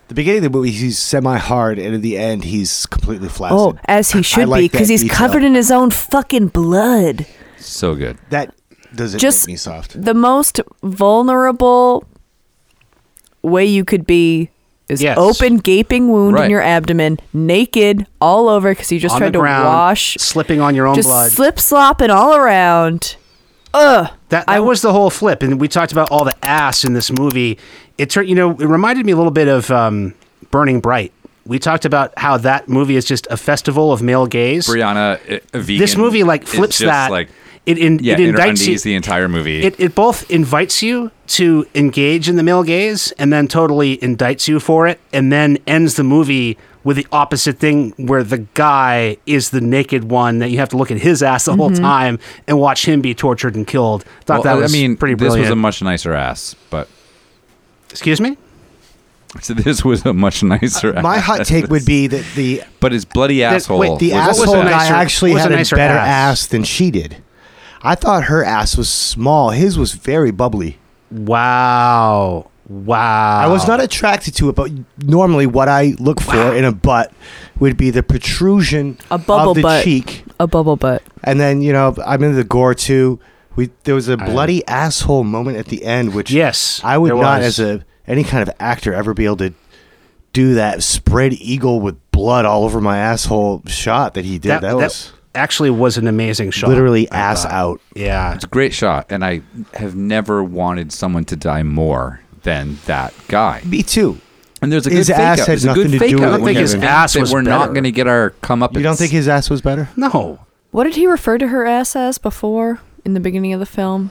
the 0.09 0.14
beginning 0.14 0.44
of 0.44 0.52
the 0.52 0.59
movie, 0.59 0.70
he's 0.70 0.98
semi-hard, 0.98 1.78
and 1.78 1.94
at 1.94 2.02
the 2.02 2.18
end, 2.18 2.44
he's 2.44 2.86
completely 2.86 3.28
flaccid. 3.28 3.59
Oh, 3.59 3.78
as 3.86 4.11
he 4.11 4.22
should 4.22 4.48
like 4.48 4.61
be, 4.61 4.68
because 4.68 4.88
he's 4.88 5.02
detail. 5.02 5.16
covered 5.16 5.44
in 5.44 5.55
his 5.55 5.70
own 5.70 5.90
fucking 5.90 6.48
blood. 6.48 7.26
So 7.64 7.94
good. 7.94 8.18
that 8.30 8.54
doesn't 8.94 9.18
Just- 9.20 9.46
make 9.46 9.54
me 9.54 9.56
soft. 9.56 10.00
The 10.02 10.14
most 10.14 10.60
vulnerable 10.82 12.04
way 13.42 13.64
you 13.64 13.84
could 13.84 14.06
be 14.06 14.50
is 14.88 15.02
Yes. 15.02 15.16
open, 15.18 15.58
gaping 15.58 16.08
wound 16.10 16.34
Right. 16.34 16.44
in 16.44 16.50
your 16.50 16.60
abdomen, 16.62 17.18
naked, 17.32 18.06
all 18.20 18.48
over, 18.48 18.70
because 18.70 18.92
you 18.92 18.98
just 19.00 19.14
on 19.14 19.18
tried 19.20 19.28
the 19.30 19.32
to 19.32 19.38
ground, 19.40 19.64
wash, 19.66 20.16
slipping 20.20 20.60
on 20.60 20.74
your 20.74 20.86
own 20.86 20.94
just 20.94 21.08
blood. 21.08 21.30
slip 21.32 21.58
slopping 21.58 22.10
all 22.10 22.34
around. 22.36 23.16
Ugh. 23.72 24.08
That, 24.28 24.46
that 24.46 24.64
was 24.64 24.82
the 24.82 24.92
whole 24.92 25.10
flip, 25.10 25.42
and 25.42 25.60
we 25.60 25.68
talked 25.68 25.90
about 25.90 26.10
all 26.10 26.24
the 26.24 26.34
ass 26.44 26.84
in 26.84 26.92
this 26.92 27.10
movie. 27.10 27.58
It 27.98 28.10
turned, 28.10 28.28
you 28.28 28.34
know, 28.34 28.50
it 28.52 28.66
reminded 28.66 29.04
me 29.06 29.12
a 29.12 29.16
little 29.16 29.32
bit 29.32 29.48
of 29.48 29.70
um, 29.70 30.14
Burning 30.50 30.80
Bright. 30.80 31.12
We 31.46 31.58
talked 31.58 31.84
about 31.84 32.12
how 32.18 32.36
that 32.38 32.68
movie 32.68 32.96
is 32.96 33.04
just 33.04 33.26
a 33.30 33.36
festival 33.36 33.92
of 33.92 34.00
male 34.02 34.26
gaze. 34.26 34.66
Brianna, 34.66 35.18
a 35.52 35.58
vegan, 35.58 35.78
this 35.80 35.96
movie 35.96 36.22
like 36.24 36.46
flips 36.46 36.78
just 36.78 36.88
that. 36.90 37.10
Like 37.10 37.28
it 37.66 37.78
in, 37.78 37.98
yeah, 38.00 38.14
it 38.14 38.20
in 38.20 38.34
indicts 38.34 38.66
you. 38.66 38.78
the 38.78 38.94
entire 38.94 39.28
movie. 39.28 39.62
It, 39.62 39.78
it 39.80 39.94
both 39.94 40.30
invites 40.30 40.82
you 40.82 41.10
to 41.28 41.66
engage 41.74 42.28
in 42.28 42.36
the 42.36 42.42
male 42.42 42.62
gaze 42.62 43.12
and 43.12 43.32
then 43.32 43.48
totally 43.48 43.96
indicts 43.98 44.48
you 44.48 44.60
for 44.60 44.86
it, 44.86 45.00
and 45.12 45.32
then 45.32 45.58
ends 45.66 45.94
the 45.94 46.04
movie 46.04 46.58
with 46.82 46.98
the 46.98 47.06
opposite 47.10 47.58
thing 47.58 47.92
where 47.96 48.22
the 48.22 48.38
guy 48.52 49.16
is 49.24 49.50
the 49.50 49.60
naked 49.60 50.04
one 50.04 50.38
that 50.40 50.50
you 50.50 50.58
have 50.58 50.68
to 50.68 50.76
look 50.76 50.90
at 50.90 50.98
his 50.98 51.22
ass 51.22 51.46
the 51.46 51.56
whole 51.56 51.70
mm-hmm. 51.70 51.82
time 51.82 52.18
and 52.46 52.60
watch 52.60 52.86
him 52.86 53.00
be 53.00 53.14
tortured 53.14 53.54
and 53.54 53.66
killed. 53.66 54.04
Thought 54.26 54.44
that 54.44 54.54
was 54.56 54.70
I 54.72 54.76
mean, 54.76 54.96
pretty 54.98 55.14
this 55.14 55.34
was 55.34 55.48
a 55.48 55.56
much 55.56 55.82
nicer 55.82 56.12
ass, 56.12 56.54
but 56.68 56.88
Excuse 57.94 58.20
me? 58.20 58.36
so 59.40 59.54
this 59.54 59.84
was 59.84 60.04
a 60.04 60.12
much 60.12 60.42
nicer. 60.42 60.96
Uh, 60.96 61.02
my 61.02 61.18
hot 61.18 61.46
take 61.46 61.68
would 61.68 61.86
be 61.86 62.08
that 62.08 62.24
the 62.34 62.62
but 62.80 62.90
his 62.90 63.04
bloody 63.04 63.44
asshole. 63.44 63.78
wait, 63.78 63.98
the 64.00 64.10
was 64.10 64.40
asshole 64.40 64.60
a 64.60 64.64
guy 64.64 64.70
nicer- 64.70 64.94
actually 64.94 65.32
had 65.32 65.50
a 65.50 65.54
a, 65.54 65.58
nicer 65.58 65.76
better 65.76 65.94
ass? 65.94 66.42
ass 66.42 66.46
than 66.48 66.64
she 66.64 66.90
did. 66.90 67.22
I 67.85 67.95
thought 67.95 68.24
her 68.24 68.43
ass 68.45 68.76
was 68.76 68.89
small. 68.89 69.51
His 69.51 69.76
was 69.78 69.93
very 69.93 70.30
bubbly. 70.30 70.78
Wow. 71.11 72.51
Wow. 72.68 73.41
I 73.41 73.47
was 73.49 73.68
not 73.68 73.80
attracted 73.82 74.35
to 74.37 74.49
it, 74.49 74.55
but 74.55 74.70
normally 75.05 75.47
what 75.47 75.68
I 75.68 75.95
look 75.99 76.20
for 76.20 76.55
in 76.55 76.64
a 76.64 76.72
butt 76.72 77.12
would 77.61 77.76
be 77.76 77.91
the 77.91 78.03
protrusion 78.03 78.97
A 79.11 79.18
bubble 79.18 79.51
of 79.51 79.57
the 79.57 79.62
butt. 79.62 79.85
cheek, 79.85 80.24
A 80.41 80.47
bubble 80.47 80.76
butt. 80.76 81.03
and 81.22 81.39
then 81.39 81.61
you 81.61 81.72
know 81.72 81.95
I'm 82.05 82.22
into 82.22 82.37
the 82.37 82.45
gore 82.45 82.74
too. 82.74 83.20
We 83.55 83.70
there 83.85 83.95
was 83.95 84.09
a 84.09 84.16
bloody 84.16 84.66
asshole 84.66 85.24
moment 85.24 85.59
at 85.59 85.66
the 85.66 85.85
end, 85.85 86.14
which 86.14 86.30
Yes. 86.30 86.80
I 86.82 86.97
would 86.99 87.11
not, 87.11 87.41
was. 87.43 87.59
as 87.59 87.61
a 87.61 87.85
any 88.07 88.24
kind 88.24 88.43
of 88.49 88.55
actor, 88.59 88.95
ever 88.95 89.12
be 89.14 89.26
able 89.26 89.37
to 89.39 89.55
do 90.32 90.55
that 90.55 90.82
spread 90.82 91.35
eagle 91.35 91.80
with 91.80 91.97
blood 92.11 92.45
all 92.47 92.64
over 92.64 92.80
my 92.80 92.99
asshole 92.99 93.62
shot 93.66 94.14
that 94.14 94.24
he 94.24 94.39
did. 94.39 94.62
That, 94.62 94.74
was 94.74 95.12
actually 95.35 95.70
was 95.70 95.97
an 95.99 96.07
amazing 96.07 96.51
shot. 96.51 96.68
literally 96.68 97.11
I 97.11 97.16
ass 97.16 97.43
thought. 97.43 97.53
out. 97.53 97.80
Yeah. 97.95 98.35
It's 98.35 98.45
a 98.45 98.49
great 98.49 98.72
shot, 98.72 99.07
and 99.11 99.24
I 99.24 99.43
have 99.74 99.95
never 99.97 100.43
wanted 100.43 100.93
someone 100.93 101.24
to 101.26 101.37
die 101.37 101.62
more 101.62 102.20
than 102.43 102.78
that 102.87 103.14
guy. 103.28 103.62
Me 103.64 103.82
too. 103.82 104.18
And 104.62 104.72
there's 104.72 104.87
a 104.87 104.91
His 104.91 105.09
good 105.09 105.16
fake 105.16 105.22
ass 105.24 105.41
out. 105.41 105.47
had 105.47 105.53
There's 105.53 105.64
a 105.64 105.66
nothing 105.68 105.82
good 105.85 105.93
to 105.93 105.99
fake 105.99 106.11
do 106.11 106.16
with 106.16 106.24
out 106.24 106.28
it 106.28 106.32
I 106.32 106.37
don't 106.39 106.47
think 106.47 106.59
his 106.59 106.74
you 106.74 106.80
ass 106.80 107.14
was 107.16 107.32
We're 107.32 107.41
better. 107.43 107.51
not 107.51 107.66
going 107.74 107.85
to 107.85 107.91
get 107.93 108.07
our 108.07 108.30
come 108.41 108.62
up. 108.62 108.74
You 108.76 108.82
don't 108.82 108.97
think 108.97 109.12
his 109.12 109.28
ass 109.28 109.51
was 109.51 109.61
better? 109.61 109.89
No. 109.97 110.39
What 110.70 110.85
did 110.85 110.97
he 110.97 111.07
refer 111.07 111.37
to 111.39 111.49
her 111.49 111.66
ass 111.66 111.95
as 111.95 112.18
before 112.18 112.80
in 113.05 113.14
the 113.14 113.20
beginning 113.20 113.53
of 113.53 113.61
the 113.61 113.66
film? 113.66 114.11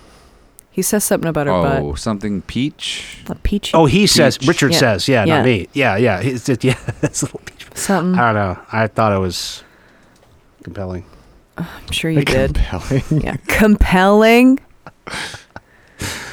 He 0.70 0.82
says 0.82 1.04
something 1.04 1.28
about 1.30 1.46
her 1.48 1.54
butt. 1.54 1.82
Oh, 1.82 1.90
butt. 1.92 2.00
something 2.00 2.42
peach. 2.44 3.20
A 3.28 3.36
peachy. 3.36 3.72
Oh, 3.76 3.86
he 3.86 4.08
says. 4.08 4.38
Peach. 4.38 4.48
Richard 4.48 4.72
Yeah. 4.74 4.80
says. 4.80 5.08
Yeah, 5.08 5.26
Yeah. 5.26 5.38
not 5.38 5.46
me. 5.46 5.68
Yeah, 5.74 5.98
yeah. 5.98 6.22
He's 6.22 6.46
just, 6.46 6.64
yeah. 6.64 6.74
That's 7.02 7.22
a 7.22 7.26
little 7.26 7.42
peach. 7.46 7.68
something. 7.76 8.20
I 8.20 8.34
don't 8.34 8.36
know. 8.58 8.64
I 8.72 8.88
thought 8.88 9.12
it 9.14 9.20
was 9.20 9.64
compelling. 10.64 11.06
I'm 11.58 11.92
sure 11.92 12.10
you 12.12 12.24
did. 12.26 12.56
Compelling. 12.56 13.22
Yeah, 13.22 13.38
compelling. 13.48 14.60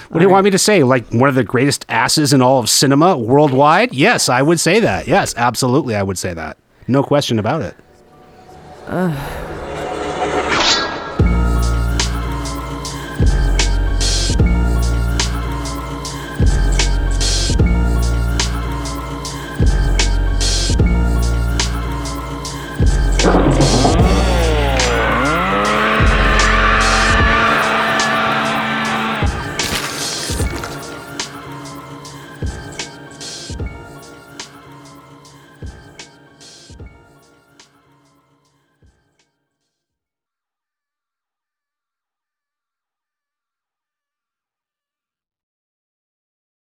What 0.09 0.19
do 0.19 0.25
you 0.25 0.31
want 0.31 0.45
me 0.45 0.51
to 0.51 0.59
say? 0.59 0.83
Like 0.83 1.07
one 1.13 1.29
of 1.29 1.35
the 1.35 1.45
greatest 1.45 1.87
asses 1.89 2.33
in 2.33 2.43
all 2.43 2.59
of 2.59 2.69
cinema 2.69 3.17
worldwide? 3.17 3.93
Yes, 3.93 4.29
I 4.29 4.43
would 4.43 4.59
say 4.59 4.81
that. 4.81 5.07
Yes, 5.07 5.35
absolutely, 5.37 5.95
I 5.95 6.03
would 6.03 6.19
say 6.19 6.35
that. 6.35 6.57
No 6.89 7.03
question 7.03 7.39
about 7.39 7.63
it. 7.63 7.77